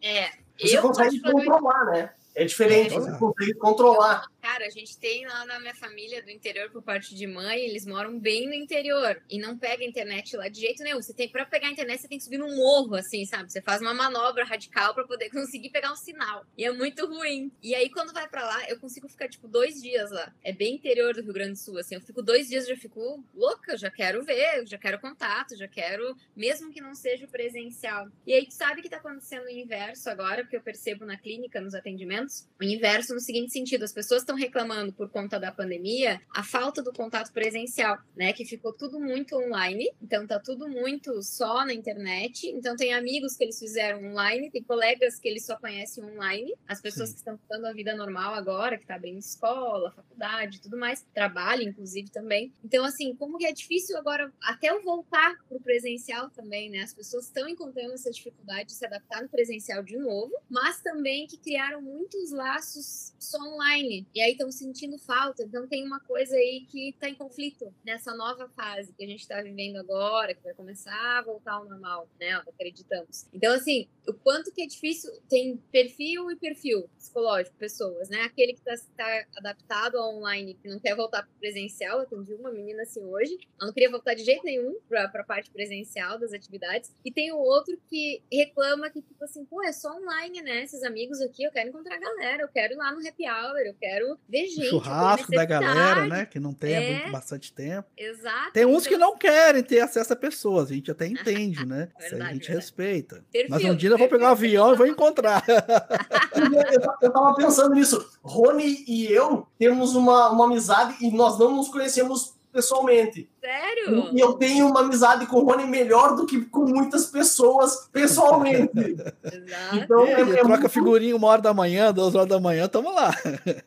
É. 0.02 0.30
Você 0.60 0.78
eu 0.78 0.82
consegue 0.82 1.22
controlar, 1.22 1.86
né? 1.86 2.10
É 2.36 2.46
diferente, 2.46 2.94
é, 2.94 3.00
você 3.00 3.18
consegue 3.18 3.54
controlar. 3.56 4.28
Cara, 4.42 4.66
a 4.66 4.70
gente 4.70 4.98
tem 4.98 5.26
lá 5.26 5.46
na 5.46 5.60
minha 5.60 5.76
família 5.76 6.24
do 6.24 6.30
interior 6.30 6.70
por 6.72 6.82
parte 6.82 7.14
de 7.14 7.28
mãe, 7.28 7.60
eles 7.60 7.86
moram 7.86 8.18
bem 8.18 8.48
no 8.48 8.54
interior 8.54 9.22
e 9.30 9.38
não 9.38 9.58
pega 9.58 9.84
internet 9.84 10.38
lá 10.38 10.48
de 10.48 10.62
jeito 10.62 10.82
nenhum. 10.84 11.02
Você 11.02 11.14
tem 11.14 11.28
para 11.28 11.46
pegar 11.46 11.68
a 11.68 11.72
internet, 11.72 12.02
você 12.02 12.08
tem 12.08 12.18
que 12.18 12.24
subir 12.24 12.38
num 12.38 12.56
morro 12.56 12.96
assim, 12.96 13.26
sabe? 13.26 13.52
Você 13.52 13.62
faz 13.62 13.82
uma 13.82 13.94
manobra 13.94 14.46
radical 14.46 14.94
para 14.94 15.06
poder 15.06 15.30
conseguir 15.32 15.70
pegar 15.70 15.92
um 15.92 15.96
sinal. 15.96 16.46
E 16.58 16.64
é 16.64 16.72
muito 16.72 17.06
ruim. 17.06 17.52
E 17.62 17.76
aí 17.76 17.90
quando 17.90 18.14
vai 18.14 18.28
para 18.28 18.46
lá, 18.46 18.70
eu 18.70 18.80
consigo 18.80 19.10
ficar 19.10 19.28
tipo 19.28 19.48
dois 19.48 19.82
dias 19.82 20.10
lá. 20.12 20.34
É 20.44 20.54
bem 20.54 20.76
interior 20.76 21.14
do 21.14 21.22
Rio 21.22 21.34
Grande 21.34 21.54
do 21.54 21.60
Sul, 21.60 21.78
assim. 21.78 21.96
Eu 21.96 22.02
fico 22.02 22.22
dois 22.22 22.48
dias 22.48 22.68
já 22.68 22.76
fico 22.78 23.24
louca, 23.34 23.78
já 23.78 23.92
quero 23.92 24.24
ver, 24.24 24.66
já 24.66 24.78
quero 24.78 25.00
contato, 25.00 25.58
já 25.58 25.68
quero, 25.68 26.16
mesmo 26.36 26.72
que 26.72 26.82
não 26.82 26.96
seja 26.96 27.28
presencial. 27.28 28.08
E 28.26 28.34
aí 28.34 28.46
tu 28.46 28.54
sabe 28.54 28.82
que 28.82 28.90
tá 28.90 28.98
acontecendo 28.98 29.46
o 29.46 29.50
inverso 29.50 30.10
agora, 30.10 30.44
porque 30.44 30.56
eu 30.56 30.62
percebo 30.62 31.06
na 31.06 31.18
clínica, 31.18 31.60
nos 31.60 31.74
atendimentos, 31.74 32.19
o 32.60 32.64
inverso 32.64 33.14
no 33.14 33.20
seguinte 33.20 33.52
sentido: 33.52 33.84
as 33.84 33.94
pessoas 33.94 34.22
estão 34.22 34.36
reclamando 34.36 34.92
por 34.92 35.10
conta 35.10 35.40
da 35.40 35.52
pandemia 35.52 36.22
a 36.36 36.44
falta 36.44 36.84
do 36.84 36.92
contato 36.92 37.32
presencial, 37.32 37.98
né? 38.16 38.34
Que 38.34 38.46
ficou 38.46 38.74
tudo 38.74 39.00
muito 39.00 39.36
online, 39.36 39.90
então 40.02 40.28
tá 40.28 40.40
tudo 40.40 40.68
muito 40.68 41.22
só 41.24 41.66
na 41.66 41.74
internet. 41.74 42.48
Então 42.48 42.76
tem 42.76 42.94
amigos 42.94 43.36
que 43.36 43.44
eles 43.44 43.58
fizeram 43.58 44.04
online, 44.12 44.52
tem 44.52 44.64
colegas 44.64 45.20
que 45.20 45.28
eles 45.28 45.46
só 45.46 45.58
conhecem 45.58 46.04
online, 46.04 46.54
as 46.68 46.82
pessoas 46.82 47.10
Sim. 47.10 47.16
que 47.16 47.20
estão 47.20 47.38
ficando 47.38 47.66
a 47.66 47.74
vida 47.74 47.96
normal 47.96 48.34
agora, 48.34 48.78
que 48.78 48.86
tá 48.86 48.96
abrindo 48.96 49.20
escola, 49.20 49.92
faculdade, 49.92 50.62
tudo 50.62 50.78
mais, 50.78 51.06
trabalho 51.14 51.64
inclusive 51.64 52.10
também. 52.10 52.52
Então 52.64 52.84
assim, 52.84 53.16
como 53.16 53.38
que 53.38 53.46
é 53.46 53.54
difícil 53.54 53.98
agora 53.98 54.32
até 54.42 54.70
eu 54.70 54.82
voltar 54.84 55.36
pro 55.48 55.60
presencial 55.60 56.30
também, 56.30 56.70
né? 56.70 56.82
As 56.82 56.94
pessoas 56.94 57.26
estão 57.26 57.48
encontrando 57.48 57.94
essa 57.94 58.12
dificuldade 58.12 58.70
de 58.70 58.74
se 58.74 58.86
adaptar 58.86 59.22
no 59.22 59.30
presencial 59.30 59.84
de 59.84 59.98
novo, 59.98 60.34
mas 60.50 60.82
também 60.82 61.28
que 61.28 61.38
criaram 61.38 61.82
muitos 62.10 62.32
laços 62.32 63.14
só 63.20 63.38
online. 63.38 64.08
E 64.16 64.22
aí 64.22 64.32
estão 64.32 64.52
sentindo 64.52 64.98
falta. 64.98 65.44
Então 65.44 65.68
tem 65.68 65.86
uma 65.86 66.00
coisa 66.00 66.36
aí 66.36 66.66
que 66.70 66.90
está 66.90 67.08
em 67.08 67.16
conflito 67.16 67.72
nessa 67.86 68.16
nova 68.16 68.50
fase 68.50 68.94
que 68.94 69.04
a 69.04 69.08
gente 69.08 69.22
está 69.22 69.42
vivendo 69.42 69.78
agora, 69.78 70.34
que 70.34 70.44
vai 70.44 70.54
começar 70.54 71.20
a 71.20 71.22
voltar 71.22 71.54
ao 71.54 71.66
normal, 71.66 72.10
né? 72.20 72.32
Acreditamos. 72.48 73.28
Então, 73.32 73.54
assim, 73.54 73.88
o 74.08 74.14
quanto 74.14 74.52
que 74.52 74.64
é 74.64 74.66
difícil, 74.66 75.12
tem 75.30 75.58
perfil 75.72 76.32
e 76.32 76.36
perfil 76.36 76.90
psicológico, 76.98 77.56
pessoas, 77.58 78.10
né? 78.10 78.24
Aquele 78.24 78.54
que 78.54 78.60
está 78.68 78.76
tá 78.98 79.26
adaptado 79.38 79.98
ao 79.98 80.16
online, 80.16 80.56
que 80.56 80.68
não 80.68 80.80
quer 80.80 80.96
voltar 80.96 81.24
para 81.24 81.32
presencial. 81.40 81.98
Eu 81.98 82.04
atendi 82.04 82.34
uma 82.34 82.52
menina 82.52 82.84
assim 82.84 83.04
hoje, 83.04 83.38
ela 83.58 83.68
não 83.68 83.74
queria 83.74 83.92
voltar 83.92 84.16
de 84.16 84.24
jeito 84.24 84.44
nenhum 84.44 84.80
para 84.88 85.04
a 85.04 85.24
parte 85.24 85.52
presencial 85.52 86.18
das 86.18 86.34
atividades. 86.34 86.94
E 87.06 87.12
tem 87.12 87.32
o 87.32 87.38
outro 87.38 87.78
que 87.88 88.24
reclama 88.32 88.90
que, 88.90 89.02
tipo 89.02 89.24
assim, 89.24 89.46
pô, 89.46 89.64
é 89.64 89.72
só 89.72 89.96
online, 89.96 90.42
né? 90.42 90.64
Esses 90.64 90.84
amigos 90.84 91.22
aqui, 91.22 91.44
eu 91.44 91.52
quero 91.52 91.70
encontrar 91.70 91.99
galera, 92.00 92.44
eu 92.44 92.48
quero 92.48 92.74
ir 92.74 92.78
lá 92.78 92.92
no 92.92 93.08
happy 93.08 93.28
hour, 93.28 93.58
eu 93.66 93.74
quero 93.80 94.18
ver 94.28 94.48
gente. 94.48 94.70
Churrasco 94.70 95.32
da 95.32 95.46
galera, 95.46 96.06
né? 96.08 96.26
Que 96.26 96.40
não 96.40 96.54
tem 96.54 96.74
é, 96.74 96.94
muito, 96.98 97.12
bastante 97.12 97.54
tempo. 97.54 97.88
Exato. 97.98 98.52
Tem 98.54 98.66
uns 98.66 98.86
então... 98.86 98.92
que 98.92 98.98
não 98.98 99.18
querem 99.18 99.64
ter 99.64 99.82
acesso 99.82 100.14
a 100.14 100.16
pessoas, 100.16 100.72
a 100.72 100.74
gente 100.74 100.92
até 100.92 101.06
entende, 101.08 101.66
né? 101.66 101.90
verdade, 102.00 102.06
Isso 102.06 102.16
a 102.16 102.34
gente 102.34 102.48
verdade. 102.48 102.52
respeita. 102.54 103.26
Perfil, 103.32 103.50
Mas 103.50 103.64
um 103.66 103.76
dia 103.76 103.90
eu 103.90 103.98
vou 103.98 104.08
pegar 104.08 104.30
um 104.30 104.32
avião 104.32 104.74
e 104.74 104.78
vou 104.78 104.88
encontrar. 104.88 105.44
eu, 106.36 106.94
eu 107.02 107.12
tava 107.12 107.36
pensando 107.36 107.76
nisso. 107.76 108.10
Rony 108.22 108.84
e 108.88 109.12
eu 109.12 109.48
temos 109.58 109.96
uma, 109.96 110.30
uma 110.30 110.46
amizade 110.46 110.96
e 111.02 111.12
nós 111.12 111.38
não 111.38 111.56
nos 111.56 111.70
conhecemos 111.70 112.39
pessoalmente. 112.52 113.30
Sério? 113.40 114.10
E 114.14 114.20
eu 114.20 114.34
tenho 114.34 114.68
uma 114.68 114.82
amizade 114.82 115.26
com 115.26 115.38
o 115.38 115.44
Rony 115.44 115.66
melhor 115.66 116.16
do 116.16 116.26
que 116.26 116.42
com 116.46 116.66
muitas 116.66 117.06
pessoas 117.08 117.88
pessoalmente. 117.92 118.72
Exato. 119.24 119.76
Então, 119.76 120.06
é, 120.06 120.12
é, 120.12 120.22
é 120.22 120.26
troca 120.26 120.48
muito... 120.48 120.70
figurinha 120.70 121.16
uma 121.16 121.28
hora 121.28 121.42
da 121.42 121.54
manhã, 121.54 121.94
duas 121.94 122.16
horas 122.16 122.28
da 122.28 122.40
manhã, 122.40 122.68
tamo 122.68 122.92
lá. 122.94 123.12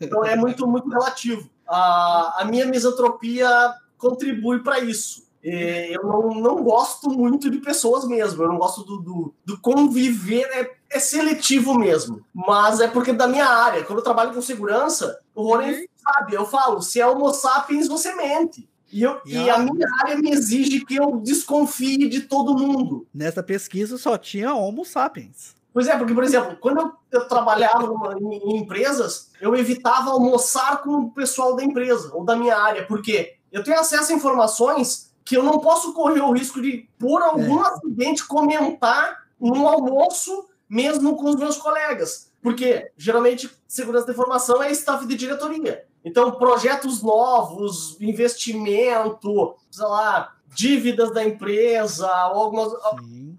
Então 0.00 0.24
é 0.24 0.36
muito, 0.36 0.66
muito 0.66 0.88
relativo. 0.88 1.48
A, 1.66 2.42
a 2.42 2.44
minha 2.44 2.66
misantropia 2.66 3.48
contribui 3.96 4.62
para 4.62 4.80
isso. 4.80 5.22
Eu 5.42 6.04
não, 6.04 6.34
não 6.34 6.62
gosto 6.62 7.10
muito 7.10 7.50
de 7.50 7.58
pessoas 7.58 8.04
mesmo, 8.06 8.44
eu 8.44 8.48
não 8.48 8.58
gosto 8.58 8.84
do, 8.84 8.98
do, 8.98 9.34
do 9.44 9.60
conviver, 9.60 10.44
é, 10.52 10.70
é, 10.88 11.00
seletivo 11.00 11.74
mesmo. 11.74 12.24
Mas 12.32 12.80
é 12.80 12.86
porque 12.86 13.12
da 13.12 13.26
minha 13.26 13.48
área, 13.48 13.82
quando 13.82 13.98
eu 13.98 14.04
trabalho 14.04 14.32
com 14.32 14.40
segurança, 14.40 15.18
o 15.34 15.42
Rony 15.42 15.72
uhum. 15.72 15.84
sabe, 15.98 16.34
eu 16.34 16.46
falo, 16.46 16.80
se 16.80 17.00
é 17.00 17.06
homo 17.06 17.32
sapiens, 17.32 17.88
você 17.88 18.14
mente. 18.14 18.68
E, 18.92 19.02
eu, 19.02 19.20
e, 19.24 19.48
a 19.48 19.58
minha 19.58 19.88
área 20.02 20.18
me 20.18 20.30
exige 20.30 20.84
que 20.84 20.96
eu 20.96 21.16
desconfie 21.16 22.08
de 22.08 22.20
todo 22.20 22.56
mundo. 22.56 23.06
Nessa 23.12 23.42
pesquisa 23.42 23.96
só 23.96 24.18
tinha 24.18 24.54
Homo 24.54 24.84
sapiens. 24.84 25.54
Pois 25.72 25.88
é, 25.88 25.96
porque, 25.96 26.12
por 26.12 26.22
exemplo, 26.22 26.56
quando 26.60 26.80
eu, 26.80 26.92
eu 27.10 27.26
trabalhava 27.26 27.90
em, 28.20 28.34
em, 28.34 28.56
empresas, 28.58 29.30
eu 29.40 29.56
evitava 29.56 30.10
almoçar 30.10 30.82
com 30.82 30.90
o 30.90 31.10
pessoal 31.10 31.56
da 31.56 31.64
empresa 31.64 32.14
ou 32.14 32.22
da 32.22 32.36
minha 32.36 32.56
área, 32.56 32.86
porque 32.86 33.36
eu 33.50 33.64
tenho 33.64 33.80
acesso 33.80 34.12
a 34.12 34.14
informações 34.14 35.10
que 35.24 35.36
eu 35.36 35.42
não 35.42 35.58
posso 35.60 35.94
correr 35.94 36.20
o 36.20 36.32
risco 36.32 36.60
de, 36.60 36.88
por 36.98 37.22
algum 37.22 37.64
é. 37.64 37.68
acidente, 37.68 38.26
comentar 38.26 39.22
num 39.40 39.66
almoço, 39.66 40.48
mesmo 40.68 41.16
com 41.16 41.30
os 41.30 41.36
meus 41.36 41.56
colegas. 41.56 42.30
Porque, 42.42 42.90
geralmente, 42.96 43.48
segurança 43.66 44.06
da 44.06 44.12
informação 44.12 44.62
é 44.62 44.70
staff 44.72 45.06
de 45.06 45.14
diretoria. 45.14 45.86
Então, 46.04 46.32
projetos 46.32 47.02
novos, 47.02 47.96
investimento, 48.00 49.54
sei 49.70 49.86
lá, 49.86 50.32
dívidas 50.54 51.12
da 51.12 51.24
empresa, 51.24 52.08
algumas. 52.08 52.72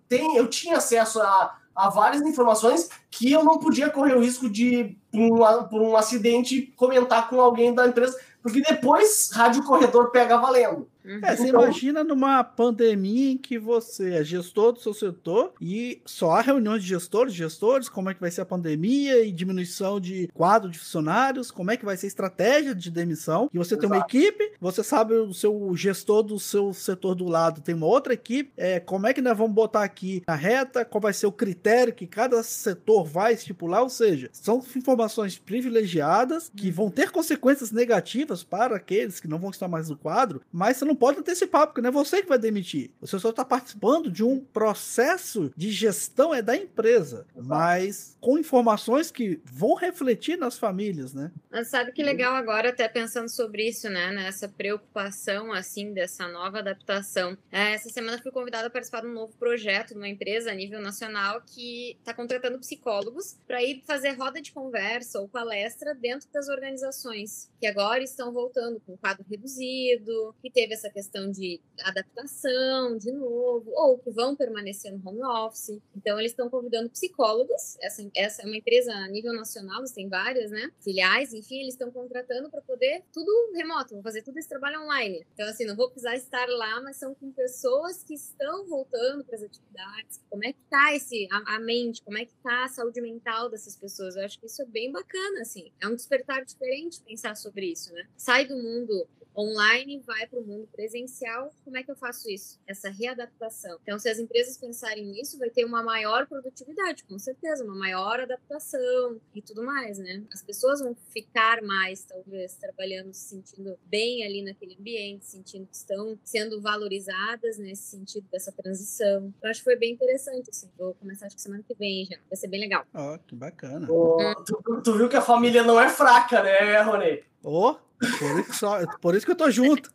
Tem, 0.08 0.38
eu 0.38 0.48
tinha 0.48 0.78
acesso 0.78 1.22
a, 1.22 1.58
a 1.76 1.90
várias 1.90 2.22
informações 2.22 2.90
que 3.10 3.32
eu 3.32 3.44
não 3.44 3.60
podia 3.60 3.90
correr 3.90 4.16
o 4.16 4.22
risco 4.22 4.50
de, 4.50 4.98
por 5.12 5.20
um, 5.20 5.64
por 5.66 5.82
um 5.82 5.96
acidente, 5.96 6.74
comentar 6.76 7.30
com 7.30 7.40
alguém 7.40 7.74
da 7.74 7.88
empresa, 7.88 8.18
porque 8.44 8.62
depois 8.62 9.32
rádio 9.34 9.64
corredor 9.64 10.12
pega 10.12 10.38
valendo. 10.38 10.88
Uhum. 11.06 11.20
É, 11.22 11.36
você 11.36 11.48
então, 11.48 11.64
imagina 11.64 12.04
numa 12.04 12.44
pandemia 12.44 13.32
em 13.32 13.38
que 13.38 13.60
você 13.60 14.16
é 14.16 14.24
gestor 14.24 14.72
do 14.72 14.80
seu 14.80 14.94
setor 14.94 15.54
e 15.60 16.02
só 16.06 16.32
há 16.32 16.42
reuniões 16.42 16.82
de 16.82 16.90
gestores, 16.90 17.34
gestores, 17.34 17.90
como 17.90 18.10
é 18.10 18.14
que 18.14 18.22
vai 18.22 18.32
ser 18.32 18.42
a 18.42 18.46
pandemia 18.46 19.24
e 19.24 19.32
diminuição 19.32 20.00
de 20.00 20.30
quadro 20.34 20.70
de 20.70 20.80
funcionários, 20.80 21.52
como 21.52 21.72
é 21.72 21.78
que 21.78 21.86
vai 21.86 21.98
ser 21.98 22.06
a 22.06 22.08
estratégia 22.08 22.74
de 22.74 22.90
demissão. 22.90 23.50
E 23.54 23.58
você 23.58 23.74
Exato. 23.74 23.82
tem 23.82 23.90
uma 23.90 24.06
equipe, 24.06 24.54
você 24.60 24.84
sabe 24.84 25.14
o 25.14 25.34
seu 25.34 25.76
gestor 25.76 26.24
do 26.24 26.40
seu 26.40 26.74
setor 26.74 27.16
do 27.16 27.26
lado 27.26 27.62
tem 27.62 27.76
uma 27.76 27.86
outra 27.86 28.14
equipe, 28.14 28.52
é, 28.58 28.80
como 28.80 29.08
é 29.08 29.14
que 29.14 29.22
nós 29.22 29.38
vamos 29.38 29.54
botar 29.54 29.84
aqui 29.84 30.24
na 30.28 30.36
reta, 30.36 30.86
qual 30.86 31.02
vai 31.02 31.14
ser 31.14 31.28
o 31.28 31.32
critério 31.32 31.94
que 31.94 32.08
cada 32.08 32.42
setor 32.44 33.04
vai 33.04 33.34
estipular, 33.34 33.82
ou 33.84 33.90
seja, 33.90 34.30
são 34.32 34.64
informações 34.76 35.38
privilegiadas 35.38 36.52
que 36.56 36.72
vão 36.72 36.90
ter 36.90 37.12
consequências 37.12 37.72
negativas 37.72 38.33
para 38.42 38.78
aqueles 38.78 39.20
que 39.20 39.28
não 39.28 39.38
vão 39.38 39.50
estar 39.50 39.68
mais 39.68 39.90
no 39.90 39.98
quadro, 39.98 40.42
mas 40.50 40.78
você 40.78 40.86
não 40.86 40.94
não 40.94 40.96
pode 40.96 41.20
antecipar, 41.20 41.66
porque 41.66 41.82
não 41.82 41.90
é 41.90 41.92
você 41.92 42.22
que 42.22 42.30
vai 42.30 42.38
demitir. 42.38 42.92
Você 43.02 43.20
só 43.20 43.32
está 43.32 43.44
participando 43.44 44.12
de 44.12 44.24
um 44.24 44.40
processo 44.40 45.52
de 45.58 45.72
gestão 45.72 46.34
é 46.34 46.42
da 46.42 46.56
empresa, 46.56 47.26
Exato. 47.36 47.48
mas 47.48 48.16
com 48.22 48.38
informações 48.38 49.12
que 49.12 49.42
vão 49.44 49.74
refletir 49.74 50.38
nas 50.38 50.58
famílias, 50.58 51.14
né? 51.14 51.32
Mas 51.52 51.68
sabe 51.68 51.92
que 51.92 52.04
legal 52.04 52.36
agora, 52.36 52.70
até 52.70 52.88
pensando 52.88 53.28
sobre 53.28 53.68
isso, 53.68 53.90
né? 53.90 54.12
Nessa 54.12 54.48
preocupação, 54.48 55.52
assim, 55.52 55.94
dessa 55.94 56.28
nova 56.28 56.60
adaptação. 56.60 57.36
É, 57.52 57.74
essa 57.74 57.90
semana 57.90 58.22
fui 58.22 58.32
convidada 58.32 58.68
a 58.68 58.70
participar 58.70 59.02
de 59.02 59.08
um 59.08 59.14
novo 59.14 59.34
projeto 59.38 59.90
de 59.90 59.98
uma 59.98 60.08
empresa 60.08 60.52
a 60.52 60.54
nível 60.54 60.80
nacional 60.80 61.42
que 61.46 61.98
está 62.00 62.14
contratando 62.14 62.60
psicólogos 62.60 63.38
para 63.48 63.64
ir 63.64 63.82
fazer 63.86 64.12
roda 64.12 64.42
de 64.42 64.52
conversa 64.52 65.20
ou 65.20 65.28
palestra 65.28 65.96
dentro 65.96 66.28
das 66.32 66.48
organizações 66.48 67.52
que 67.60 67.68
agora 67.68 68.04
estão 68.04 68.23
voltando 68.32 68.80
com 68.86 68.98
quadro 68.98 69.26
reduzido, 69.30 70.36
que 70.42 70.52
teve 70.52 70.74
essa 70.74 70.90
questão 70.90 71.32
de 71.32 71.60
adaptação 71.82 72.98
de 72.98 73.12
novo, 73.12 73.72
ou 73.72 73.98
que 73.98 74.12
vão 74.12 74.36
permanecer 74.36 74.92
no 74.92 75.08
home 75.08 75.24
office. 75.24 75.82
Então, 75.96 76.20
eles 76.20 76.32
estão 76.32 76.50
convidando 76.50 76.90
psicólogos. 76.90 77.78
Essa, 77.82 78.10
essa 78.16 78.42
é 78.44 78.46
uma 78.46 78.58
empresa 78.58 78.92
a 78.94 79.08
nível 79.08 79.34
nacional, 79.34 79.80
eles 79.80 79.92
têm 79.92 80.08
várias, 80.08 80.52
né? 80.52 80.72
Filiais, 80.82 81.34
enfim, 81.34 81.62
eles 81.62 81.74
estão 81.74 81.92
contratando 81.92 82.50
para 82.50 82.62
poder 82.62 83.04
tudo 83.12 83.52
remoto, 83.56 83.94
vão 83.94 84.04
fazer 84.04 84.22
tudo 84.22 84.38
esse 84.38 84.50
trabalho 84.50 84.82
online. 84.84 85.26
Então, 85.34 85.48
assim, 85.48 85.66
não 85.66 85.76
vou 85.76 85.90
precisar 85.90 86.16
estar 86.16 86.48
lá, 86.48 86.82
mas 86.82 86.98
são 86.98 87.14
com 87.16 87.32
pessoas 87.32 88.04
que 88.04 88.14
estão 88.14 88.66
voltando 88.66 89.24
para 89.24 89.36
as 89.36 89.44
atividades. 89.44 90.22
Como 90.30 90.44
é 90.46 90.54
que 90.54 90.60
tá 90.70 90.96
esse, 90.96 91.28
a, 91.32 91.56
a 91.56 91.60
mente, 91.60 92.02
como 92.04 92.18
é 92.18 92.26
que 92.26 92.34
tá 92.44 92.66
a 92.66 92.70
saúde 92.70 93.02
mental 93.02 93.50
dessas 93.50 93.76
pessoas? 93.76 94.16
Eu 94.16 94.26
acho 94.26 94.40
que 94.40 94.46
isso 94.46 94.62
é 94.62 94.66
bem 94.66 94.92
bacana, 94.92 95.42
assim. 95.42 95.72
É 95.82 95.88
um 95.88 95.96
despertar 95.96 96.44
diferente 96.46 97.02
pensar 97.02 97.36
sobre 97.36 97.72
isso, 97.72 97.94
né? 97.94 98.08
Sai 98.18 98.46
do 98.46 98.56
mundo 98.56 99.08
online 99.36 100.02
vai 100.06 100.28
para 100.28 100.40
o 100.40 100.44
mundo 100.44 100.68
presencial. 100.72 101.52
Como 101.64 101.78
é 101.78 101.84
que 101.84 101.92
eu 101.92 101.96
faço 101.96 102.30
isso? 102.30 102.60
Essa 102.68 102.90
readaptação. 102.90 103.78
Então, 103.82 103.98
se 104.00 104.10
as 104.10 104.20
empresas 104.20 104.58
pensarem 104.58 105.06
nisso, 105.06 105.38
vai 105.40 105.50
ter 105.50 105.66
uma 105.66 105.84
maior 105.84 106.28
produtividade, 106.28 107.04
com 107.04 107.18
certeza, 107.18 107.64
uma 107.64 107.76
maior 107.76 108.20
adaptação 108.20 109.20
e 109.34 109.42
tudo 109.42 109.64
mais, 109.64 109.98
né? 109.98 110.24
As 110.32 110.42
pessoas 110.42 110.80
vão 110.80 110.96
ficar 111.12 111.62
mais, 111.62 112.04
talvez, 112.04 112.56
trabalhando, 112.56 113.14
se 113.14 113.30
sentindo 113.30 113.78
bem 113.86 114.24
ali 114.24 114.42
naquele 114.44 114.76
ambiente, 114.76 115.26
sentindo 115.26 115.66
que 115.68 115.76
estão 115.76 116.18
sendo 116.24 116.62
valorizadas 116.62 117.58
nesse 117.58 117.84
sentido 117.84 118.28
dessa 118.32 118.52
transição. 118.52 119.34
Eu 119.42 119.50
acho 119.50 119.60
que 119.60 119.66
foi 119.66 119.76
bem 119.76 119.94
interessante, 119.94 120.50
assim. 120.50 120.70
Vou 120.78 120.94
começar, 120.96 121.26
acho 121.26 121.36
que 121.36 121.42
semana 121.42 121.64
que 121.64 121.74
vem 121.76 122.06
já. 122.06 122.18
Vai 122.30 122.38
ser 122.38 122.48
bem 122.48 122.60
legal. 122.60 122.86
Ó, 122.94 123.16
oh, 123.16 123.20
que 123.20 123.36
bacana. 123.36 123.88
Oh, 123.90 124.36
tu, 124.44 124.82
tu, 124.84 124.98
viu 124.98 125.10
que 125.10 125.16
a 125.16 125.22
família 125.22 125.64
não 125.64 125.80
é 125.80 125.90
fraca, 125.90 126.44
né, 126.44 126.82
Rony? 126.82 127.24
Oh, 127.44 127.76
por 128.20 128.40
isso, 128.40 128.54
só, 128.54 128.80
por 129.02 129.16
isso 129.16 129.26
que 129.26 129.32
eu 129.32 129.38
tô 129.38 129.50
junto. 129.50 129.92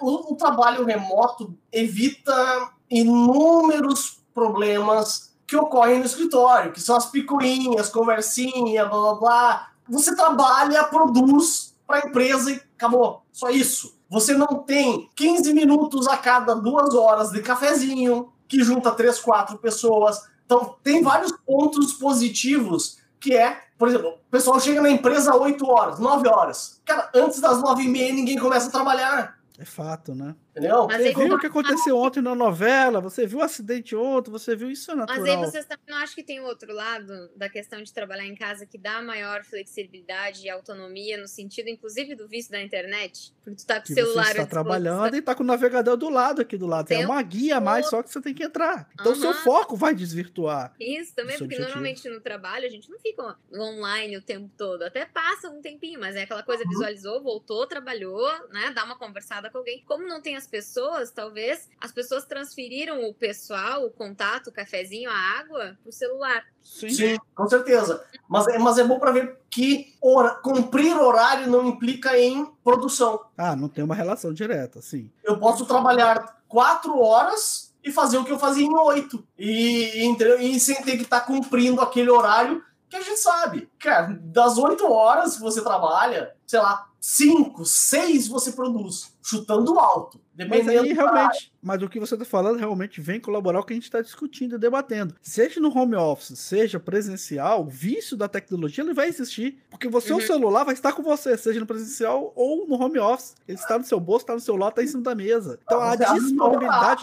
o, 0.00 0.32
o 0.32 0.36
trabalho 0.36 0.84
remoto 0.84 1.56
evita 1.72 2.70
inúmeros 2.90 4.22
problemas 4.34 5.32
que 5.46 5.56
ocorrem 5.56 5.98
no 5.98 6.06
escritório, 6.06 6.72
que 6.72 6.80
são 6.80 6.96
as 6.96 7.06
picuinhas, 7.06 7.88
conversinha, 7.88 8.86
blá 8.86 8.98
blá 8.98 9.14
blá. 9.14 9.68
Você 9.88 10.16
trabalha, 10.16 10.84
produz 10.84 11.74
para 11.86 11.98
a 11.98 12.08
empresa 12.08 12.50
e 12.50 12.60
acabou. 12.76 13.22
Só 13.30 13.50
isso. 13.50 13.98
Você 14.08 14.34
não 14.34 14.46
tem 14.46 15.10
15 15.14 15.52
minutos 15.52 16.06
a 16.06 16.16
cada 16.16 16.54
duas 16.54 16.94
horas 16.94 17.30
de 17.30 17.42
cafezinho, 17.42 18.32
que 18.48 18.62
junta 18.62 18.90
três, 18.92 19.18
quatro 19.18 19.58
pessoas. 19.58 20.20
Então, 20.44 20.76
tem 20.82 21.02
vários 21.02 21.32
pontos 21.46 21.94
positivos 21.94 22.98
que 23.22 23.36
é, 23.36 23.56
por 23.78 23.88
exemplo, 23.88 24.08
o 24.10 24.30
pessoal 24.30 24.58
chega 24.60 24.82
na 24.82 24.90
empresa 24.90 25.30
às 25.30 25.40
8 25.40 25.64
horas, 25.70 25.98
9 26.00 26.28
horas. 26.28 26.80
Cara, 26.84 27.08
antes 27.14 27.40
das 27.40 27.62
9 27.62 27.84
e 27.84 27.88
meia 27.88 28.12
ninguém 28.12 28.36
começa 28.36 28.68
a 28.68 28.72
trabalhar. 28.72 29.38
É 29.58 29.64
fato, 29.64 30.14
né? 30.14 30.34
Entendeu? 30.50 30.86
Mas 30.86 31.02
você 31.02 31.14
viu 31.14 31.34
o 31.34 31.38
que 31.38 31.46
aconteceu 31.46 31.96
ontem 31.98 32.22
na 32.22 32.34
novela, 32.34 33.00
você 33.00 33.26
viu 33.26 33.38
o 33.38 33.42
acidente 33.42 33.94
ontem, 33.94 34.30
você 34.30 34.56
viu 34.56 34.70
isso 34.70 34.90
é 34.90 34.94
natural. 34.94 35.20
Mas 35.20 35.30
aí 35.30 35.36
vocês 35.36 35.64
também 35.66 35.84
não 35.88 35.96
acham 35.96 36.14
que 36.14 36.22
tem 36.22 36.40
outro 36.40 36.72
lado 36.72 37.30
da 37.36 37.48
questão 37.48 37.82
de 37.82 37.92
trabalhar 37.92 38.26
em 38.26 38.34
casa 38.34 38.66
que 38.66 38.78
dá 38.78 39.02
maior 39.02 39.44
flexibilidade 39.44 40.44
e 40.44 40.50
autonomia 40.50 41.18
no 41.18 41.28
sentido, 41.28 41.68
inclusive, 41.68 42.14
do 42.14 42.28
vício 42.28 42.50
da 42.50 42.62
internet? 42.62 43.34
Porque 43.42 43.56
tu 43.56 43.66
tá 43.66 43.80
com 43.80 43.92
o 43.92 43.94
celular... 43.94 44.24
Você 44.24 44.30
está 44.32 44.46
trabalhando 44.46 45.16
e 45.16 45.22
tá 45.22 45.34
com 45.34 45.42
o 45.42 45.46
navegador 45.46 45.96
do 45.96 46.08
lado 46.08 46.40
aqui 46.42 46.56
do 46.56 46.66
lado. 46.66 46.86
Tem, 46.86 47.04
uma 47.04 47.22
guia 47.22 47.56
a 47.56 47.60
mais 47.60 47.88
só 47.88 48.02
que 48.02 48.10
você 48.10 48.20
tem 48.20 48.34
que 48.34 48.44
entrar. 48.44 48.88
Então, 48.94 49.12
uhum. 49.12 49.20
seu 49.20 49.34
foco 49.34 49.76
vai 49.76 49.94
desvirtuar. 49.94 50.74
Isso 50.78 51.14
também, 51.14 51.38
porque 51.38 51.54
objetivo. 51.54 51.68
normalmente 51.68 52.08
no 52.08 52.20
trabalho 52.20 52.66
a 52.66 52.70
gente 52.70 52.90
não 52.90 52.98
fica 52.98 53.36
online 53.54 54.16
o 54.16 54.22
tempo 54.22 54.50
todo. 54.56 54.82
Até 54.82 55.04
passa 55.04 55.48
um 55.48 55.60
tempinho, 55.60 56.00
mas 56.00 56.16
é 56.16 56.22
aquela 56.22 56.42
coisa, 56.42 56.64
visualizou, 56.68 57.22
voltou, 57.22 57.66
trabalhou, 57.66 58.28
né? 58.50 58.70
Dá 58.74 58.84
uma 58.84 58.96
conversada 58.96 59.41
com 59.50 59.58
alguém. 59.58 59.82
Como 59.86 60.06
não 60.06 60.20
tem 60.20 60.36
as 60.36 60.46
pessoas, 60.46 61.10
talvez 61.10 61.68
as 61.80 61.92
pessoas 61.92 62.24
transferiram 62.24 63.08
o 63.08 63.14
pessoal, 63.14 63.84
o 63.84 63.90
contato, 63.90 64.48
o 64.48 64.52
cafezinho, 64.52 65.10
a 65.10 65.14
água 65.14 65.76
pro 65.82 65.92
celular. 65.92 66.44
Sim, 66.62 66.90
Sim 66.90 67.16
com 67.34 67.48
certeza. 67.48 68.04
Mas 68.28 68.46
é, 68.48 68.58
mas 68.58 68.78
é 68.78 68.84
bom 68.84 68.98
para 68.98 69.10
ver 69.10 69.38
que 69.50 69.94
hora, 70.00 70.30
cumprir 70.36 70.96
horário 70.96 71.50
não 71.50 71.66
implica 71.66 72.18
em 72.18 72.46
produção. 72.64 73.20
Ah, 73.36 73.56
não 73.56 73.68
tem 73.68 73.84
uma 73.84 73.94
relação 73.94 74.32
direta, 74.32 74.80
sim. 74.80 75.10
Eu 75.24 75.38
posso 75.38 75.66
trabalhar 75.66 76.42
quatro 76.48 76.98
horas 76.98 77.72
e 77.84 77.90
fazer 77.90 78.18
o 78.18 78.24
que 78.24 78.32
eu 78.32 78.38
fazia 78.38 78.64
em 78.64 78.74
oito. 78.74 79.26
E, 79.38 80.06
e, 80.06 80.54
e 80.54 80.60
sem 80.60 80.82
ter 80.82 80.96
que 80.96 81.02
estar 81.02 81.20
tá 81.20 81.26
cumprindo 81.26 81.80
aquele 81.80 82.10
horário 82.10 82.62
que 82.88 82.96
a 82.96 83.00
gente 83.00 83.20
sabe. 83.20 83.70
Cara, 83.78 84.18
das 84.20 84.58
oito 84.58 84.84
horas 84.90 85.36
que 85.36 85.42
você 85.42 85.62
trabalha, 85.62 86.34
sei 86.46 86.60
lá, 86.60 86.88
cinco, 87.00 87.64
seis 87.64 88.28
você 88.28 88.52
produz, 88.52 89.11
chutando 89.22 89.78
alto. 89.78 90.20
Mas 90.48 90.68
aí 90.68 90.92
realmente, 90.92 91.51
mas 91.62 91.80
o 91.82 91.88
que 91.88 92.00
você 92.00 92.14
está 92.14 92.24
falando 92.24 92.58
realmente 92.58 93.00
vem 93.00 93.20
colaborar 93.20 93.58
com 93.58 93.64
o 93.64 93.66
que 93.66 93.72
a 93.72 93.76
gente 93.76 93.84
está 93.84 94.02
discutindo 94.02 94.56
e 94.56 94.58
debatendo. 94.58 95.14
Seja 95.22 95.60
no 95.60 95.76
home 95.76 95.94
office, 95.94 96.38
seja 96.38 96.80
presencial, 96.80 97.62
o 97.62 97.68
vício 97.68 98.16
da 98.16 98.28
tecnologia 98.28 98.82
ele 98.82 98.92
vai 98.92 99.08
existir. 99.08 99.58
Porque 99.70 99.88
você, 99.88 100.12
uhum. 100.12 100.18
o 100.18 100.22
celular 100.22 100.64
vai 100.64 100.74
estar 100.74 100.92
com 100.92 101.02
você, 101.02 101.36
seja 101.36 101.60
no 101.60 101.66
presencial 101.66 102.32
ou 102.34 102.66
no 102.66 102.74
home 102.74 102.98
office. 102.98 103.34
Ele 103.46 103.58
está 103.58 103.78
no 103.78 103.84
seu 103.84 104.00
bolso, 104.00 104.24
está 104.24 104.34
no 104.34 104.40
seu 104.40 104.56
lado, 104.56 104.70
está 104.70 104.82
em 104.82 104.88
cima 104.88 105.02
da 105.02 105.14
mesa. 105.14 105.58
Então 105.64 105.80
a 105.80 105.94
disponibilidade. 105.94 107.02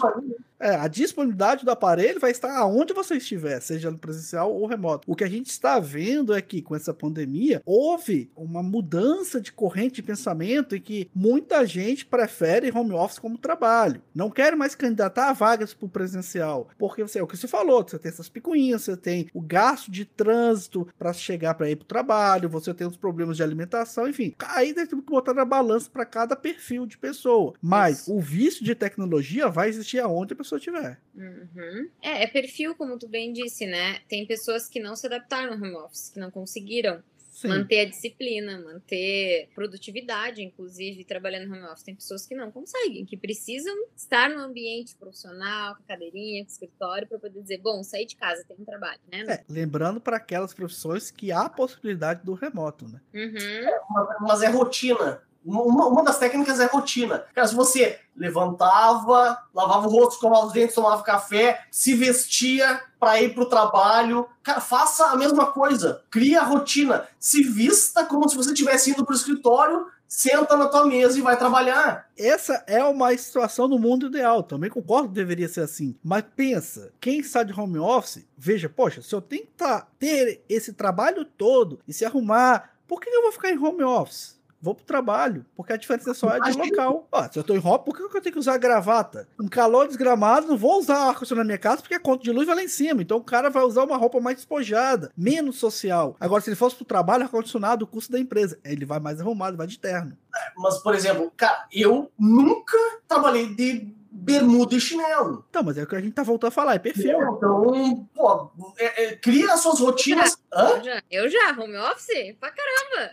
É, 0.60 0.74
a 0.74 0.86
disponibilidade 0.88 1.64
do 1.64 1.70
aparelho 1.70 2.20
vai 2.20 2.30
estar 2.30 2.54
aonde 2.54 2.92
você 2.92 3.16
estiver, 3.16 3.58
seja 3.60 3.90
no 3.90 3.96
presencial 3.96 4.52
ou 4.52 4.66
remoto. 4.66 5.10
O 5.10 5.16
que 5.16 5.24
a 5.24 5.28
gente 5.28 5.46
está 5.46 5.80
vendo 5.80 6.34
é 6.34 6.42
que 6.42 6.60
com 6.60 6.76
essa 6.76 6.92
pandemia 6.92 7.62
houve 7.64 8.30
uma 8.36 8.62
mudança 8.62 9.40
de 9.40 9.52
corrente 9.52 9.96
de 9.96 10.02
pensamento 10.02 10.76
em 10.76 10.80
que 10.80 11.10
muita 11.14 11.64
gente 11.64 12.04
prefere 12.04 12.70
home 12.70 12.92
office 12.92 13.18
como 13.18 13.38
trabalho. 13.38 14.02
Não 14.14 14.28
quer 14.28 14.49
mais 14.56 14.74
candidatar 14.74 15.28
a 15.28 15.32
vagas 15.32 15.74
para 15.74 15.86
o 15.86 15.88
presencial, 15.88 16.68
porque 16.78 17.02
você 17.02 17.18
é 17.18 17.22
o 17.22 17.26
que 17.26 17.36
você 17.36 17.48
falou, 17.48 17.82
você 17.82 17.98
tem 17.98 18.10
essas 18.10 18.28
picuinhas, 18.28 18.82
você 18.82 18.96
tem 18.96 19.28
o 19.32 19.40
gasto 19.40 19.90
de 19.90 20.04
trânsito 20.04 20.88
para 20.98 21.12
chegar 21.12 21.54
para 21.54 21.70
ir 21.70 21.76
para 21.76 21.84
o 21.84 21.88
trabalho, 21.88 22.48
você 22.48 22.72
tem 22.74 22.86
os 22.86 22.96
problemas 22.96 23.36
de 23.36 23.42
alimentação, 23.42 24.08
enfim. 24.08 24.34
Aí 24.38 24.72
tem 24.74 24.86
que 24.86 24.96
botar 24.96 25.34
na 25.34 25.44
balança 25.44 25.90
para 25.90 26.04
cada 26.04 26.36
perfil 26.36 26.86
de 26.86 26.98
pessoa. 26.98 27.54
Mas 27.60 28.02
Isso. 28.02 28.14
o 28.14 28.20
vício 28.20 28.64
de 28.64 28.74
tecnologia 28.74 29.48
vai 29.48 29.68
existir 29.68 30.00
aonde 30.00 30.32
a 30.32 30.36
pessoa 30.36 30.58
estiver. 30.58 31.00
Uhum. 31.14 31.88
É, 32.02 32.24
é 32.24 32.26
perfil, 32.26 32.74
como 32.74 32.98
tu 32.98 33.08
bem 33.08 33.32
disse, 33.32 33.66
né? 33.66 33.98
Tem 34.08 34.26
pessoas 34.26 34.68
que 34.68 34.80
não 34.80 34.96
se 34.96 35.06
adaptaram 35.06 35.56
no 35.56 35.64
home 35.64 35.76
office, 35.76 36.10
que 36.10 36.20
não 36.20 36.30
conseguiram 36.30 37.02
Sim. 37.40 37.48
manter 37.48 37.80
a 37.80 37.84
disciplina, 37.86 38.58
manter 38.58 39.48
produtividade, 39.54 40.42
inclusive, 40.42 41.04
trabalhando 41.04 41.48
no 41.48 41.56
home 41.56 41.64
office. 41.64 41.82
Tem 41.82 41.94
pessoas 41.94 42.26
que 42.26 42.34
não 42.34 42.50
conseguem, 42.50 43.06
que 43.06 43.16
precisam 43.16 43.74
estar 43.96 44.28
no 44.28 44.40
ambiente 44.40 44.94
profissional, 44.94 45.74
com 45.76 45.82
cadeirinha, 45.84 46.44
com 46.44 46.50
escritório, 46.50 47.08
para 47.08 47.18
poder 47.18 47.40
dizer, 47.40 47.56
bom, 47.56 47.82
sair 47.82 48.04
de 48.04 48.14
casa, 48.14 48.44
tem 48.46 48.58
um 48.60 48.64
trabalho, 48.64 49.00
né? 49.10 49.24
É, 49.26 49.44
lembrando 49.48 50.02
para 50.02 50.18
aquelas 50.18 50.52
profissões 50.52 51.10
que 51.10 51.32
há 51.32 51.48
possibilidade 51.48 52.22
do 52.24 52.34
remoto, 52.34 52.86
né? 52.86 53.00
Uhum. 53.14 53.38
É, 53.38 53.80
mas 54.20 54.42
é 54.42 54.48
rotina. 54.48 55.22
Uma, 55.44 55.86
uma 55.86 56.04
das 56.04 56.18
técnicas 56.18 56.60
é 56.60 56.66
rotina. 56.66 57.24
Cara, 57.34 57.46
se 57.46 57.54
você 57.54 57.98
levantava, 58.16 59.42
lavava 59.54 59.88
o 59.88 59.90
rosto, 59.90 60.14
escovava 60.14 60.46
os 60.46 60.52
dentes, 60.52 60.74
tomava 60.74 61.02
café, 61.02 61.64
se 61.70 61.94
vestia 61.94 62.80
para 62.98 63.20
ir 63.22 63.34
para 63.34 63.42
o 63.42 63.48
trabalho, 63.48 64.26
cara, 64.42 64.60
faça 64.60 65.06
a 65.06 65.16
mesma 65.16 65.46
coisa. 65.46 66.02
Cria 66.10 66.40
a 66.40 66.44
rotina. 66.44 67.08
Se 67.18 67.42
vista 67.42 68.04
como 68.04 68.28
se 68.28 68.36
você 68.36 68.50
estivesse 68.50 68.90
indo 68.90 69.04
para 69.04 69.14
o 69.14 69.16
escritório, 69.16 69.86
senta 70.10 70.56
na 70.56 70.66
tua 70.66 70.84
mesa 70.84 71.16
e 71.16 71.22
vai 71.22 71.38
trabalhar. 71.38 72.10
Essa 72.18 72.64
é 72.66 72.82
uma 72.84 73.16
situação 73.16 73.68
no 73.68 73.78
mundo 73.78 74.06
ideal. 74.06 74.42
Também 74.42 74.68
concordo 74.68 75.08
que 75.08 75.14
deveria 75.14 75.48
ser 75.48 75.62
assim. 75.62 75.96
Mas 76.02 76.24
pensa, 76.36 76.92
quem 77.00 77.20
está 77.20 77.44
de 77.44 77.58
home 77.58 77.78
office, 77.78 78.26
veja, 78.36 78.68
poxa, 78.68 79.00
se 79.00 79.14
eu 79.14 79.22
tenho 79.22 79.46
que 79.46 79.82
ter 79.98 80.44
esse 80.48 80.72
trabalho 80.72 81.24
todo 81.24 81.78
e 81.86 81.92
se 81.92 82.04
arrumar, 82.04 82.74
por 82.88 83.00
que 83.00 83.08
eu 83.08 83.22
vou 83.22 83.32
ficar 83.32 83.50
em 83.50 83.58
home 83.58 83.84
office? 83.84 84.39
Vou 84.60 84.74
pro 84.74 84.84
trabalho, 84.84 85.44
porque 85.56 85.72
a 85.72 85.76
diferença 85.76 86.12
só 86.14 86.30
é 86.30 86.40
de 86.40 86.56
local. 86.56 87.08
Ó, 87.10 87.28
se 87.30 87.38
eu 87.38 87.44
tô 87.44 87.54
em 87.54 87.58
Hop, 87.58 87.84
por 87.84 87.96
que 87.96 88.16
eu 88.16 88.20
tenho 88.20 88.32
que 88.32 88.38
usar 88.38 88.58
gravata? 88.58 89.26
Um 89.40 89.48
calor 89.48 89.86
desgramado, 89.86 90.48
não 90.48 90.56
vou 90.56 90.78
usar 90.78 91.08
ar-condicionado 91.08 91.44
na 91.44 91.52
minha 91.52 91.58
casa, 91.58 91.82
porque 91.82 91.94
a 91.94 92.00
conta 92.00 92.22
de 92.22 92.32
luz 92.32 92.46
vai 92.46 92.56
lá 92.56 92.62
em 92.62 92.68
cima. 92.68 93.02
Então 93.02 93.18
o 93.18 93.24
cara 93.24 93.48
vai 93.48 93.62
usar 93.62 93.84
uma 93.84 93.96
roupa 93.96 94.20
mais 94.20 94.36
despojada, 94.36 95.10
menos 95.16 95.56
social. 95.56 96.16
Agora, 96.20 96.42
se 96.42 96.50
ele 96.50 96.56
fosse 96.56 96.76
pro 96.76 96.84
trabalho, 96.84 97.24
ar-condicionado, 97.24 97.84
o 97.84 97.88
custo 97.88 98.12
da 98.12 98.18
empresa. 98.18 98.58
Ele 98.64 98.84
vai 98.84 99.00
mais 99.00 99.20
arrumado, 99.20 99.56
vai 99.56 99.66
de 99.66 99.78
terno. 99.78 100.16
É, 100.34 100.52
mas, 100.56 100.78
por 100.78 100.94
exemplo, 100.94 101.32
cara, 101.36 101.66
eu 101.72 102.10
nunca 102.18 102.76
trabalhei 103.08 103.54
de 103.54 103.94
bermuda 104.10 104.74
e 104.74 104.80
chinelo. 104.80 105.44
Então, 105.48 105.62
mas 105.62 105.78
é 105.78 105.82
o 105.82 105.86
que 105.86 105.96
a 105.96 106.00
gente 106.00 106.12
tá 106.12 106.22
voltando 106.22 106.48
a 106.48 106.52
falar, 106.52 106.74
é 106.74 106.78
perfil. 106.78 107.16
Então, 107.36 108.08
pô, 108.14 108.50
é, 108.76 109.04
é, 109.04 109.16
cria 109.16 109.52
as 109.52 109.60
suas 109.60 109.80
rotinas. 109.80 110.36
Eu 110.52 110.82
já, 110.82 111.02
eu 111.10 111.30
já, 111.30 111.56
home 111.58 111.76
office? 111.76 112.36
Pra 112.38 112.50
caramba. 112.50 113.12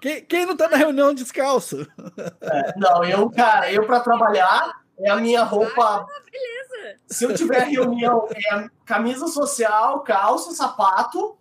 Quem, 0.00 0.24
quem 0.24 0.46
não 0.46 0.56
tá 0.56 0.68
na 0.68 0.76
reunião 0.76 1.14
descalço? 1.14 1.86
É, 2.40 2.74
não, 2.76 3.04
eu, 3.04 3.30
cara, 3.30 3.70
eu 3.72 3.86
para 3.86 4.00
trabalhar 4.00 4.82
é 4.98 5.10
a 5.10 5.16
minha 5.16 5.42
roupa. 5.42 5.82
Ah, 5.82 6.06
beleza. 6.30 6.98
Se 7.06 7.24
eu 7.24 7.34
tiver 7.34 7.64
reunião, 7.64 8.28
é 8.34 8.68
camisa 8.84 9.26
social, 9.28 10.00
calça, 10.00 10.52
sapato. 10.52 11.36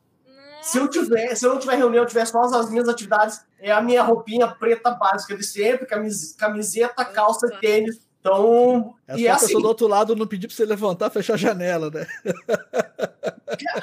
Se 0.62 0.78
eu 0.78 0.88
tiver, 0.88 1.36
se 1.36 1.46
eu 1.46 1.54
não 1.54 1.60
tiver 1.60 1.76
reunião, 1.76 2.04
eu 2.04 2.08
tiver 2.08 2.26
só 2.26 2.42
as 2.42 2.70
minhas 2.70 2.88
atividades, 2.88 3.42
é 3.60 3.72
a 3.72 3.82
minha 3.82 4.04
roupinha 4.04 4.48
preta 4.48 4.92
básica 4.92 5.36
de 5.36 5.44
sempre, 5.44 5.88
camiseta, 6.38 7.04
calça, 7.04 7.50
tênis. 7.60 8.00
Então, 8.20 8.94
é 9.08 9.16
e 9.16 9.24
só 9.24 9.32
a 9.32 9.34
assim, 9.34 9.46
pessoa 9.48 9.62
do 9.64 9.68
outro 9.68 9.88
lado 9.88 10.16
não 10.16 10.28
pedir 10.28 10.48
para 10.48 10.56
você 10.56 10.66
levantar, 10.66 11.10
fechar 11.10 11.34
a 11.34 11.38
janela, 11.38 11.90
né? 11.90 12.06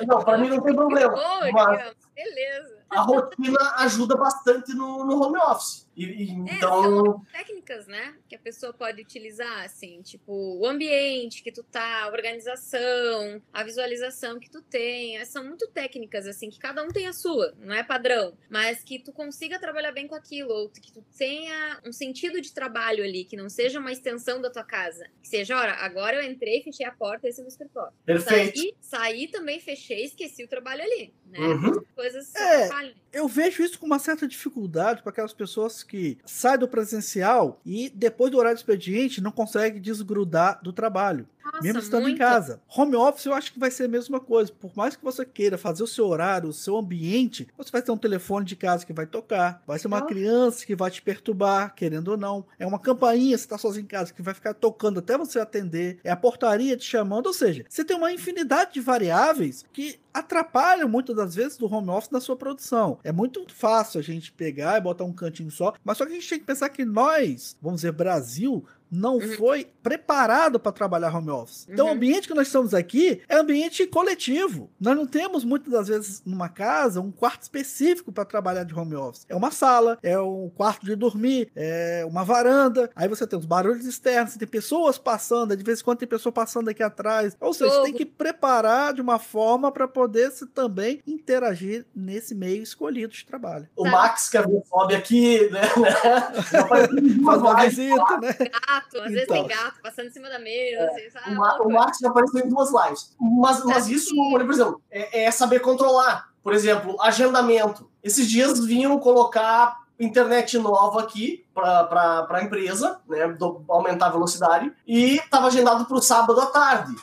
Não, 0.06 0.22
para 0.22 0.38
mim 0.38 0.48
não 0.48 0.60
tem 0.60 0.74
problema. 0.74 1.14
mas... 1.52 1.92
Beleza 2.18 2.78
a 2.90 3.02
rotina 3.02 3.76
ajuda 3.76 4.16
bastante 4.16 4.74
no, 4.74 5.04
no 5.04 5.20
home 5.20 5.38
office. 5.38 5.87
E, 5.98 6.04
e, 6.04 6.30
é, 6.30 6.54
então. 6.54 7.24
técnicas, 7.32 7.88
né? 7.88 8.14
Que 8.28 8.36
a 8.36 8.38
pessoa 8.38 8.72
pode 8.72 9.02
utilizar, 9.02 9.64
assim, 9.64 10.00
tipo, 10.02 10.32
o 10.32 10.64
ambiente 10.64 11.42
que 11.42 11.50
tu 11.50 11.64
tá, 11.64 12.04
a 12.04 12.06
organização, 12.06 13.42
a 13.52 13.64
visualização 13.64 14.38
que 14.38 14.48
tu 14.48 14.62
tem. 14.62 15.22
São 15.24 15.44
muito 15.44 15.66
técnicas, 15.68 16.24
assim, 16.28 16.48
que 16.50 16.58
cada 16.58 16.84
um 16.84 16.88
tem 16.88 17.08
a 17.08 17.12
sua, 17.12 17.52
não 17.58 17.74
é 17.74 17.82
padrão. 17.82 18.38
Mas 18.48 18.84
que 18.84 19.00
tu 19.00 19.12
consiga 19.12 19.58
trabalhar 19.58 19.90
bem 19.90 20.06
com 20.06 20.14
aquilo, 20.14 20.50
ou 20.50 20.68
que 20.68 20.92
tu 20.92 21.04
tenha 21.16 21.80
um 21.84 21.92
sentido 21.92 22.40
de 22.40 22.52
trabalho 22.52 23.02
ali, 23.02 23.24
que 23.24 23.36
não 23.36 23.48
seja 23.48 23.80
uma 23.80 23.90
extensão 23.90 24.40
da 24.40 24.50
tua 24.50 24.64
casa. 24.64 25.04
Que 25.20 25.28
seja, 25.28 25.58
ora, 25.58 25.72
agora 25.72 26.22
eu 26.22 26.30
entrei, 26.30 26.62
fechei 26.62 26.86
a 26.86 26.92
porta, 26.92 27.26
esse 27.26 27.40
é 27.40 27.42
o 27.42 27.44
meu 27.44 27.48
escritório. 27.48 27.92
Perfeito. 28.06 28.56
Saí, 28.56 28.76
saí 28.80 29.28
também, 29.28 29.58
fechei, 29.58 30.04
esqueci 30.04 30.44
o 30.44 30.48
trabalho 30.48 30.82
ali, 30.82 31.12
né? 31.26 31.40
Uhum. 31.40 31.84
Coisas 31.96 32.32
é, 32.36 32.68
eu 33.12 33.26
vejo 33.26 33.62
isso 33.62 33.78
com 33.78 33.86
uma 33.86 33.98
certa 33.98 34.28
dificuldade 34.28 35.02
para 35.02 35.10
aquelas 35.10 35.32
pessoas 35.32 35.82
que 35.88 36.18
saem 36.24 36.58
do 36.58 36.68
presencial 36.68 37.60
e 37.64 37.90
depois 37.92 38.30
do 38.30 38.38
horário 38.38 38.56
do 38.56 38.60
expediente 38.60 39.20
não 39.20 39.32
conseguem 39.32 39.80
desgrudar 39.80 40.60
do 40.62 40.72
trabalho. 40.72 41.26
Nossa, 41.52 41.62
mesmo 41.62 41.80
estando 41.80 42.02
muito. 42.02 42.16
em 42.16 42.18
casa. 42.18 42.60
Home 42.76 42.96
office 42.96 43.26
eu 43.26 43.34
acho 43.34 43.52
que 43.52 43.58
vai 43.58 43.70
ser 43.70 43.84
a 43.84 43.88
mesma 43.88 44.20
coisa. 44.20 44.52
Por 44.52 44.72
mais 44.76 44.96
que 44.96 45.04
você 45.04 45.24
queira 45.24 45.58
fazer 45.58 45.82
o 45.82 45.86
seu 45.86 46.06
horário, 46.06 46.48
o 46.48 46.52
seu 46.52 46.76
ambiente, 46.76 47.48
você 47.56 47.70
vai 47.70 47.82
ter 47.82 47.90
um 47.90 47.96
telefone 47.96 48.44
de 48.44 48.56
casa 48.56 48.84
que 48.84 48.92
vai 48.92 49.06
tocar, 49.06 49.62
vai 49.66 49.78
ser 49.78 49.88
uma 49.88 50.02
criança 50.02 50.64
que 50.64 50.76
vai 50.76 50.90
te 50.90 51.02
perturbar, 51.02 51.74
querendo 51.74 52.08
ou 52.08 52.16
não. 52.16 52.44
É 52.58 52.66
uma 52.66 52.78
campainha, 52.78 53.36
você 53.36 53.44
está 53.44 53.58
sozinho 53.58 53.84
em 53.84 53.86
casa, 53.86 54.12
que 54.12 54.22
vai 54.22 54.34
ficar 54.34 54.54
tocando 54.54 54.98
até 54.98 55.16
você 55.16 55.38
atender. 55.38 55.98
É 56.04 56.10
a 56.10 56.16
portaria 56.16 56.76
te 56.76 56.84
chamando. 56.84 57.26
Ou 57.26 57.34
seja, 57.34 57.64
você 57.68 57.84
tem 57.84 57.96
uma 57.96 58.12
infinidade 58.12 58.74
de 58.74 58.80
variáveis 58.80 59.64
que 59.72 59.98
atrapalham 60.12 60.88
muitas 60.88 61.14
das 61.14 61.34
vezes 61.34 61.56
do 61.56 61.72
home 61.72 61.90
office 61.90 62.10
na 62.10 62.20
sua 62.20 62.36
produção. 62.36 62.98
É 63.04 63.12
muito 63.12 63.44
fácil 63.54 64.00
a 64.00 64.02
gente 64.02 64.32
pegar 64.32 64.78
e 64.78 64.80
botar 64.80 65.04
um 65.04 65.12
cantinho 65.12 65.50
só, 65.50 65.74
mas 65.84 65.98
só 65.98 66.04
que 66.04 66.12
a 66.12 66.14
gente 66.14 66.28
tem 66.28 66.38
que 66.38 66.44
pensar 66.44 66.68
que 66.70 66.84
nós, 66.84 67.56
vamos 67.60 67.82
dizer, 67.82 67.92
Brasil, 67.92 68.64
não 68.90 69.16
uhum. 69.16 69.32
foi 69.36 69.66
preparado 69.82 70.58
para 70.58 70.72
trabalhar 70.72 71.14
home 71.14 71.30
office. 71.30 71.66
Então, 71.68 71.86
uhum. 71.86 71.92
o 71.92 71.94
ambiente 71.94 72.28
que 72.28 72.34
nós 72.34 72.46
estamos 72.46 72.74
aqui 72.74 73.22
é 73.28 73.36
ambiente 73.36 73.86
coletivo. 73.86 74.70
Nós 74.80 74.96
não 74.96 75.06
temos 75.06 75.44
muitas 75.44 75.72
das 75.72 75.88
vezes 75.88 76.22
numa 76.24 76.48
casa 76.48 77.00
um 77.00 77.10
quarto 77.10 77.42
específico 77.42 78.12
para 78.12 78.24
trabalhar 78.24 78.64
de 78.64 78.74
home 78.74 78.94
office. 78.94 79.24
É 79.28 79.36
uma 79.36 79.50
sala, 79.50 79.98
é 80.02 80.18
um 80.18 80.50
quarto 80.54 80.84
de 80.84 80.94
dormir, 80.94 81.50
é 81.54 82.04
uma 82.06 82.24
varanda. 82.24 82.90
Aí 82.94 83.08
você 83.08 83.26
tem 83.26 83.38
os 83.38 83.46
barulhos 83.46 83.86
externos, 83.86 84.32
você 84.32 84.38
tem 84.38 84.48
pessoas 84.48 84.98
passando, 84.98 85.56
de 85.56 85.64
vez 85.64 85.80
em 85.80 85.84
quando 85.84 85.98
tem 85.98 86.08
pessoa 86.08 86.32
passando 86.32 86.68
aqui 86.68 86.82
atrás. 86.82 87.36
Ou 87.40 87.54
seja, 87.54 87.70
você 87.70 87.82
tem 87.84 87.94
que 87.94 88.06
preparar 88.06 88.92
de 88.94 89.00
uma 89.00 89.18
forma 89.18 89.70
para 89.70 89.86
poder 89.88 90.30
se 90.30 90.46
também 90.46 91.00
interagir 91.06 91.86
nesse 91.94 92.34
meio 92.34 92.62
escolhido 92.62 93.12
de 93.12 93.24
trabalho. 93.24 93.68
O 93.76 93.88
Max, 93.88 94.28
que 94.28 94.38
é 94.38 94.44
sobe 94.68 94.94
aqui, 94.94 95.48
né? 95.50 95.62
Faz 97.24 97.40
uma 97.40 97.64
visita, 97.64 98.18
né? 98.18 98.36
Gato, 98.78 99.00
às 99.00 99.12
vezes 99.12 99.28
tem 99.28 99.44
então. 99.44 99.56
gato 99.56 99.80
passando 99.82 100.06
em 100.06 100.10
cima 100.10 100.28
da 100.28 100.38
mesa. 100.38 100.82
É. 100.82 100.88
Assim, 100.88 101.10
sabe? 101.10 101.36
O, 101.62 101.70
Max 101.70 101.98
já 102.00 102.08
apareceu 102.08 102.44
em 102.44 102.48
duas 102.48 102.70
lives. 102.70 103.14
Mas, 103.20 103.64
mas 103.64 103.88
isso, 103.88 104.14
por 104.30 104.40
exemplo, 104.40 104.82
é, 104.90 105.24
é 105.24 105.30
saber 105.30 105.60
controlar. 105.60 106.28
Por 106.42 106.54
exemplo, 106.54 106.96
agendamento. 107.00 107.90
Esses 108.02 108.26
dias 108.28 108.64
vinham 108.64 108.98
colocar 108.98 109.76
internet 109.98 110.56
nova 110.58 111.00
aqui 111.00 111.44
para 111.52 112.26
a 112.30 112.42
empresa, 112.42 113.00
né, 113.08 113.28
do, 113.28 113.64
aumentar 113.68 114.06
a 114.06 114.10
velocidade, 114.10 114.72
e 114.86 115.16
estava 115.16 115.48
agendado 115.48 115.84
para 115.84 115.96
o 115.96 116.02
sábado 116.02 116.40
à 116.40 116.46
tarde. 116.46 116.94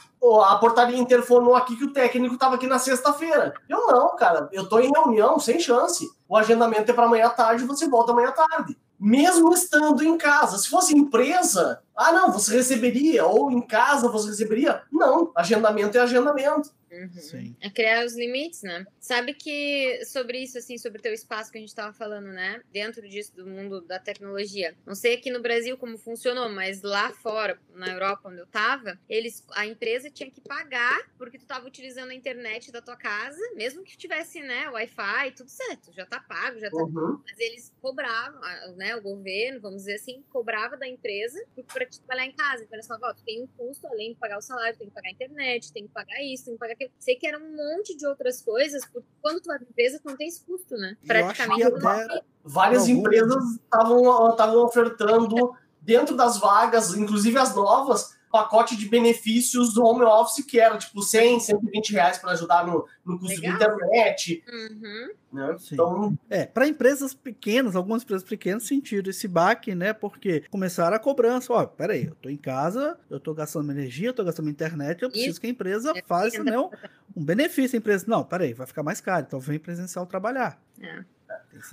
A 0.45 0.55
portaria 0.55 0.97
interfonou 0.97 1.55
aqui 1.55 1.75
que 1.75 1.83
o 1.83 1.93
técnico 1.93 2.33
estava 2.33 2.55
aqui 2.55 2.65
na 2.65 2.79
sexta-feira. 2.79 3.53
Eu 3.69 3.85
não, 3.85 4.15
cara, 4.15 4.49
eu 4.51 4.63
estou 4.63 4.79
em 4.79 4.89
reunião, 4.91 5.37
sem 5.37 5.59
chance. 5.59 6.09
O 6.27 6.35
agendamento 6.35 6.89
é 6.89 6.95
para 6.95 7.05
amanhã 7.05 7.27
à 7.27 7.29
tarde, 7.29 7.65
você 7.65 7.87
volta 7.87 8.11
amanhã 8.11 8.29
à 8.29 8.31
tarde 8.31 8.75
mesmo 9.05 9.53
estando 9.53 10.03
em 10.03 10.17
casa. 10.17 10.57
Se 10.57 10.67
fosse 10.67 10.97
empresa, 10.97 11.79
ah, 11.95 12.11
não, 12.11 12.31
você 12.31 12.55
receberia, 12.55 13.25
ou 13.25 13.49
em 13.49 13.61
casa 13.61 14.09
você 14.09 14.29
receberia. 14.29 14.83
Não, 14.91 15.31
agendamento 15.35 15.97
é 15.97 16.01
agendamento. 16.01 16.73
Uhum. 16.91 17.55
É 17.59 17.69
criar 17.69 18.05
os 18.05 18.15
limites, 18.15 18.61
né? 18.61 18.85
Sabe 18.99 19.33
que 19.33 20.03
sobre 20.05 20.39
isso, 20.39 20.57
assim, 20.57 20.77
sobre 20.77 20.99
o 20.99 21.01
teu 21.01 21.13
espaço 21.13 21.51
que 21.51 21.57
a 21.57 21.61
gente 21.61 21.69
estava 21.69 21.91
falando, 21.91 22.27
né? 22.27 22.61
Dentro 22.71 23.07
disso, 23.07 23.35
do 23.35 23.45
mundo 23.45 23.81
da 23.81 23.99
tecnologia. 23.99 24.75
Não 24.85 24.95
sei 24.95 25.15
aqui 25.15 25.29
no 25.29 25.41
Brasil 25.41 25.77
como 25.77 25.97
funcionou, 25.97 26.47
mas 26.49 26.81
lá 26.81 27.11
fora, 27.11 27.59
na 27.73 27.87
Europa, 27.87 28.29
onde 28.29 28.39
eu 28.39 28.47
tava, 28.47 28.97
eles, 29.09 29.43
a 29.51 29.65
empresa 29.65 30.09
tinha 30.09 30.31
que 30.31 30.39
pagar 30.39 31.01
porque 31.17 31.37
tu 31.37 31.45
tava 31.45 31.67
utilizando 31.67 32.11
a 32.11 32.15
internet 32.15 32.71
da 32.71 32.81
tua 32.81 32.95
casa, 32.95 33.39
mesmo 33.55 33.83
que 33.83 33.97
tivesse, 33.97 34.39
né, 34.41 34.69
Wi-Fi, 34.69 35.31
tudo 35.35 35.49
certo, 35.49 35.91
já 35.91 36.05
tá 36.05 36.19
pago, 36.19 36.59
já 36.59 36.69
tá. 36.69 36.77
Uhum. 36.77 37.19
Mas 37.25 37.39
eles 37.39 37.73
cobravam, 37.81 38.39
né? 38.75 38.95
O 38.95 39.01
governo, 39.01 39.59
vamos 39.59 39.79
dizer 39.79 39.95
assim, 39.95 40.23
cobrava 40.29 40.77
da 40.77 40.87
empresa 40.87 41.43
para 41.85 41.97
trabalhar 41.97 42.25
em 42.25 42.35
casa. 42.35 42.63
Então 42.63 42.75
eles 42.75 42.87
falavam, 42.87 43.09
ó, 43.09 43.13
tu 43.13 43.23
tem 43.23 43.43
um 43.43 43.47
custo, 43.47 43.87
além 43.87 44.13
de 44.13 44.19
pagar 44.19 44.37
o 44.37 44.41
salário, 44.41 44.77
tem 44.77 44.87
que 44.87 44.93
pagar 44.93 45.09
a 45.09 45.11
internet, 45.11 45.73
tem 45.73 45.87
que 45.87 45.93
pagar 45.93 46.23
isso, 46.23 46.45
tem 46.45 46.53
que 46.53 46.59
pagar 46.59 46.73
aquilo. 46.73 46.91
Sei 46.99 47.15
que 47.15 47.27
era 47.27 47.37
um 47.37 47.55
monte 47.55 47.95
de 47.95 48.05
outras 48.05 48.41
coisas, 48.41 48.85
porque 48.85 49.07
quando 49.21 49.41
tu 49.41 49.47
vai 49.47 49.57
pra 49.57 49.67
empresa, 49.67 49.99
tu 49.99 50.09
não 50.09 50.17
tem 50.17 50.27
esse 50.27 50.43
custo, 50.43 50.75
né? 50.75 50.97
Praticamente. 51.05 51.63
Até... 51.63 52.21
Várias 52.43 52.87
empresas 52.87 53.43
estavam 53.55 54.63
ofertando 54.63 55.55
dentro 55.81 56.15
das 56.15 56.37
vagas, 56.37 56.93
inclusive 56.95 57.37
as 57.37 57.55
novas, 57.55 58.15
pacote 58.35 58.75
de 58.75 58.89
benefícios 58.89 59.73
do 59.73 59.85
home 59.85 60.03
office 60.03 60.43
que 60.43 60.59
era 60.59 60.77
tipo 60.77 61.01
100, 61.01 61.39
120 61.39 61.93
reais 61.93 62.17
para 62.17 62.31
ajudar 62.31 62.67
no, 62.67 62.85
no 63.05 63.17
custo 63.17 63.39
Legal. 63.39 63.57
de 63.57 63.63
internet. 63.63 64.43
Uhum. 64.45 65.09
Né? 65.31 65.55
Então... 65.71 66.19
É, 66.29 66.45
para 66.45 66.67
empresas 66.67 67.13
pequenas, 67.13 67.77
algumas 67.77 68.03
empresas 68.03 68.27
pequenas 68.27 68.63
sentiram 68.63 69.09
esse 69.09 69.25
baque, 69.25 69.73
né? 69.73 69.93
Porque 69.93 70.43
começaram 70.51 70.97
a 70.97 70.99
cobrança. 70.99 71.53
Ó, 71.53 71.65
peraí, 71.65 72.07
eu 72.07 72.15
tô 72.15 72.27
em 72.27 72.35
casa, 72.35 72.99
eu 73.09 73.21
tô 73.21 73.33
gastando 73.33 73.71
energia, 73.71 74.09
eu 74.09 74.13
tô 74.13 74.25
gastando 74.25 74.49
internet, 74.49 75.01
eu 75.01 75.09
preciso 75.09 75.31
Isso. 75.31 75.39
que 75.39 75.47
a 75.47 75.51
empresa 75.51 75.93
é. 75.95 76.01
faça 76.01 76.43
né, 76.43 76.59
um 76.59 77.23
benefício. 77.23 77.77
A 77.77 77.79
empresa, 77.79 78.03
não, 78.05 78.21
peraí, 78.21 78.53
vai 78.53 78.67
ficar 78.67 78.83
mais 78.83 78.99
caro, 78.99 79.23
então 79.25 79.39
vem 79.39 79.59
presencial 79.59 80.05
trabalhar. 80.05 80.59
É. 80.81 81.05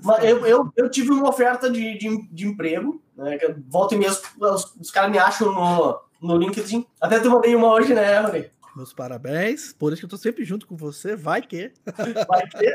Mas 0.04 0.24
eu, 0.24 0.46
eu, 0.46 0.72
eu, 0.76 0.88
tive 0.88 1.10
uma 1.10 1.28
oferta 1.28 1.68
de, 1.68 1.98
de, 1.98 2.28
de 2.30 2.46
emprego, 2.46 3.02
né? 3.16 3.36
Que 3.36 3.52
volta 3.66 3.96
e 3.96 3.98
meia, 3.98 4.12
os, 4.12 4.76
os 4.80 4.90
caras 4.92 5.10
me 5.10 5.18
acham 5.18 5.52
no, 5.52 6.00
no 6.22 6.36
LinkedIn. 6.36 6.86
Até 7.00 7.20
te 7.20 7.28
mandei 7.28 7.54
uma 7.54 7.68
hoje, 7.68 7.92
né, 7.92 8.20
Rony? 8.20 8.50
Meus 8.74 8.92
parabéns. 8.92 9.72
Por 9.72 9.92
isso 9.92 10.00
que 10.00 10.06
eu 10.06 10.10
tô 10.10 10.16
sempre 10.16 10.44
junto 10.44 10.66
com 10.66 10.76
você. 10.76 11.14
Vai 11.14 11.42
que. 11.42 11.72
Vai 12.28 12.46
que. 12.46 12.74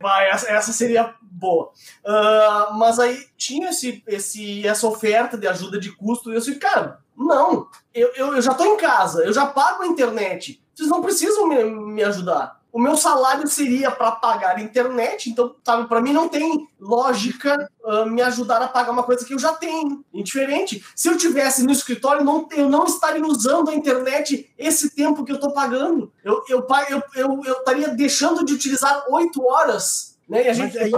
Vai, 0.00 0.30
essa, 0.30 0.50
essa 0.50 0.72
seria 0.72 1.14
boa. 1.22 1.72
Uh, 2.04 2.74
mas 2.74 2.98
aí 2.98 3.26
tinha 3.36 3.70
esse, 3.70 4.02
esse, 4.06 4.66
essa 4.66 4.86
oferta 4.86 5.36
de 5.36 5.46
ajuda 5.46 5.78
de 5.78 5.90
custo 5.94 6.30
e 6.30 6.34
eu 6.34 6.38
disse, 6.38 6.56
cara, 6.56 7.00
não, 7.16 7.68
eu, 7.94 8.12
eu, 8.14 8.34
eu 8.34 8.42
já 8.42 8.54
tô 8.54 8.64
em 8.64 8.76
casa, 8.76 9.24
eu 9.24 9.32
já 9.32 9.46
pago 9.46 9.82
a 9.82 9.86
internet. 9.86 10.62
Vocês 10.74 10.88
não 10.88 11.00
precisam 11.00 11.48
me, 11.48 11.64
me 11.64 12.04
ajudar 12.04 12.60
o 12.72 12.80
meu 12.80 12.96
salário 12.96 13.46
seria 13.48 13.90
para 13.90 14.12
pagar 14.12 14.56
a 14.56 14.60
internet, 14.60 15.30
então, 15.30 15.54
sabe, 15.64 15.88
para 15.88 16.00
mim 16.00 16.12
não 16.12 16.28
tem 16.28 16.68
lógica 16.78 17.70
uh, 17.82 18.04
me 18.06 18.20
ajudar 18.22 18.60
a 18.60 18.68
pagar 18.68 18.92
uma 18.92 19.02
coisa 19.02 19.24
que 19.24 19.32
eu 19.32 19.38
já 19.38 19.52
tenho. 19.52 20.04
Indiferente. 20.12 20.84
Se 20.94 21.08
eu 21.08 21.16
tivesse 21.16 21.62
no 21.62 21.72
escritório, 21.72 22.24
não, 22.24 22.46
eu 22.52 22.68
não 22.68 22.84
estaria 22.84 23.24
usando 23.24 23.70
a 23.70 23.74
internet 23.74 24.52
esse 24.58 24.94
tempo 24.94 25.24
que 25.24 25.32
eu 25.32 25.36
estou 25.36 25.52
pagando. 25.52 26.12
Eu, 26.22 26.42
eu, 26.48 26.66
eu, 26.90 27.02
eu, 27.14 27.42
eu 27.44 27.54
estaria 27.54 27.88
deixando 27.88 28.44
de 28.44 28.52
utilizar 28.52 29.04
oito 29.10 29.42
horas. 29.42 30.18
Né? 30.28 30.44
E 30.44 30.48
a 30.48 30.52
gente, 30.52 30.76
aí, 30.78 30.92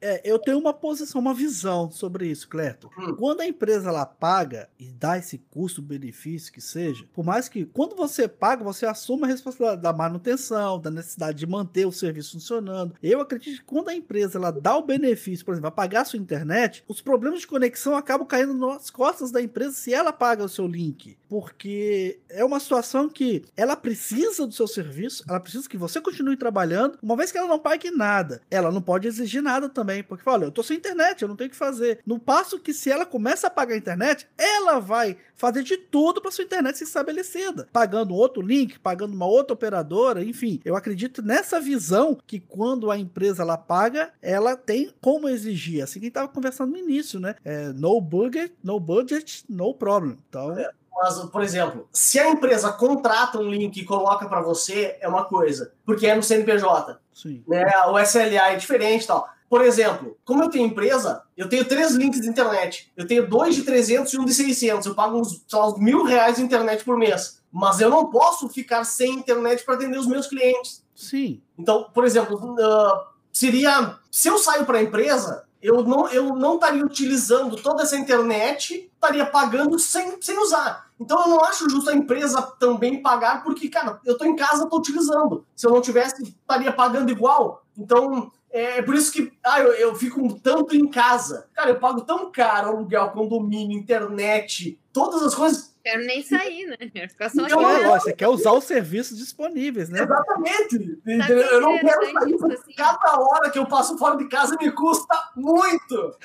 é, 0.00 0.20
eu 0.24 0.38
tenho 0.38 0.58
uma 0.58 0.72
posição, 0.72 1.20
uma 1.20 1.34
visão 1.34 1.90
sobre 1.90 2.26
isso, 2.26 2.48
Cleto. 2.48 2.90
Hum. 2.98 3.14
Quando 3.16 3.42
a 3.42 3.46
empresa 3.46 3.90
ela 3.90 4.06
paga 4.06 4.68
e 4.78 4.90
dá 4.90 5.18
esse 5.18 5.38
custo-benefício 5.50 6.52
que 6.52 6.60
seja, 6.60 7.04
por 7.12 7.24
mais 7.24 7.48
que 7.48 7.66
quando 7.66 7.94
você 7.94 8.26
paga, 8.26 8.64
você 8.64 8.86
assume 8.86 9.24
a 9.24 9.26
responsabilidade 9.26 9.82
da 9.82 9.92
manutenção, 9.92 10.80
da 10.80 10.90
necessidade 10.90 11.38
de 11.38 11.46
manter 11.46 11.86
o 11.86 11.92
serviço 11.92 12.32
funcionando. 12.32 12.94
Eu 13.02 13.20
acredito 13.20 13.58
que 13.58 13.64
quando 13.64 13.90
a 13.90 13.94
empresa 13.94 14.38
ela 14.38 14.50
dá 14.50 14.76
o 14.76 14.82
benefício, 14.82 15.44
por 15.44 15.52
exemplo, 15.52 15.68
a 15.68 15.72
pagar 15.72 16.02
a 16.02 16.04
sua 16.04 16.18
internet, 16.18 16.82
os 16.88 17.00
problemas 17.00 17.40
de 17.40 17.46
conexão 17.46 17.94
acabam 17.94 18.26
caindo 18.26 18.54
nas 18.54 18.88
costas 18.90 19.30
da 19.30 19.42
empresa 19.42 19.72
se 19.72 19.92
ela 19.92 20.12
paga 20.12 20.44
o 20.44 20.48
seu 20.48 20.66
link. 20.66 21.16
Porque 21.28 22.20
é 22.28 22.44
uma 22.44 22.58
situação 22.58 23.08
que 23.08 23.44
ela 23.56 23.76
precisa 23.76 24.46
do 24.46 24.54
seu 24.54 24.66
serviço, 24.66 25.24
ela 25.28 25.40
precisa 25.40 25.68
que 25.68 25.76
você 25.76 26.00
continue 26.00 26.36
trabalhando, 26.36 26.98
uma 27.02 27.16
vez 27.16 27.30
que 27.30 27.38
ela 27.38 27.48
não 27.48 27.58
pague 27.58 27.90
nada. 27.90 28.40
Ela 28.50 28.70
não 28.70 28.80
pode 28.80 29.06
exigir 29.06 29.42
nada 29.42 29.68
também 29.68 29.89
também, 29.90 30.02
porque 30.02 30.22
fala, 30.22 30.44
eu 30.44 30.52
tô 30.52 30.62
sem 30.62 30.76
internet, 30.76 31.22
eu 31.22 31.28
não 31.28 31.36
tenho 31.36 31.48
o 31.48 31.50
que 31.50 31.56
fazer. 31.56 32.00
No 32.06 32.18
passo 32.18 32.58
que 32.58 32.72
se 32.72 32.90
ela 32.90 33.04
começa 33.04 33.48
a 33.48 33.50
pagar 33.50 33.74
a 33.74 33.78
internet, 33.78 34.26
ela 34.38 34.78
vai 34.78 35.16
fazer 35.34 35.62
de 35.62 35.76
tudo 35.76 36.20
para 36.20 36.30
sua 36.30 36.44
internet 36.44 36.78
ser 36.78 36.84
estabelecida, 36.84 37.68
pagando 37.72 38.14
outro 38.14 38.40
link, 38.40 38.78
pagando 38.78 39.14
uma 39.14 39.26
outra 39.26 39.54
operadora, 39.54 40.22
enfim. 40.22 40.60
Eu 40.64 40.76
acredito 40.76 41.22
nessa 41.22 41.60
visão 41.60 42.16
que 42.26 42.38
quando 42.38 42.90
a 42.90 42.98
empresa 42.98 43.42
ela 43.42 43.58
paga, 43.58 44.12
ela 44.22 44.56
tem 44.56 44.92
como 45.00 45.28
exigir, 45.28 45.82
assim 45.82 45.98
que 45.98 46.06
estava 46.06 46.28
conversando 46.28 46.70
no 46.70 46.78
início, 46.78 47.18
né? 47.18 47.34
É, 47.44 47.68
no 47.72 48.00
budget, 48.00 48.54
no 48.62 48.78
budget, 48.78 49.44
no 49.48 49.74
problem. 49.74 50.16
Então, 50.28 50.56
é. 50.56 50.70
Mas, 51.02 51.18
por 51.18 51.42
exemplo, 51.42 51.88
se 51.90 52.18
a 52.18 52.28
empresa 52.28 52.70
contrata 52.72 53.38
um 53.38 53.48
link 53.48 53.74
e 53.78 53.84
coloca 53.86 54.28
para 54.28 54.42
você, 54.42 54.98
é 55.00 55.08
uma 55.08 55.24
coisa, 55.24 55.72
porque 55.84 56.06
é 56.06 56.14
no 56.14 56.22
CNPJ. 56.22 57.00
Sim. 57.14 57.42
Né? 57.48 57.64
O 57.88 57.98
SLA 57.98 58.52
é 58.52 58.56
diferente 58.56 59.04
e 59.04 59.06
tal. 59.06 59.26
Por 59.50 59.62
exemplo, 59.62 60.16
como 60.24 60.44
eu 60.44 60.48
tenho 60.48 60.68
empresa, 60.68 61.24
eu 61.36 61.48
tenho 61.48 61.64
três 61.64 61.90
links 61.90 62.20
de 62.20 62.28
internet. 62.28 62.92
Eu 62.96 63.04
tenho 63.04 63.28
dois 63.28 63.56
de 63.56 63.64
300 63.64 64.12
e 64.12 64.16
um 64.16 64.24
de 64.24 64.32
600. 64.32 64.86
Eu 64.86 64.94
pago 64.94 65.18
uns, 65.18 65.44
lá, 65.52 65.66
uns 65.66 65.76
mil 65.80 66.04
reais 66.04 66.36
de 66.36 66.42
internet 66.42 66.84
por 66.84 66.96
mês. 66.96 67.42
Mas 67.50 67.80
eu 67.80 67.90
não 67.90 68.08
posso 68.08 68.48
ficar 68.48 68.84
sem 68.84 69.12
internet 69.12 69.64
para 69.64 69.74
atender 69.74 69.98
os 69.98 70.06
meus 70.06 70.28
clientes. 70.28 70.84
Sim. 70.94 71.42
Então, 71.58 71.90
por 71.92 72.04
exemplo, 72.04 72.36
uh, 72.36 73.00
seria. 73.32 73.98
Se 74.08 74.28
eu 74.28 74.38
saio 74.38 74.64
para 74.64 74.78
a 74.78 74.82
empresa, 74.84 75.44
eu 75.60 75.82
não, 75.82 76.08
eu 76.10 76.32
não 76.36 76.54
estaria 76.54 76.84
utilizando 76.84 77.56
toda 77.56 77.82
essa 77.82 77.96
internet, 77.96 78.88
estaria 78.94 79.26
pagando 79.26 79.80
sem, 79.80 80.22
sem 80.22 80.38
usar. 80.38 80.88
Então 81.00 81.20
eu 81.22 81.28
não 81.28 81.44
acho 81.44 81.68
justo 81.68 81.90
a 81.90 81.94
empresa 81.94 82.40
também 82.60 83.02
pagar, 83.02 83.42
porque, 83.42 83.68
cara, 83.68 83.98
eu 84.04 84.12
estou 84.12 84.28
em 84.28 84.36
casa, 84.36 84.62
estou 84.62 84.78
utilizando. 84.78 85.44
Se 85.56 85.66
eu 85.66 85.72
não 85.72 85.80
tivesse, 85.80 86.22
estaria 86.22 86.70
pagando 86.70 87.10
igual. 87.10 87.64
Então, 87.76 88.30
é 88.52 88.82
por 88.82 88.94
isso 88.94 89.12
que 89.12 89.32
ah, 89.44 89.60
eu, 89.60 89.72
eu 89.74 89.94
fico 89.94 90.34
tanto 90.40 90.74
em 90.74 90.88
casa. 90.88 91.48
Cara, 91.54 91.70
eu 91.70 91.78
pago 91.78 92.02
tão 92.02 92.30
caro 92.32 92.70
aluguel, 92.70 93.10
condomínio, 93.10 93.78
internet, 93.78 94.78
todas 94.92 95.22
as 95.22 95.34
coisas. 95.34 95.70
Quero 95.82 96.04
nem 96.04 96.22
sair, 96.22 96.66
né? 96.66 97.08
Ficar 97.08 97.30
só 97.30 97.46
então, 97.46 97.70
é, 97.70 97.88
você 97.98 98.12
quer 98.12 98.28
usar 98.28 98.52
os 98.52 98.64
serviços 98.64 99.16
disponíveis, 99.16 99.88
né? 99.88 100.02
Exatamente. 100.02 101.00
eu 101.06 101.60
não 101.60 101.78
quero 101.78 102.12
sair. 102.12 102.52
Assim? 102.52 102.72
Cada 102.76 103.18
hora 103.18 103.50
que 103.50 103.58
eu 103.58 103.66
passo 103.66 103.96
fora 103.96 104.16
de 104.16 104.28
casa 104.28 104.56
me 104.60 104.70
custa 104.72 105.30
muito. 105.34 106.18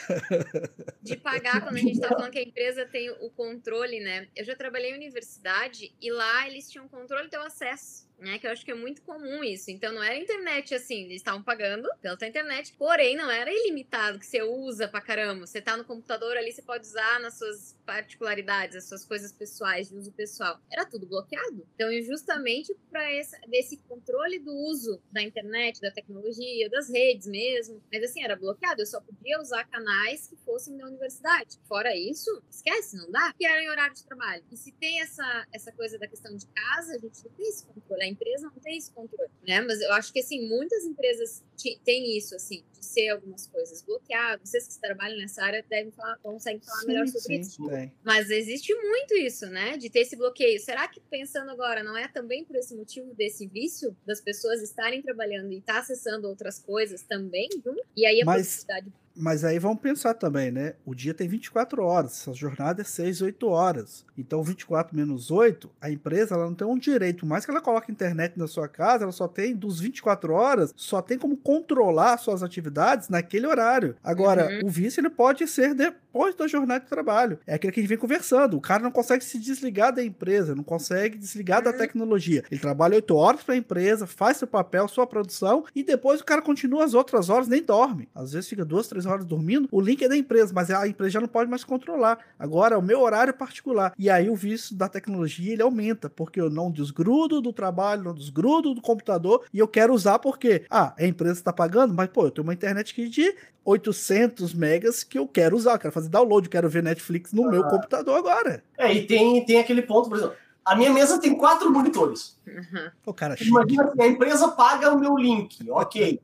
De 1.01 1.15
pagar, 1.15 1.61
quando 1.61 1.77
a 1.77 1.79
gente 1.79 1.93
está 1.93 2.09
falando 2.09 2.31
que 2.31 2.39
a 2.39 2.43
empresa 2.43 2.85
tem 2.85 3.09
o 3.21 3.29
controle, 3.29 3.99
né? 4.01 4.27
Eu 4.35 4.43
já 4.43 4.55
trabalhei 4.55 4.91
em 4.91 4.95
universidade 4.95 5.95
e 6.01 6.11
lá 6.11 6.47
eles 6.47 6.69
tinham 6.69 6.87
controle 6.87 7.25
do 7.25 7.29
teu 7.29 7.41
acesso 7.43 8.05
né? 8.19 8.39
Que 8.39 8.47
eu 8.47 8.51
acho 8.51 8.63
que 8.63 8.71
é 8.71 8.75
muito 8.75 9.01
comum 9.01 9.43
isso. 9.43 9.69
Então 9.71 9.91
não 9.91 10.03
era 10.03 10.17
internet 10.17 10.73
assim, 10.73 11.03
eles 11.05 11.17
estavam 11.17 11.43
pagando 11.43 11.89
pela 12.01 12.15
internet, 12.25 12.73
porém 12.77 13.15
não 13.15 13.29
era 13.29 13.51
ilimitado 13.51 14.19
que 14.19 14.25
você 14.25 14.41
usa 14.41 14.87
pra 14.87 15.01
caramba. 15.01 15.45
Você 15.45 15.61
tá 15.61 15.75
no 15.75 15.83
computador 15.83 16.37
ali, 16.37 16.51
você 16.51 16.61
pode 16.61 16.87
usar 16.87 17.19
nas 17.19 17.37
suas 17.37 17.75
particularidades, 17.85 18.75
as 18.75 18.85
suas 18.85 19.05
coisas 19.05 19.31
pessoais, 19.31 19.89
de 19.89 19.95
uso 19.95 20.11
pessoal. 20.11 20.59
Era 20.71 20.85
tudo 20.85 21.05
bloqueado. 21.05 21.67
Então, 21.75 21.91
justamente 22.01 22.75
para 22.89 23.13
esse 23.51 23.77
controle 23.87 24.39
do 24.39 24.51
uso 24.51 25.01
da 25.11 25.21
internet, 25.21 25.81
da 25.81 25.91
tecnologia, 25.91 26.69
das 26.69 26.89
redes 26.89 27.27
mesmo. 27.27 27.81
Mas 27.91 28.03
assim, 28.03 28.23
era 28.23 28.35
bloqueado. 28.35 28.81
Eu 28.81 28.85
só 28.85 29.01
podia 29.01 29.39
usar 29.39 29.65
canais 29.65 30.27
que 30.27 30.35
fossem 30.37 30.77
da 30.77 30.87
universidade. 30.87 31.59
Fora 31.67 31.95
isso, 31.95 32.41
esquece, 32.49 32.97
não 32.97 33.11
dá. 33.11 33.33
Que 33.37 33.45
era 33.45 33.61
em 33.61 33.69
horário 33.69 33.95
de 33.95 34.03
trabalho. 34.05 34.43
E 34.51 34.57
se 34.57 34.71
tem 34.71 35.01
essa, 35.01 35.47
essa 35.51 35.71
coisa 35.71 35.97
da 35.99 36.07
questão 36.07 36.35
de 36.35 36.45
casa, 36.47 36.95
a 36.95 36.97
gente 36.97 37.23
não 37.23 37.31
tem 37.31 37.47
esse 37.47 37.65
controle 37.65 38.04
empresa 38.07 38.47
não 38.47 38.59
tem 38.61 38.77
esse 38.77 38.91
controle, 38.91 39.29
né? 39.47 39.61
Mas 39.61 39.81
eu 39.81 39.91
acho 39.93 40.11
que, 40.11 40.19
assim, 40.19 40.47
muitas 40.47 40.83
empresas 40.83 41.43
têm 41.83 42.17
isso, 42.17 42.35
assim, 42.35 42.63
de 42.73 42.85
ser 42.85 43.09
algumas 43.09 43.47
coisas 43.47 43.81
bloqueadas. 43.81 44.49
Vocês 44.49 44.67
que 44.67 44.79
trabalham 44.79 45.17
nessa 45.17 45.43
área 45.43 45.63
devem 45.69 45.91
falar, 45.91 46.17
conseguem 46.17 46.61
falar 46.61 46.79
sim, 46.79 46.87
melhor 46.87 47.07
sobre 47.07 47.21
sim, 47.21 47.39
isso. 47.39 47.61
Mas 48.03 48.29
existe 48.29 48.73
muito 48.73 49.15
isso, 49.15 49.47
né? 49.47 49.77
De 49.77 49.89
ter 49.89 50.01
esse 50.01 50.15
bloqueio. 50.15 50.59
Será 50.59 50.87
que, 50.87 50.99
pensando 50.99 51.51
agora, 51.51 51.83
não 51.83 51.97
é 51.97 52.07
também 52.07 52.43
por 52.43 52.55
esse 52.55 52.75
motivo 52.75 53.13
desse 53.13 53.47
vício 53.47 53.95
das 54.05 54.21
pessoas 54.21 54.61
estarem 54.61 55.01
trabalhando 55.01 55.51
e 55.51 55.59
estar 55.59 55.73
tá 55.73 55.79
acessando 55.79 56.27
outras 56.27 56.59
coisas 56.59 57.01
também, 57.03 57.49
viu? 57.63 57.75
E 57.95 58.05
aí 58.05 58.21
a 58.21 58.25
Mas... 58.25 58.47
possibilidade 58.47 59.04
mas 59.15 59.43
aí 59.43 59.57
vamos 59.59 59.79
pensar 59.79 60.13
também, 60.13 60.51
né? 60.51 60.73
O 60.85 60.93
dia 60.93 61.13
tem 61.13 61.27
24 61.27 61.83
horas, 61.83 62.11
essa 62.11 62.33
jornada 62.33 62.81
é 62.81 62.85
6, 62.85 63.21
8 63.21 63.47
horas. 63.47 64.05
Então, 64.17 64.43
24 64.43 64.95
menos 64.95 65.31
8, 65.31 65.69
a 65.81 65.89
empresa 65.89 66.35
ela 66.35 66.45
não 66.45 66.53
tem 66.53 66.67
um 66.67 66.77
direito. 66.77 67.25
Mais 67.25 67.45
que 67.45 67.51
ela 67.51 67.61
coloque 67.61 67.91
internet 67.91 68.37
na 68.37 68.47
sua 68.47 68.67
casa, 68.67 69.03
ela 69.03 69.11
só 69.11 69.27
tem, 69.27 69.55
dos 69.55 69.79
24 69.79 70.33
horas, 70.33 70.73
só 70.75 71.01
tem 71.01 71.17
como 71.17 71.37
controlar 71.37 72.17
suas 72.17 72.43
atividades 72.43 73.09
naquele 73.09 73.47
horário. 73.47 73.95
Agora, 74.03 74.47
uhum. 74.47 74.67
o 74.67 74.69
vício 74.69 74.99
ele 74.99 75.09
pode 75.09 75.47
ser 75.47 75.73
depois 75.73 76.35
da 76.35 76.47
jornada 76.47 76.83
de 76.83 76.89
trabalho. 76.89 77.39
É 77.45 77.55
aquele 77.55 77.73
que 77.73 77.79
a 77.79 77.83
gente 77.83 77.89
vem 77.89 77.97
conversando. 77.97 78.57
O 78.57 78.61
cara 78.61 78.83
não 78.83 78.91
consegue 78.91 79.23
se 79.23 79.39
desligar 79.39 79.93
da 79.93 80.03
empresa, 80.03 80.55
não 80.55 80.63
consegue 80.63 81.17
desligar 81.17 81.59
uhum. 81.59 81.71
da 81.71 81.73
tecnologia. 81.73 82.43
Ele 82.49 82.59
trabalha 82.59 82.95
8 82.95 83.15
horas 83.15 83.43
para 83.43 83.55
a 83.55 83.57
empresa, 83.57 84.07
faz 84.07 84.37
seu 84.37 84.47
papel, 84.47 84.87
sua 84.87 85.07
produção, 85.07 85.65
e 85.75 85.83
depois 85.83 86.21
o 86.21 86.25
cara 86.25 86.41
continua 86.41 86.83
as 86.83 86.93
outras 86.93 87.29
horas, 87.29 87.47
nem 87.47 87.63
dorme. 87.63 88.09
Às 88.13 88.33
vezes 88.33 88.49
fica 88.49 88.65
duas, 88.65 88.87
três 88.87 89.04
horas 89.05 89.25
dormindo, 89.25 89.67
o 89.71 89.81
link 89.81 90.03
é 90.03 90.09
da 90.09 90.17
empresa, 90.17 90.51
mas 90.53 90.69
a 90.71 90.87
empresa 90.87 91.11
já 91.11 91.21
não 91.21 91.27
pode 91.27 91.49
mais 91.49 91.63
controlar. 91.63 92.19
Agora 92.37 92.75
é 92.75 92.77
o 92.77 92.81
meu 92.81 93.01
horário 93.01 93.33
particular. 93.33 93.93
E 93.97 94.09
aí 94.09 94.29
o 94.29 94.35
vício 94.35 94.75
da 94.75 94.87
tecnologia 94.87 95.53
ele 95.53 95.61
aumenta, 95.61 96.09
porque 96.09 96.39
eu 96.39 96.49
não 96.49 96.71
desgrudo 96.71 97.41
do 97.41 97.53
trabalho, 97.53 98.03
não 98.03 98.13
desgrudo 98.13 98.73
do 98.73 98.81
computador 98.81 99.45
e 99.53 99.59
eu 99.59 99.67
quero 99.67 99.93
usar 99.93 100.19
porque, 100.19 100.65
ah, 100.69 100.93
a 100.97 101.05
empresa 101.05 101.39
está 101.39 101.53
pagando, 101.53 101.93
mas 101.93 102.09
pô, 102.09 102.25
eu 102.25 102.31
tenho 102.31 102.45
uma 102.45 102.53
internet 102.53 102.91
aqui 102.91 103.09
de 103.09 103.35
800 103.63 104.53
megas 104.53 105.03
que 105.03 105.17
eu 105.17 105.27
quero 105.27 105.55
usar, 105.55 105.73
eu 105.73 105.79
quero 105.79 105.93
fazer 105.93 106.09
download, 106.09 106.49
quero 106.49 106.69
ver 106.69 106.83
Netflix 106.83 107.33
no 107.33 107.47
ah. 107.47 107.51
meu 107.51 107.63
computador 107.63 108.17
agora. 108.17 108.63
É, 108.77 108.93
e 108.93 109.05
tem, 109.05 109.43
tem 109.45 109.59
aquele 109.59 109.81
ponto, 109.81 110.09
por 110.09 110.17
exemplo, 110.17 110.35
a 110.63 110.75
minha 110.75 110.91
mesa 110.91 111.19
tem 111.19 111.35
quatro 111.35 111.71
monitores. 111.71 112.39
Uhum. 112.47 112.89
O 113.05 113.13
cara 113.13 113.35
Imagina 113.39 113.83
assim, 113.83 114.01
a 114.01 114.07
empresa 114.07 114.47
paga 114.49 114.91
o 114.91 114.99
meu 114.99 115.15
link, 115.15 115.69
ok. 115.69 116.19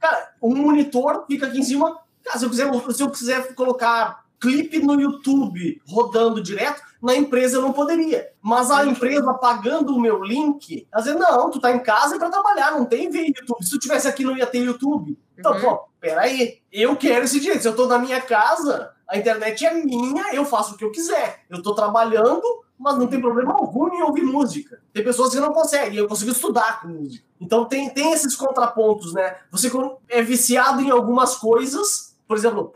Cara, 0.00 0.32
um 0.42 0.56
monitor 0.56 1.24
fica 1.26 1.46
aqui 1.46 1.60
em 1.60 1.62
cima, 1.62 2.00
Cara, 2.24 2.38
se 2.38 2.44
eu 2.44 2.50
quiser, 2.50 2.92
se 2.92 3.02
eu 3.02 3.10
quiser 3.10 3.54
colocar 3.54 4.22
clipe 4.42 4.80
no 4.80 5.00
YouTube 5.00 5.80
rodando 5.86 6.42
direto, 6.42 6.82
na 7.00 7.14
empresa 7.14 7.56
eu 7.56 7.62
não 7.62 7.72
poderia. 7.72 8.28
Mas 8.40 8.70
a 8.70 8.84
empresa 8.84 9.32
pagando 9.34 9.94
o 9.94 10.00
meu 10.00 10.22
link, 10.22 10.86
ela 10.92 11.02
dizer, 11.02 11.16
não, 11.16 11.50
tu 11.50 11.60
tá 11.60 11.70
em 11.70 11.78
casa 11.78 12.16
é 12.16 12.18
para 12.18 12.30
trabalhar, 12.30 12.72
não 12.72 12.84
tem 12.84 13.08
ver 13.08 13.26
YouTube. 13.26 13.64
Se 13.64 13.70
tu 13.70 13.78
tivesse 13.78 14.08
aqui, 14.08 14.24
não 14.24 14.36
ia 14.36 14.46
ter 14.46 14.58
YouTube. 14.58 15.16
Então, 15.38 15.52
uhum. 15.54 15.60
pô, 15.60 15.84
peraí, 16.00 16.60
eu 16.72 16.96
quero 16.96 17.24
esse 17.24 17.38
direito. 17.38 17.62
Se 17.62 17.68
eu 17.68 17.76
tô 17.76 17.86
na 17.86 17.98
minha 17.98 18.20
casa, 18.20 18.92
a 19.08 19.16
internet 19.16 19.64
é 19.64 19.74
minha, 19.74 20.34
eu 20.34 20.44
faço 20.44 20.74
o 20.74 20.76
que 20.76 20.84
eu 20.84 20.90
quiser. 20.90 21.40
Eu 21.48 21.62
tô 21.62 21.74
trabalhando, 21.74 22.42
mas 22.78 22.98
não 22.98 23.06
tem 23.06 23.20
problema 23.20 23.52
algum 23.52 23.94
em 23.94 24.02
ouvir 24.02 24.22
música. 24.22 24.80
Tem 24.92 25.04
pessoas 25.04 25.32
que 25.32 25.40
não 25.40 25.52
conseguem, 25.52 25.98
eu 25.98 26.08
consigo 26.08 26.32
estudar 26.32 26.80
com 26.80 26.88
música. 26.88 27.24
Então 27.40 27.64
tem, 27.64 27.90
tem 27.90 28.12
esses 28.12 28.34
contrapontos, 28.34 29.12
né? 29.12 29.36
Você 29.50 29.70
é 30.08 30.22
viciado 30.22 30.80
em 30.80 30.90
algumas 30.90 31.36
coisas, 31.36 32.11
por 32.32 32.38
exemplo, 32.38 32.72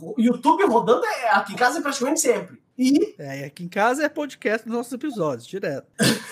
o 0.00 0.14
YouTube 0.16 0.64
rodando 0.64 1.04
é, 1.04 1.28
aqui 1.28 1.52
em 1.52 1.56
casa 1.56 1.78
é 1.78 1.82
praticamente 1.82 2.20
sempre. 2.20 2.58
E... 2.76 3.14
É, 3.18 3.44
aqui 3.44 3.64
em 3.64 3.68
casa 3.68 4.04
é 4.04 4.08
podcast 4.08 4.66
dos 4.66 4.76
nossos 4.76 4.92
episódios, 4.92 5.46
direto. 5.46 5.86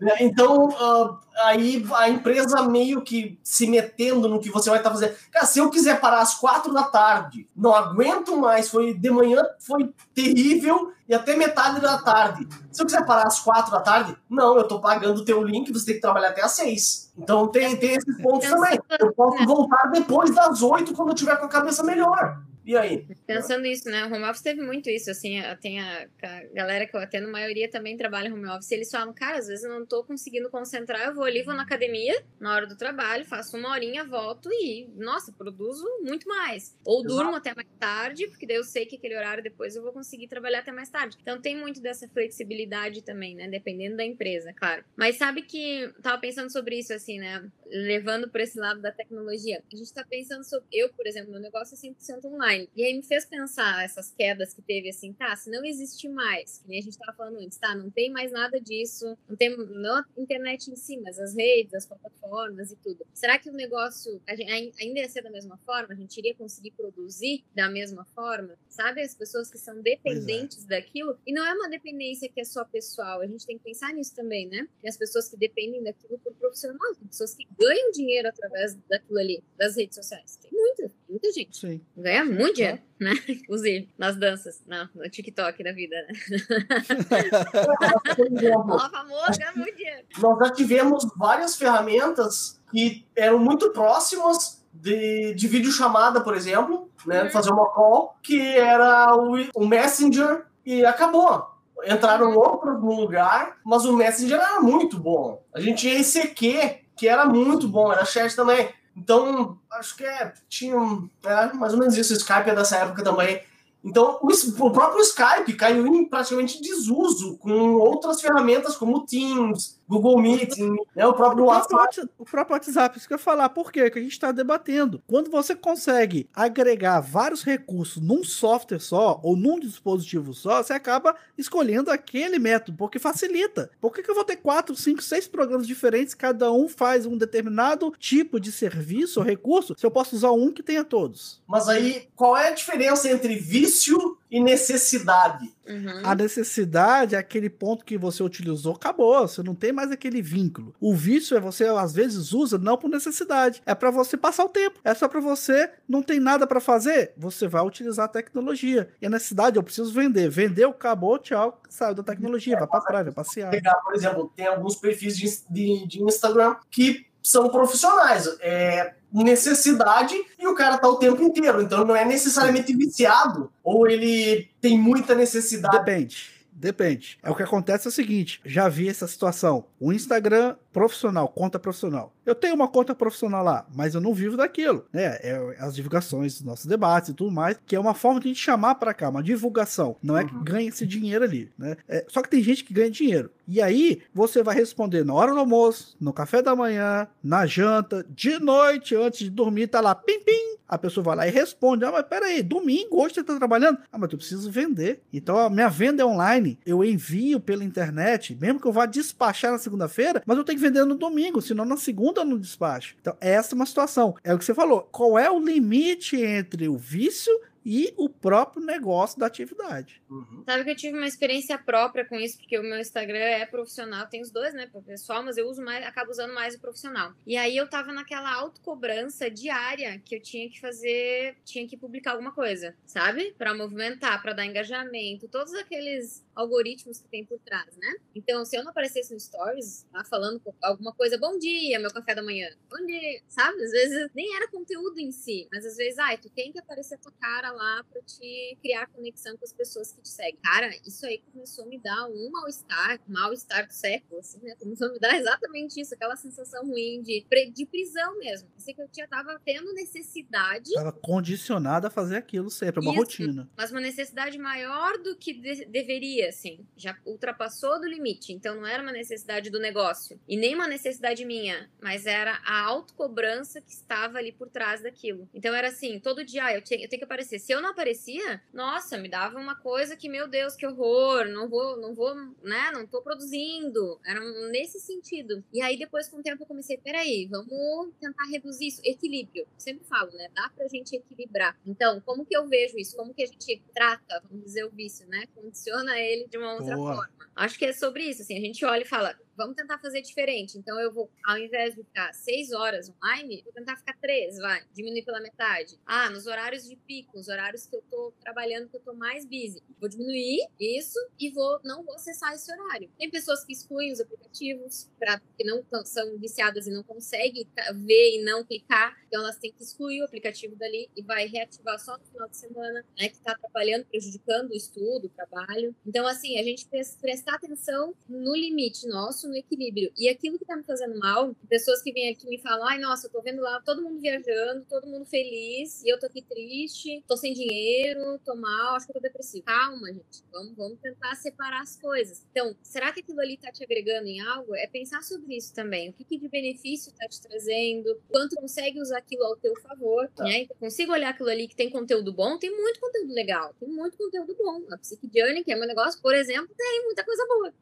É, 0.00 0.24
então, 0.24 0.68
uh, 0.68 1.18
aí 1.42 1.84
a 1.96 2.08
empresa 2.08 2.62
meio 2.62 3.02
que 3.02 3.36
se 3.42 3.66
metendo 3.66 4.28
no 4.28 4.38
que 4.38 4.48
você 4.48 4.70
vai 4.70 4.78
estar 4.78 4.90
tá 4.90 4.94
fazendo. 4.94 5.16
Cara, 5.32 5.44
se 5.44 5.58
eu 5.58 5.68
quiser 5.70 6.00
parar 6.00 6.20
às 6.20 6.34
quatro 6.34 6.72
da 6.72 6.84
tarde, 6.84 7.48
não 7.56 7.74
aguento 7.74 8.36
mais, 8.36 8.68
foi 8.68 8.94
de 8.94 9.10
manhã, 9.10 9.42
foi 9.58 9.92
terrível, 10.14 10.92
e 11.08 11.14
até 11.14 11.34
metade 11.34 11.80
da 11.80 11.98
tarde. 11.98 12.46
Se 12.70 12.82
eu 12.82 12.86
quiser 12.86 13.04
parar 13.04 13.26
às 13.26 13.40
quatro 13.40 13.72
da 13.72 13.80
tarde, 13.80 14.16
não, 14.28 14.56
eu 14.56 14.68
tô 14.68 14.80
pagando 14.80 15.20
o 15.20 15.24
teu 15.24 15.42
link, 15.42 15.72
você 15.72 15.86
tem 15.86 15.94
que 15.96 16.00
trabalhar 16.00 16.28
até 16.28 16.42
às 16.42 16.52
seis. 16.52 17.10
Então 17.18 17.48
tem, 17.48 17.76
tem 17.76 17.96
esses 17.96 18.22
pontos 18.22 18.48
também. 18.48 18.78
Eu 19.00 19.12
posso 19.12 19.44
voltar 19.46 19.90
depois 19.90 20.32
das 20.34 20.62
oito, 20.62 20.94
quando 20.94 21.08
eu 21.08 21.14
tiver 21.14 21.36
com 21.36 21.46
a 21.46 21.48
cabeça 21.48 21.82
melhor. 21.82 22.40
E 22.68 22.76
aí? 22.76 23.06
Pensando 23.26 23.64
isso, 23.64 23.88
né? 23.88 24.04
O 24.04 24.12
home 24.12 24.24
office 24.24 24.42
teve 24.42 24.60
muito 24.60 24.90
isso, 24.90 25.10
assim, 25.10 25.40
tem 25.58 25.80
a, 25.80 26.06
a, 26.22 26.44
galera 26.52 26.86
que 26.86 26.94
eu 26.94 27.00
atendo, 27.00 27.26
a 27.26 27.30
maioria 27.30 27.66
também 27.70 27.96
trabalha 27.96 28.30
home 28.30 28.46
office, 28.46 28.70
eles 28.72 28.90
falam, 28.90 29.14
cara, 29.14 29.38
às 29.38 29.46
vezes 29.46 29.64
eu 29.64 29.70
não 29.70 29.86
tô 29.86 30.04
conseguindo 30.04 30.50
concentrar, 30.50 31.00
eu 31.06 31.14
vou 31.14 31.24
ali, 31.24 31.42
vou 31.42 31.54
na 31.54 31.62
academia, 31.62 32.22
na 32.38 32.52
hora 32.52 32.66
do 32.66 32.76
trabalho, 32.76 33.24
faço 33.24 33.56
uma 33.56 33.70
horinha, 33.70 34.04
volto 34.04 34.50
e, 34.52 34.86
nossa, 34.96 35.32
produzo 35.32 35.86
muito 36.02 36.28
mais. 36.28 36.76
Ou 36.84 37.00
Exato. 37.00 37.14
durmo 37.14 37.36
até 37.36 37.54
mais 37.54 37.68
tarde, 37.80 38.28
porque 38.28 38.46
daí 38.46 38.56
eu 38.56 38.64
sei 38.64 38.84
que 38.84 38.96
aquele 38.96 39.16
horário 39.16 39.42
depois 39.42 39.74
eu 39.74 39.82
vou 39.82 39.90
conseguir 39.90 40.28
trabalhar 40.28 40.58
até 40.58 40.70
mais 40.70 40.90
tarde. 40.90 41.16
Então 41.22 41.40
tem 41.40 41.56
muito 41.56 41.80
dessa 41.80 42.06
flexibilidade 42.08 43.02
também, 43.02 43.34
né? 43.34 43.48
Dependendo 43.48 43.96
da 43.96 44.04
empresa, 44.04 44.52
claro. 44.52 44.84
Mas 44.94 45.16
sabe 45.16 45.40
que 45.40 45.90
tava 46.02 46.18
pensando 46.18 46.52
sobre 46.52 46.78
isso, 46.78 46.92
assim, 46.92 47.18
né? 47.18 47.50
Levando 47.70 48.28
por 48.28 48.40
esse 48.40 48.58
lado 48.58 48.80
da 48.80 48.90
tecnologia. 48.90 49.62
A 49.72 49.76
gente 49.76 49.92
tá 49.92 50.04
pensando 50.04 50.44
sobre. 50.44 50.66
Eu, 50.72 50.92
por 50.92 51.06
exemplo, 51.06 51.30
meu 51.30 51.40
negócio 51.40 51.74
é 51.74 51.78
100% 51.78 52.24
online. 52.24 52.68
E 52.74 52.84
aí 52.84 52.94
me 52.94 53.02
fez 53.02 53.24
pensar 53.24 53.84
essas 53.84 54.10
quedas 54.10 54.54
que 54.54 54.62
teve 54.62 54.88
assim, 54.88 55.12
tá, 55.12 55.34
se 55.36 55.50
não 55.50 55.64
existe 55.64 56.08
mais, 56.08 56.58
que 56.58 56.68
nem 56.68 56.78
a 56.78 56.82
gente 56.82 56.92
estava 56.92 57.16
falando 57.16 57.38
antes, 57.38 57.58
tá, 57.58 57.74
não 57.74 57.90
tem 57.90 58.10
mais 58.10 58.32
nada 58.32 58.60
disso, 58.60 59.16
não 59.28 59.36
tem 59.36 59.56
não 59.56 59.96
a 59.96 60.04
internet 60.16 60.70
em 60.70 60.76
si, 60.76 60.98
mas 60.98 61.18
as 61.18 61.34
redes, 61.34 61.74
as 61.74 61.86
plataformas 61.86 62.72
e 62.72 62.76
tudo. 62.76 63.06
Será 63.12 63.38
que 63.38 63.50
o 63.50 63.52
negócio 63.52 64.20
ainda 64.26 65.00
ia 65.00 65.08
ser 65.08 65.22
da 65.22 65.30
mesma 65.30 65.56
forma? 65.58 65.94
A 65.94 65.96
gente 65.96 66.16
iria 66.18 66.34
conseguir 66.34 66.72
produzir 66.72 67.44
da 67.54 67.68
mesma 67.68 68.04
forma? 68.14 68.56
Sabe, 68.68 69.02
as 69.02 69.14
pessoas 69.14 69.50
que 69.50 69.58
são 69.58 69.80
dependentes 69.82 70.64
é. 70.64 70.68
daquilo, 70.68 71.18
e 71.26 71.32
não 71.32 71.44
é 71.44 71.52
uma 71.52 71.68
dependência 71.68 72.28
que 72.28 72.40
é 72.40 72.44
só 72.44 72.64
pessoal, 72.64 73.20
a 73.20 73.26
gente 73.26 73.46
tem 73.46 73.58
que 73.58 73.64
pensar 73.64 73.92
nisso 73.92 74.14
também, 74.14 74.46
né? 74.46 74.68
Tem 74.80 74.88
as 74.88 74.96
pessoas 74.96 75.28
que 75.28 75.36
dependem 75.36 75.82
daquilo 75.82 76.18
por 76.18 76.32
profissional, 76.34 76.94
pessoas 77.08 77.34
que 77.34 77.46
ganham 77.58 77.90
dinheiro 77.90 78.28
através 78.28 78.76
daquilo 78.88 79.18
ali, 79.18 79.42
das 79.56 79.76
redes 79.76 79.96
sociais. 79.96 80.36
Tem 80.36 80.50
muita, 80.52 80.90
muita 81.08 81.32
gente. 81.32 81.56
Sim. 81.56 81.80
Ganha 81.96 82.24
muito 82.24 82.38
muito 82.38 82.54
dinheiro, 82.54 82.78
né? 83.00 83.12
Inclusive, 83.28 83.88
nas 83.98 84.16
danças, 84.16 84.62
não, 84.66 84.88
no 84.94 85.08
TikTok 85.08 85.62
da 85.62 85.72
vida, 85.72 85.96
né? 85.96 86.08
Ó, 88.56 88.90
famoso, 88.90 89.38
ganha 89.38 89.52
muito 89.54 89.76
dinheiro. 89.76 90.06
Nós 90.18 90.38
já 90.38 90.52
tivemos 90.52 91.06
várias 91.16 91.56
ferramentas 91.56 92.60
que 92.70 93.06
eram 93.16 93.38
muito 93.38 93.70
próximas 93.70 94.64
de, 94.72 95.34
de 95.34 95.48
videochamada, 95.48 96.20
por 96.20 96.36
exemplo, 96.36 96.90
né? 97.06 97.24
Uhum. 97.24 97.30
Fazer 97.30 97.50
uma 97.50 97.70
call, 97.70 98.16
que 98.22 98.40
era 98.40 99.14
o, 99.14 99.36
o 99.54 99.66
Messenger 99.66 100.46
e 100.64 100.84
acabou 100.84 101.58
entraram 101.86 102.30
uhum. 102.30 102.38
outros 102.38 102.80
no 102.80 102.92
lugar, 102.92 103.56
mas 103.64 103.84
o 103.84 103.96
Messenger 103.96 104.38
era 104.38 104.60
muito 104.60 104.98
bom. 104.98 105.42
A 105.54 105.60
gente 105.60 105.78
tinha 105.78 106.00
ICQ, 106.00 106.87
que 106.98 107.08
era 107.08 107.24
muito 107.24 107.68
bom, 107.68 107.92
era 107.92 108.04
chat 108.04 108.34
também. 108.34 108.68
Então, 108.96 109.56
acho 109.70 109.96
que 109.96 110.04
é, 110.04 110.32
tinha 110.48 110.76
é, 111.24 111.52
mais 111.52 111.72
ou 111.72 111.78
menos 111.78 111.96
isso. 111.96 112.12
O 112.12 112.16
Skype 112.16 112.50
é 112.50 112.54
dessa 112.54 112.76
época 112.76 113.04
também. 113.04 113.40
Então, 113.84 114.18
o, 114.20 114.28
o, 114.28 114.70
próprio 114.72 115.00
Skype 115.02 115.52
caiu 115.54 115.86
em 115.86 116.08
praticamente 116.08 116.60
desuso 116.60 117.38
com 117.38 117.74
outras 117.74 118.20
ferramentas 118.20 118.76
como 118.76 119.06
Teams, 119.06 119.77
Google 119.88 120.20
Meeting, 120.20 120.76
né, 120.94 121.06
o 121.06 121.14
próprio 121.14 121.46
WhatsApp. 121.46 122.08
O 122.18 122.24
próprio 122.24 122.54
WhatsApp, 122.54 122.98
isso 122.98 123.08
que 123.08 123.14
eu 123.14 123.18
ia 123.18 123.22
falar. 123.22 123.48
Por 123.48 123.72
quê? 123.72 123.90
Que 123.90 123.98
a 123.98 124.02
gente 124.02 124.12
está 124.12 124.30
debatendo. 124.30 125.02
Quando 125.06 125.30
você 125.30 125.54
consegue 125.54 126.28
agregar 126.34 127.00
vários 127.00 127.42
recursos 127.42 128.02
num 128.02 128.22
software 128.22 128.80
só 128.80 129.18
ou 129.22 129.34
num 129.34 129.58
dispositivo 129.58 130.34
só, 130.34 130.62
você 130.62 130.74
acaba 130.74 131.16
escolhendo 131.36 131.90
aquele 131.90 132.38
método, 132.38 132.76
porque 132.76 132.98
facilita. 132.98 133.70
Por 133.80 133.92
que, 133.92 134.02
que 134.02 134.10
eu 134.10 134.14
vou 134.14 134.24
ter 134.24 134.36
quatro, 134.36 134.74
cinco, 134.76 135.02
seis 135.02 135.26
programas 135.26 135.66
diferentes, 135.66 136.14
cada 136.14 136.52
um 136.52 136.68
faz 136.68 137.06
um 137.06 137.16
determinado 137.16 137.92
tipo 137.98 138.38
de 138.38 138.52
serviço 138.52 139.20
ou 139.20 139.26
recurso, 139.26 139.74
se 139.76 139.86
eu 139.86 139.90
posso 139.90 140.14
usar 140.14 140.32
um 140.32 140.52
que 140.52 140.62
tenha 140.62 140.84
todos? 140.84 141.42
Mas 141.46 141.68
aí, 141.68 142.08
qual 142.14 142.36
é 142.36 142.48
a 142.48 142.54
diferença 142.54 143.10
entre 143.10 143.36
vício 143.36 144.17
e 144.30 144.40
necessidade. 144.40 145.52
Uhum. 145.66 146.00
A 146.02 146.14
necessidade 146.14 147.14
é 147.14 147.18
aquele 147.18 147.50
ponto 147.50 147.84
que 147.84 147.98
você 147.98 148.22
utilizou, 148.22 148.74
acabou. 148.74 149.26
Você 149.26 149.42
não 149.42 149.54
tem 149.54 149.72
mais 149.72 149.90
aquele 149.90 150.22
vínculo. 150.22 150.74
O 150.80 150.94
vício 150.94 151.36
é 151.36 151.40
você, 151.40 151.64
às 151.64 151.92
vezes, 151.92 152.32
usa 152.32 152.58
não 152.58 152.76
por 152.76 152.88
necessidade. 152.88 153.62
É 153.66 153.74
para 153.74 153.90
você 153.90 154.16
passar 154.16 154.44
o 154.44 154.48
tempo. 154.48 154.80
É 154.84 154.94
só 154.94 155.08
para 155.08 155.20
você, 155.20 155.70
não 155.88 156.02
tem 156.02 156.20
nada 156.20 156.46
para 156.46 156.60
fazer. 156.60 157.12
Você 157.16 157.46
vai 157.46 157.62
utilizar 157.62 158.06
a 158.06 158.08
tecnologia. 158.08 158.88
E 159.00 159.06
a 159.06 159.10
necessidade, 159.10 159.56
eu 159.56 159.62
preciso 159.62 159.92
vender. 159.92 160.28
Vendeu, 160.28 160.70
acabou, 160.70 161.18
tchau, 161.18 161.60
saiu 161.68 161.94
da 161.94 162.02
tecnologia. 162.02 162.54
É, 162.54 162.58
vai 162.58 162.68
pra 162.68 162.80
praia, 162.80 163.04
vai 163.04 163.14
passear. 163.14 163.50
Pegar, 163.50 163.74
por 163.76 163.94
exemplo, 163.94 164.32
tem 164.34 164.46
alguns 164.46 164.76
perfis 164.76 165.16
de, 165.16 165.28
de, 165.50 165.86
de 165.86 166.02
Instagram 166.02 166.56
que 166.70 167.07
são 167.28 167.48
profissionais. 167.48 168.26
É, 168.40 168.94
necessidade 169.12 170.14
e 170.38 170.46
o 170.46 170.54
cara 170.54 170.78
tá 170.78 170.88
o 170.88 170.96
tempo 170.96 171.22
inteiro. 171.22 171.62
Então 171.62 171.84
não 171.84 171.96
é 171.96 172.04
necessariamente 172.04 172.74
viciado 172.76 173.50
ou 173.62 173.88
ele 173.88 174.48
tem 174.60 174.78
muita 174.78 175.14
necessidade. 175.14 175.78
Depende. 175.78 176.38
Depende. 176.52 177.18
É 177.22 177.30
o 177.30 177.36
que 177.36 177.42
acontece 177.42 177.86
é 177.86 177.90
o 177.90 177.92
seguinte, 177.92 178.40
já 178.44 178.68
vi 178.68 178.88
essa 178.88 179.06
situação. 179.06 179.66
O 179.78 179.92
Instagram 179.92 180.56
profissional, 180.78 181.28
conta 181.28 181.58
profissional. 181.58 182.12
Eu 182.24 182.36
tenho 182.36 182.54
uma 182.54 182.68
conta 182.68 182.94
profissional 182.94 183.42
lá, 183.42 183.66
mas 183.74 183.94
eu 183.94 184.00
não 184.00 184.14
vivo 184.14 184.36
daquilo, 184.36 184.84
né? 184.92 185.18
É 185.20 185.56
as 185.58 185.74
divulgações 185.74 186.34
dos 186.34 186.42
nossos 186.42 186.66
debates 186.66 187.10
e 187.10 187.14
tudo 187.14 187.32
mais, 187.32 187.58
que 187.66 187.74
é 187.74 187.80
uma 187.80 187.94
forma 187.94 188.20
de 188.20 188.28
a 188.28 188.28
gente 188.28 188.40
chamar 188.40 188.76
para 188.76 188.94
cá, 188.94 189.08
uma 189.08 189.22
divulgação. 189.22 189.96
Não 190.00 190.16
é 190.16 190.24
que 190.24 190.34
uhum. 190.34 190.44
ganha 190.44 190.68
esse 190.68 190.86
dinheiro 190.86 191.24
ali, 191.24 191.50
né? 191.58 191.76
É, 191.88 192.04
só 192.06 192.22
que 192.22 192.30
tem 192.30 192.42
gente 192.42 192.62
que 192.62 192.72
ganha 192.72 192.90
dinheiro. 192.90 193.30
E 193.46 193.60
aí 193.60 194.02
você 194.14 194.42
vai 194.42 194.54
responder 194.54 195.04
na 195.04 195.14
hora 195.14 195.32
do 195.32 195.40
almoço, 195.40 195.96
no 196.00 196.12
café 196.12 196.40
da 196.40 196.54
manhã, 196.54 197.08
na 197.22 197.44
janta, 197.44 198.06
de 198.08 198.38
noite, 198.38 198.94
antes 198.94 199.20
de 199.20 199.30
dormir, 199.30 199.66
tá 199.66 199.80
lá, 199.80 199.94
pim, 199.94 200.20
pim, 200.20 200.58
a 200.68 200.76
pessoa 200.76 201.02
vai 201.02 201.16
lá 201.16 201.26
e 201.26 201.30
responde: 201.30 201.84
Ah, 201.84 201.90
mas 201.90 202.04
peraí, 202.06 202.42
domingo, 202.42 203.02
hoje 203.02 203.14
você 203.14 203.20
está 203.22 203.36
trabalhando? 203.36 203.78
Ah, 203.90 203.96
mas 203.96 204.12
eu 204.12 204.18
preciso 204.18 204.50
vender. 204.50 205.00
Então 205.12 205.38
a 205.38 205.48
minha 205.48 205.68
venda 205.68 206.02
é 206.02 206.06
online. 206.06 206.58
Eu 206.66 206.84
envio 206.84 207.40
pela 207.40 207.64
internet, 207.64 208.36
mesmo 208.38 208.60
que 208.60 208.66
eu 208.66 208.72
vá 208.72 208.84
despachar 208.84 209.50
na 209.50 209.58
segunda-feira, 209.58 210.22
mas 210.26 210.36
eu 210.36 210.44
tenho 210.44 210.58
que 210.58 210.64
vender 210.64 210.67
no 210.70 210.96
domingo, 210.96 211.40
senão 211.42 211.64
na 211.64 211.76
segunda 211.76 212.24
não 212.24 212.38
despacho. 212.38 212.96
Então, 213.00 213.16
essa 213.20 213.54
é 213.54 213.56
uma 213.56 213.66
situação. 213.66 214.14
É 214.22 214.34
o 214.34 214.38
que 214.38 214.44
você 214.44 214.54
falou. 214.54 214.82
Qual 214.82 215.18
é 215.18 215.30
o 215.30 215.38
limite 215.38 216.16
entre 216.16 216.68
o 216.68 216.76
vício 216.76 217.32
e 217.70 217.92
o 217.98 218.08
próprio 218.08 218.64
negócio 218.64 219.18
da 219.20 219.26
atividade. 219.26 220.00
Uhum. 220.08 220.42
Sabe 220.46 220.64
que 220.64 220.70
eu 220.70 220.76
tive 220.76 220.96
uma 220.96 221.06
experiência 221.06 221.58
própria 221.58 222.02
com 222.02 222.16
isso, 222.16 222.38
porque 222.38 222.58
o 222.58 222.62
meu 222.62 222.78
Instagram 222.78 223.18
é 223.18 223.44
profissional, 223.44 224.06
tem 224.06 224.22
os 224.22 224.30
dois, 224.30 224.54
né, 224.54 224.66
para 224.66 224.80
pessoal, 224.80 225.22
mas 225.22 225.36
eu 225.36 225.46
uso 225.46 225.62
mais, 225.62 225.86
acabo 225.86 226.10
usando 226.10 226.32
mais 226.32 226.54
o 226.54 226.60
profissional. 226.60 227.12
E 227.26 227.36
aí 227.36 227.54
eu 227.54 227.68
tava 227.68 227.92
naquela 227.92 228.32
autocobrança 228.32 229.30
diária 229.30 230.00
que 230.02 230.16
eu 230.16 230.22
tinha 230.22 230.48
que 230.48 230.58
fazer, 230.58 231.36
tinha 231.44 231.68
que 231.68 231.76
publicar 231.76 232.12
alguma 232.12 232.32
coisa, 232.32 232.74
sabe? 232.86 233.34
Para 233.36 233.54
movimentar, 233.54 234.22
para 234.22 234.32
dar 234.32 234.46
engajamento, 234.46 235.28
todos 235.28 235.52
aqueles 235.52 236.24
algoritmos 236.38 237.00
que 237.00 237.08
tem 237.08 237.24
por 237.24 237.38
trás, 237.40 237.76
né? 237.76 237.94
Então, 238.14 238.44
se 238.44 238.56
eu 238.56 238.62
não 238.62 238.70
aparecesse 238.70 239.12
no 239.12 239.18
Stories, 239.18 239.86
lá 239.92 240.04
falando 240.04 240.40
alguma 240.62 240.94
coisa, 240.94 241.18
bom 241.18 241.36
dia, 241.36 241.80
meu 241.80 241.92
café 241.92 242.14
da 242.14 242.22
manhã, 242.22 242.48
bom 242.70 242.86
dia, 242.86 243.20
sabe? 243.26 243.60
Às 243.62 243.72
vezes 243.72 244.10
nem 244.14 244.36
era 244.36 244.48
conteúdo 244.48 245.00
em 245.00 245.10
si, 245.10 245.48
mas 245.52 245.66
às 245.66 245.76
vezes, 245.76 245.98
ai, 245.98 246.16
tu 246.16 246.30
tem 246.30 246.52
que 246.52 246.60
aparecer 246.60 246.94
a 246.94 246.98
tua 246.98 247.12
cara 247.12 247.50
lá 247.50 247.84
pra 247.90 248.00
te 248.02 248.56
criar 248.62 248.86
conexão 248.86 249.36
com 249.36 249.44
as 249.44 249.52
pessoas 249.52 249.92
que 249.92 250.00
te 250.00 250.08
seguem. 250.08 250.38
Cara, 250.42 250.70
isso 250.86 251.04
aí 251.04 251.20
começou 251.32 251.64
a 251.64 251.68
me 251.68 251.78
dar 251.80 252.06
um 252.06 252.30
mal-estar, 252.30 253.00
mal-estar 253.08 253.66
do 253.66 253.72
século, 253.72 254.20
assim, 254.20 254.38
né? 254.40 254.54
Começou 254.60 254.88
a 254.88 254.92
me 254.92 255.00
dar 255.00 255.16
exatamente 255.18 255.80
isso, 255.80 255.92
aquela 255.94 256.14
sensação 256.14 256.64
ruim 256.66 257.02
de, 257.02 257.26
de 257.52 257.66
prisão 257.66 258.16
mesmo. 258.18 258.48
Pensei 258.50 258.74
que 258.74 258.82
eu 258.82 258.88
tinha, 258.88 259.08
tava 259.08 259.40
tendo 259.44 259.72
necessidade. 259.72 260.72
Tava 260.72 260.92
condicionada 260.92 261.88
a 261.88 261.90
fazer 261.90 262.16
aquilo 262.16 262.48
sempre, 262.48 262.78
é 262.78 262.82
uma 262.82 262.92
isso, 262.92 263.00
rotina. 263.00 263.50
Mas 263.56 263.72
uma 263.72 263.80
necessidade 263.80 264.38
maior 264.38 264.98
do 264.98 265.16
que 265.16 265.32
de 265.34 265.64
deveria, 265.66 266.27
assim. 266.28 266.66
Já 266.76 266.96
ultrapassou 267.04 267.80
do 267.80 267.88
limite. 267.88 268.32
Então 268.32 268.54
não 268.54 268.66
era 268.66 268.82
uma 268.82 268.92
necessidade 268.92 269.50
do 269.50 269.58
negócio. 269.58 270.20
E 270.28 270.36
nem 270.36 270.54
uma 270.54 270.66
necessidade 270.66 271.24
minha, 271.24 271.70
mas 271.80 272.06
era 272.06 272.40
a 272.44 272.62
autocobrança 272.62 273.60
que 273.60 273.72
estava 273.72 274.18
ali 274.18 274.32
por 274.32 274.48
trás 274.48 274.82
daquilo. 274.82 275.28
Então 275.34 275.54
era 275.54 275.68
assim, 275.68 275.98
todo 275.98 276.24
dia, 276.24 276.44
ah, 276.44 276.54
eu, 276.54 276.62
tinha, 276.62 276.80
eu 276.82 276.88
tenho 276.88 277.00
que 277.00 277.04
aparecer 277.04 277.38
se 277.38 277.52
eu 277.52 277.60
não 277.60 277.70
aparecia, 277.70 278.42
nossa, 278.52 278.98
me 278.98 279.08
dava 279.08 279.38
uma 279.38 279.54
coisa 279.56 279.96
que, 279.96 280.08
meu 280.08 280.28
Deus, 280.28 280.54
que 280.54 280.66
horror, 280.66 281.26
não 281.28 281.48
vou, 281.48 281.76
não 281.76 281.94
vou, 281.94 282.14
né, 282.42 282.70
não 282.72 282.86
tô 282.86 283.02
produzindo. 283.02 283.98
Era 284.04 284.20
nesse 284.50 284.80
sentido. 284.80 285.44
E 285.52 285.60
aí 285.60 285.78
depois 285.78 286.08
com 286.08 286.18
o 286.18 286.22
tempo 286.22 286.42
eu 286.42 286.46
comecei, 286.46 286.78
peraí, 286.78 287.26
vamos 287.30 287.94
tentar 288.00 288.24
reduzir 288.24 288.68
isso, 288.68 288.80
equilíbrio. 288.84 289.42
Eu 289.42 289.48
sempre 289.58 289.86
falo, 289.86 290.10
né, 290.12 290.28
dá 290.34 290.50
pra 290.54 290.68
gente 290.68 290.94
equilibrar. 290.96 291.58
Então, 291.66 292.00
como 292.00 292.24
que 292.24 292.36
eu 292.36 292.46
vejo 292.46 292.78
isso? 292.78 292.96
Como 292.96 293.14
que 293.14 293.22
a 293.22 293.26
gente 293.26 293.62
trata, 293.74 294.22
vamos 294.28 294.44
dizer, 294.44 294.64
o 294.64 294.70
vício, 294.70 295.06
né? 295.08 295.24
Condiciona 295.34 295.98
ele 295.98 296.17
de 296.26 296.38
uma 296.38 296.54
outra 296.54 296.76
Boa. 296.76 296.96
forma. 296.96 297.28
Acho 297.36 297.56
que 297.56 297.66
é 297.66 297.72
sobre 297.72 298.02
isso, 298.02 298.22
assim, 298.22 298.36
a 298.36 298.40
gente 298.40 298.64
olha 298.64 298.82
e 298.82 298.84
fala, 298.84 299.16
vamos 299.36 299.54
tentar 299.54 299.78
fazer 299.78 300.02
diferente. 300.02 300.58
Então 300.58 300.78
eu 300.80 300.92
vou, 300.92 301.08
ao 301.24 301.38
invés 301.38 301.76
de 301.76 301.84
ficar 301.84 302.12
seis 302.12 302.52
horas 302.52 302.90
online, 302.90 303.40
vou 303.44 303.52
tentar 303.52 303.76
ficar 303.76 303.96
três, 304.00 304.36
vai, 304.38 304.60
diminuir 304.74 305.04
pela 305.04 305.20
metade. 305.20 305.78
Ah, 305.86 306.10
nos 306.10 306.26
horários 306.26 306.68
de 306.68 306.74
pico, 306.74 307.16
nos 307.16 307.28
horários 307.28 307.64
que 307.64 307.76
eu 307.76 307.82
tô 307.88 308.12
trabalhando, 308.20 308.68
que 308.68 308.76
eu 308.76 308.80
tô 308.80 308.92
mais 308.92 309.24
busy, 309.24 309.62
vou 309.78 309.88
diminuir 309.88 310.48
isso 310.58 310.98
e 311.18 311.30
vou 311.30 311.60
não 311.62 311.84
vou 311.84 311.94
acessar 311.94 312.34
esse 312.34 312.50
horário. 312.52 312.90
Tem 312.98 313.08
pessoas 313.08 313.44
que 313.44 313.52
excluem 313.52 313.92
os 313.92 314.00
aplicativos 314.00 314.90
para 314.98 315.20
que 315.36 315.44
não 315.44 315.62
são 315.84 316.18
viciadas 316.18 316.66
e 316.66 316.72
não 316.72 316.82
conseguem 316.82 317.46
ver 317.86 318.16
e 318.16 318.24
não 318.24 318.44
clicar, 318.44 318.96
então 319.08 319.22
elas 319.22 319.38
têm 319.38 319.52
que 319.52 319.62
excluir 319.62 320.02
o 320.02 320.04
aplicativo 320.04 320.54
dali 320.54 320.88
e 320.96 321.02
vai 321.02 321.26
reativar 321.26 321.78
só 321.78 321.96
no 321.96 322.04
final 322.04 322.28
de 322.28 322.36
semana, 322.36 322.84
né, 322.98 323.08
que 323.08 323.16
está 323.16 323.32
atrapalhando, 323.32 323.86
prejudicando 323.86 324.50
o 324.50 324.54
estudo, 324.54 325.06
o 325.06 325.10
trabalho. 325.10 325.74
Então 325.86 326.06
assim, 326.06 326.38
a 326.38 326.42
gente 326.42 326.68
prestar 327.00 327.34
atenção 327.34 327.94
no 328.08 328.34
limite 328.36 328.86
nosso 328.86 329.28
no 329.28 329.34
equilíbrio. 329.34 329.90
E 329.96 330.08
aquilo 330.08 330.38
que 330.38 330.44
tá 330.44 330.56
me 330.56 330.62
fazendo 330.62 330.98
mal, 330.98 331.34
pessoas 331.48 331.82
que 331.82 331.92
vêm 331.92 332.10
aqui 332.10 332.26
me 332.28 332.38
falam, 332.38 332.66
ai, 332.66 332.78
nossa, 332.78 333.06
eu 333.06 333.10
tô 333.10 333.22
vendo 333.22 333.40
lá 333.40 333.60
todo 333.62 333.82
mundo 333.82 334.00
viajando, 334.00 334.64
todo 334.68 334.86
mundo 334.86 335.06
feliz, 335.06 335.82
e 335.82 335.88
eu 335.88 335.98
tô 335.98 336.06
aqui 336.06 336.22
triste, 336.22 337.02
tô 337.06 337.16
sem 337.16 337.32
dinheiro, 337.32 338.18
tô 338.24 338.36
mal, 338.36 338.76
acho 338.76 338.86
que 338.86 338.92
eu 338.92 338.94
tô 338.94 339.00
depressivo. 339.00 339.44
Calma, 339.44 339.88
gente. 339.88 340.22
Vamos, 340.30 340.56
vamos 340.56 340.78
tentar 340.80 341.14
separar 341.16 341.62
as 341.62 341.76
coisas. 341.80 342.26
Então, 342.30 342.56
será 342.62 342.92
que 342.92 343.00
aquilo 343.00 343.20
ali 343.20 343.36
tá 343.36 343.50
te 343.50 343.64
agregando 343.64 344.06
em 344.06 344.20
algo? 344.20 344.54
É 344.54 344.66
pensar 344.66 345.02
sobre 345.02 345.36
isso 345.36 345.54
também. 345.54 345.90
O 345.90 345.92
que, 345.92 346.04
que 346.04 346.18
de 346.18 346.28
benefício 346.28 346.92
tá 346.92 347.06
te 347.08 347.20
trazendo? 347.20 348.00
Quanto 348.08 348.36
consegue 348.36 348.80
usar 348.80 348.97
aquilo 348.98 349.24
ao 349.24 349.36
teu 349.36 349.54
favor, 349.60 350.08
tá. 350.14 350.24
né? 350.24 350.42
Então, 350.42 350.56
consigo 350.58 350.92
olhar 350.92 351.10
aquilo 351.10 351.28
ali 351.28 351.48
que 351.48 351.56
tem 351.56 351.70
conteúdo 351.70 352.12
bom? 352.12 352.38
Tem 352.38 352.50
muito 352.50 352.80
conteúdo 352.80 353.12
legal, 353.12 353.54
tem 353.58 353.68
muito 353.68 353.96
conteúdo 353.96 354.34
bom. 354.36 354.62
A 354.70 354.78
Psyche 354.78 355.10
Journey, 355.14 355.44
que 355.44 355.52
é 355.52 355.56
meu 355.56 355.66
negócio, 355.66 356.00
por 356.02 356.14
exemplo, 356.14 356.54
tem 356.56 356.84
muita 356.84 357.04
coisa 357.04 357.26
boa 357.26 357.52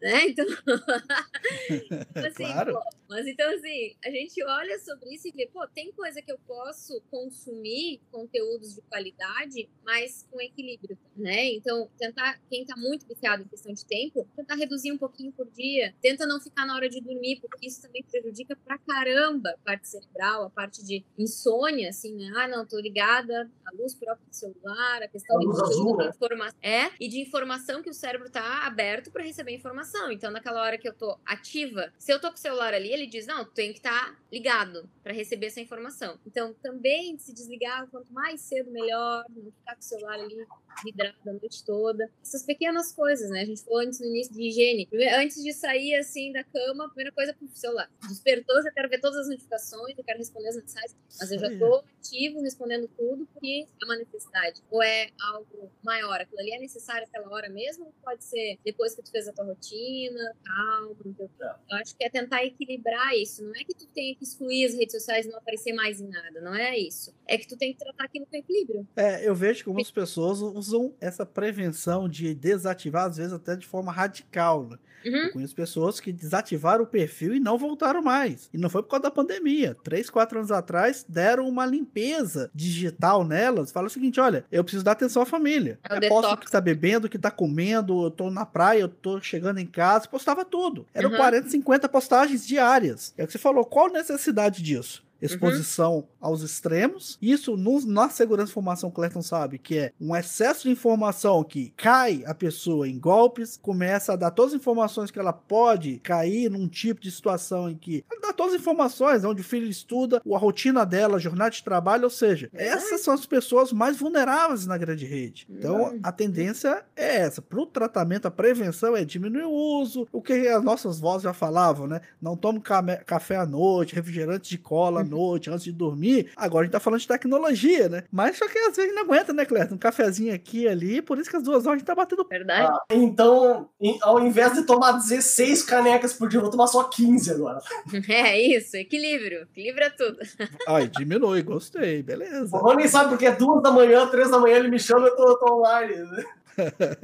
né? 0.00 0.28
Então, 0.28 0.44
assim, 2.14 2.44
claro. 2.44 2.74
pô, 2.74 2.80
mas 3.08 3.26
então 3.26 3.48
assim, 3.54 3.96
a 4.04 4.10
gente 4.10 4.42
olha 4.44 4.78
sobre 4.78 5.14
isso 5.14 5.28
e 5.28 5.32
vê, 5.32 5.46
pô, 5.46 5.66
tem 5.68 5.92
coisa 5.92 6.20
que 6.20 6.30
eu 6.30 6.38
posso 6.46 7.00
consumir 7.10 8.00
conteúdos 8.10 8.74
de 8.74 8.82
qualidade, 8.82 9.68
mas 9.84 10.26
com 10.30 10.40
equilíbrio, 10.40 10.98
né? 11.16 11.52
Então, 11.52 11.88
tentar, 11.98 12.40
quem 12.50 12.64
tá 12.64 12.76
muito 12.76 13.06
viciado 13.06 13.42
em 13.42 13.48
questão 13.48 13.72
de 13.72 13.84
tempo, 13.84 14.28
tentar 14.36 14.56
reduzir 14.56 14.92
um 14.92 14.98
pouquinho 14.98 15.32
por 15.32 15.48
dia, 15.50 15.94
tenta 16.00 16.26
não 16.26 16.40
ficar 16.40 16.66
na 16.66 16.74
hora 16.74 16.88
de 16.88 17.00
dormir, 17.00 17.40
porque 17.40 17.66
isso 17.66 17.80
também 17.80 18.02
prejudica 18.02 18.56
pra 18.56 18.78
caramba 18.78 19.50
a 19.50 19.58
parte 19.58 19.88
cerebral, 19.88 20.44
a 20.44 20.50
parte 20.50 20.84
de 20.84 21.04
insônia, 21.18 21.88
assim, 21.88 22.14
né? 22.14 22.32
Ah, 22.36 22.48
não, 22.48 22.66
tô 22.66 22.78
ligada 22.78 23.50
à 23.64 23.74
luz 23.74 23.94
própria 23.94 24.26
do 24.26 24.34
celular, 24.34 25.02
a 25.02 25.08
questão 25.08 25.36
a 25.36 25.40
de, 25.40 25.46
azul, 25.46 25.96
né? 25.96 26.08
informação, 26.08 26.58
é, 26.62 26.90
e 27.00 27.08
de 27.08 27.20
informação 27.20 27.82
que 27.82 27.90
o 27.90 27.94
cérebro 27.94 28.30
tá 28.30 28.66
aberto 28.66 29.10
para 29.10 29.22
receber 29.22 29.54
informação 29.54 29.85
informação. 29.86 30.10
Então, 30.10 30.30
naquela 30.30 30.62
hora 30.62 30.76
que 30.76 30.88
eu 30.88 30.92
tô 30.92 31.18
ativa, 31.24 31.92
se 31.98 32.12
eu 32.12 32.20
tô 32.20 32.28
com 32.28 32.34
o 32.34 32.38
celular 32.38 32.74
ali, 32.74 32.92
ele 32.92 33.06
diz: 33.06 33.26
não, 33.26 33.44
tu 33.44 33.52
tem 33.52 33.72
que 33.72 33.78
estar 33.78 34.12
tá 34.12 34.18
ligado 34.32 34.88
para 35.02 35.12
receber 35.12 35.46
essa 35.46 35.60
informação. 35.60 36.18
Então, 36.26 36.52
também 36.62 37.16
se 37.18 37.32
desligar 37.32 37.88
quanto 37.88 38.12
mais 38.12 38.40
cedo, 38.40 38.70
melhor, 38.70 39.24
não 39.30 39.52
ficar 39.52 39.74
com 39.74 39.80
o 39.80 39.84
celular 39.84 40.14
ali 40.14 40.46
vidrado 40.84 41.16
a 41.26 41.32
noite 41.32 41.64
toda. 41.64 42.10
Essas 42.22 42.42
pequenas 42.42 42.92
coisas, 42.92 43.30
né? 43.30 43.42
A 43.42 43.44
gente 43.44 43.62
falou 43.62 43.80
antes 43.80 44.00
no 44.00 44.06
início 44.06 44.34
de 44.34 44.42
higiene. 44.42 44.88
Antes 45.14 45.42
de 45.42 45.52
sair 45.52 45.94
assim 45.94 46.32
da 46.32 46.44
cama, 46.44 46.84
a 46.84 46.88
primeira 46.88 47.12
coisa 47.12 47.32
pro 47.32 47.48
celular. 47.54 47.90
Despertou, 48.08 48.62
já 48.62 48.70
quero 48.70 48.88
ver 48.88 49.00
todas 49.00 49.20
as 49.20 49.28
notificações, 49.28 49.96
eu 49.96 50.04
quero 50.04 50.18
responder 50.18 50.48
as 50.48 50.56
mensagens, 50.56 50.96
mas 51.18 51.32
eu 51.32 51.38
já 51.38 51.58
tô 51.58 51.82
ativo 51.98 52.40
respondendo 52.40 52.88
tudo 52.96 53.26
porque 53.32 53.66
é 53.80 53.84
uma 53.84 53.96
necessidade. 53.96 54.62
Ou 54.70 54.82
é 54.82 55.10
algo 55.20 55.70
maior, 55.82 56.20
aquilo 56.20 56.40
ali 56.40 56.52
é 56.52 56.58
necessário 56.58 57.06
aquela 57.06 57.30
hora 57.30 57.48
mesmo, 57.48 57.92
pode 58.04 58.24
ser 58.24 58.58
depois 58.64 58.94
que 58.94 59.02
tu 59.02 59.10
fez 59.10 59.26
a 59.28 59.32
tua 59.32 59.44
rotina 59.44 59.75
rotina, 59.76 60.34
calma. 60.44 60.96
Então, 61.04 61.54
eu 61.70 61.76
acho 61.78 61.96
que 61.96 62.04
é 62.04 62.10
tentar 62.10 62.44
equilibrar 62.44 63.14
isso. 63.14 63.44
Não 63.44 63.52
é 63.52 63.64
que 63.64 63.74
tu 63.74 63.86
tenha 63.88 64.14
que 64.14 64.24
excluir 64.24 64.64
as 64.64 64.74
redes 64.74 64.92
sociais 64.92 65.26
e 65.26 65.28
não 65.28 65.38
aparecer 65.38 65.72
mais 65.72 66.00
em 66.00 66.08
nada, 66.08 66.40
não 66.40 66.54
é 66.54 66.76
isso. 66.76 67.14
É 67.26 67.36
que 67.36 67.46
tu 67.46 67.56
tem 67.56 67.72
que 67.72 67.78
tratar 67.78 68.04
aquilo 68.04 68.26
com 68.26 68.36
equilíbrio. 68.36 68.86
É, 68.96 69.26
eu 69.26 69.34
vejo 69.34 69.62
que 69.62 69.68
algumas 69.68 69.90
pessoas 69.90 70.40
usam 70.40 70.94
essa 71.00 71.24
prevenção 71.26 72.08
de 72.08 72.34
desativar, 72.34 73.06
às 73.06 73.16
vezes 73.16 73.32
até 73.32 73.56
de 73.56 73.66
forma 73.66 73.92
radical, 73.92 74.68
né? 74.68 74.78
Uhum. 75.04 75.16
Eu 75.16 75.32
conheço 75.32 75.54
pessoas 75.54 76.00
que 76.00 76.12
desativaram 76.12 76.84
o 76.84 76.86
perfil 76.86 77.34
e 77.34 77.40
não 77.40 77.56
voltaram 77.58 78.02
mais. 78.02 78.48
E 78.52 78.58
não 78.58 78.68
foi 78.70 78.82
por 78.82 78.88
causa 78.90 79.04
da 79.04 79.10
pandemia. 79.10 79.76
Três, 79.82 80.10
quatro 80.10 80.38
anos 80.38 80.50
atrás, 80.50 81.04
deram 81.08 81.48
uma 81.48 81.64
limpeza 81.66 82.50
digital 82.54 83.24
nelas. 83.24 83.70
Fala 83.72 83.86
o 83.86 83.90
seguinte: 83.90 84.20
olha, 84.20 84.44
eu 84.50 84.64
preciso 84.64 84.84
dar 84.84 84.92
atenção 84.92 85.22
à 85.22 85.26
família. 85.26 85.78
É 85.88 85.96
eu 85.96 86.08
posto 86.08 86.32
o 86.32 86.36
que 86.36 86.50
tá 86.50 86.60
bebendo, 86.60 87.06
o 87.06 87.10
que 87.10 87.18
tá 87.18 87.30
comendo, 87.30 88.04
eu 88.04 88.10
tô 88.10 88.30
na 88.30 88.44
praia, 88.44 88.80
eu 88.80 88.88
tô 88.88 89.20
chegando 89.20 89.58
em 89.58 89.66
casa, 89.66 90.08
postava 90.08 90.44
tudo. 90.44 90.86
Eram 90.94 91.10
Uhum. 91.10 91.16
40, 91.16 91.48
50 91.50 91.88
postagens 91.88 92.46
diárias. 92.46 93.14
É 93.16 93.24
o 93.24 93.26
que 93.26 93.32
você 93.32 93.38
falou, 93.38 93.64
qual 93.64 93.86
a 93.86 93.92
necessidade 93.92 94.62
disso? 94.62 95.05
Exposição 95.20 96.04
aos 96.20 96.42
extremos. 96.42 97.18
Isso 97.20 97.56
no- 97.56 97.84
na 97.86 98.08
segurança 98.10 98.46
de 98.46 98.52
informação, 98.52 98.88
o 98.88 98.92
Clayton 98.92 99.22
sabe 99.22 99.58
que 99.58 99.78
é 99.78 99.92
um 100.00 100.14
excesso 100.14 100.64
de 100.64 100.70
informação 100.70 101.42
que 101.44 101.72
cai 101.76 102.22
a 102.26 102.34
pessoa 102.34 102.88
em 102.88 102.98
golpes, 102.98 103.58
começa 103.62 104.12
a 104.12 104.16
dar 104.16 104.30
todas 104.30 104.52
as 104.54 104.60
informações 104.60 105.10
que 105.10 105.18
ela 105.18 105.32
pode 105.32 105.98
cair 106.02 106.50
num 106.50 106.68
tipo 106.68 107.00
de 107.00 107.10
situação 107.10 107.70
em 107.70 107.76
que 107.76 108.04
ela 108.10 108.20
dá 108.20 108.32
todas 108.32 108.54
as 108.54 108.60
informações, 108.60 109.24
onde 109.24 109.40
o 109.40 109.44
filho 109.44 109.66
estuda, 109.68 110.20
a 110.32 110.38
rotina 110.38 110.84
dela, 110.84 111.16
a 111.16 111.20
jornada 111.20 111.50
de 111.50 111.62
trabalho, 111.62 112.04
ou 112.04 112.10
seja, 112.10 112.48
Verdade. 112.52 112.76
essas 112.84 113.00
são 113.00 113.14
as 113.14 113.24
pessoas 113.26 113.72
mais 113.72 113.96
vulneráveis 113.96 114.66
na 114.66 114.76
grande 114.76 115.06
rede. 115.06 115.46
Então, 115.50 115.76
Verdade. 115.78 116.00
a 116.02 116.12
tendência 116.12 116.84
é 116.96 117.16
essa. 117.16 117.40
Para 117.40 117.60
o 117.60 117.66
tratamento, 117.66 118.26
a 118.26 118.30
prevenção 118.30 118.96
é 118.96 119.04
diminuir 119.04 119.44
o 119.44 119.50
uso, 119.80 120.06
o 120.12 120.20
que 120.20 120.46
as 120.48 120.62
nossas 120.62 120.98
vozes 121.00 121.22
já 121.22 121.32
falavam, 121.32 121.86
né? 121.86 122.00
Não 122.20 122.36
tome 122.36 122.60
café 123.06 123.36
à 123.36 123.46
noite, 123.46 123.94
refrigerante 123.94 124.48
de 124.50 124.58
cola 124.58 125.05
noite, 125.06 125.48
antes 125.50 125.64
de 125.64 125.72
dormir. 125.72 126.30
Agora 126.36 126.62
a 126.62 126.64
gente 126.64 126.72
tá 126.72 126.80
falando 126.80 127.00
de 127.00 127.08
tecnologia, 127.08 127.88
né? 127.88 128.04
Mas 128.10 128.36
só 128.38 128.46
que 128.48 128.58
às 128.58 128.76
vezes 128.76 128.94
não 128.94 129.02
aguenta, 129.02 129.32
né, 129.32 129.44
Cleiton? 129.44 129.74
Um 129.76 129.78
cafezinho 129.78 130.34
aqui 130.34 130.62
e 130.62 130.68
ali, 130.68 131.00
por 131.02 131.18
isso 131.18 131.30
que 131.30 131.36
as 131.36 131.42
duas 131.42 131.64
horas 131.66 131.76
a 131.76 131.78
gente 131.78 131.86
tá 131.86 131.94
batendo. 131.94 132.26
Verdade? 132.28 132.68
Ah, 132.72 132.80
então, 132.90 133.68
em- 133.80 133.98
ao 134.02 134.20
invés 134.20 134.52
de 134.54 134.62
tomar 134.64 134.92
16 134.92 135.62
canecas 135.62 136.12
por 136.12 136.28
dia, 136.28 136.38
eu 136.38 136.42
vou 136.42 136.50
tomar 136.50 136.66
só 136.66 136.84
15 136.84 137.30
agora. 137.30 137.60
É 138.08 138.40
isso, 138.40 138.76
equilíbrio. 138.76 139.42
Equilibra 139.42 139.90
tudo. 139.90 140.18
Ai, 140.68 140.88
diminui, 140.88 141.42
gostei, 141.42 142.02
beleza. 142.02 142.54
O 142.56 142.58
Rony 142.60 142.88
sabe 142.88 143.10
porque 143.10 143.26
é 143.26 143.32
duas 143.32 143.62
da 143.62 143.70
manhã, 143.70 144.06
três 144.08 144.30
da 144.30 144.38
manhã, 144.38 144.56
ele 144.56 144.68
me 144.68 144.78
chama 144.78 145.06
e 145.06 145.10
eu 145.10 145.16
tô, 145.16 145.28
eu 145.28 145.36
tô 145.38 145.54
online. 145.54 145.94
né? 145.96 146.24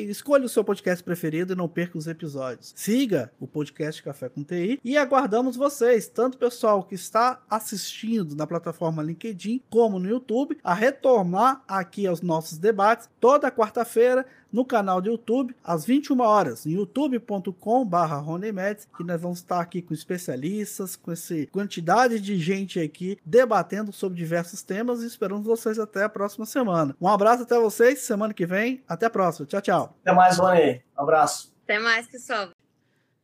Escolha 0.08 0.46
o 0.46 0.48
seu 0.48 0.64
podcast 0.64 1.04
preferido 1.04 1.52
e 1.52 1.56
não 1.56 1.68
perca 1.68 1.98
os 1.98 2.06
episódios. 2.06 2.72
Siga 2.74 3.30
o 3.38 3.46
podcast 3.46 4.02
Café 4.02 4.30
com 4.30 4.42
TI 4.42 4.80
e 4.82 4.96
aguardamos 4.96 5.41
convidamos 5.42 5.56
vocês, 5.56 6.08
tanto 6.08 6.36
o 6.36 6.38
pessoal 6.38 6.84
que 6.84 6.94
está 6.94 7.42
assistindo 7.50 8.36
na 8.36 8.46
plataforma 8.46 9.02
LinkedIn 9.02 9.60
como 9.68 9.98
no 9.98 10.08
YouTube, 10.08 10.56
a 10.62 10.72
retornar 10.72 11.64
aqui 11.66 12.06
aos 12.06 12.22
nossos 12.22 12.58
debates 12.58 13.10
toda 13.18 13.50
quarta-feira 13.50 14.24
no 14.52 14.64
canal 14.64 15.00
do 15.00 15.10
YouTube, 15.10 15.56
às 15.64 15.84
21 15.84 16.20
horas, 16.20 16.64
youtube.com/ronemeds, 16.64 18.86
que 18.96 19.02
nós 19.02 19.20
vamos 19.20 19.38
estar 19.38 19.60
aqui 19.60 19.82
com 19.82 19.92
especialistas, 19.92 20.94
com 20.94 21.10
essa 21.10 21.34
quantidade 21.50 22.20
de 22.20 22.38
gente 22.38 22.78
aqui 22.78 23.18
debatendo 23.24 23.92
sobre 23.92 24.18
diversos 24.18 24.62
temas 24.62 25.02
e 25.02 25.06
esperamos 25.06 25.44
vocês 25.44 25.76
até 25.78 26.04
a 26.04 26.08
próxima 26.08 26.46
semana. 26.46 26.96
Um 27.00 27.08
abraço 27.08 27.42
até 27.42 27.58
vocês, 27.58 27.98
semana 28.00 28.32
que 28.32 28.46
vem, 28.46 28.84
até 28.88 29.06
a 29.06 29.10
próxima. 29.10 29.46
Tchau, 29.46 29.60
tchau. 29.60 29.96
Até 30.02 30.12
mais, 30.12 30.38
Rony. 30.38 30.82
Um 30.96 31.02
abraço. 31.02 31.52
Até 31.64 31.78
mais, 31.78 32.06
pessoal. 32.06 32.61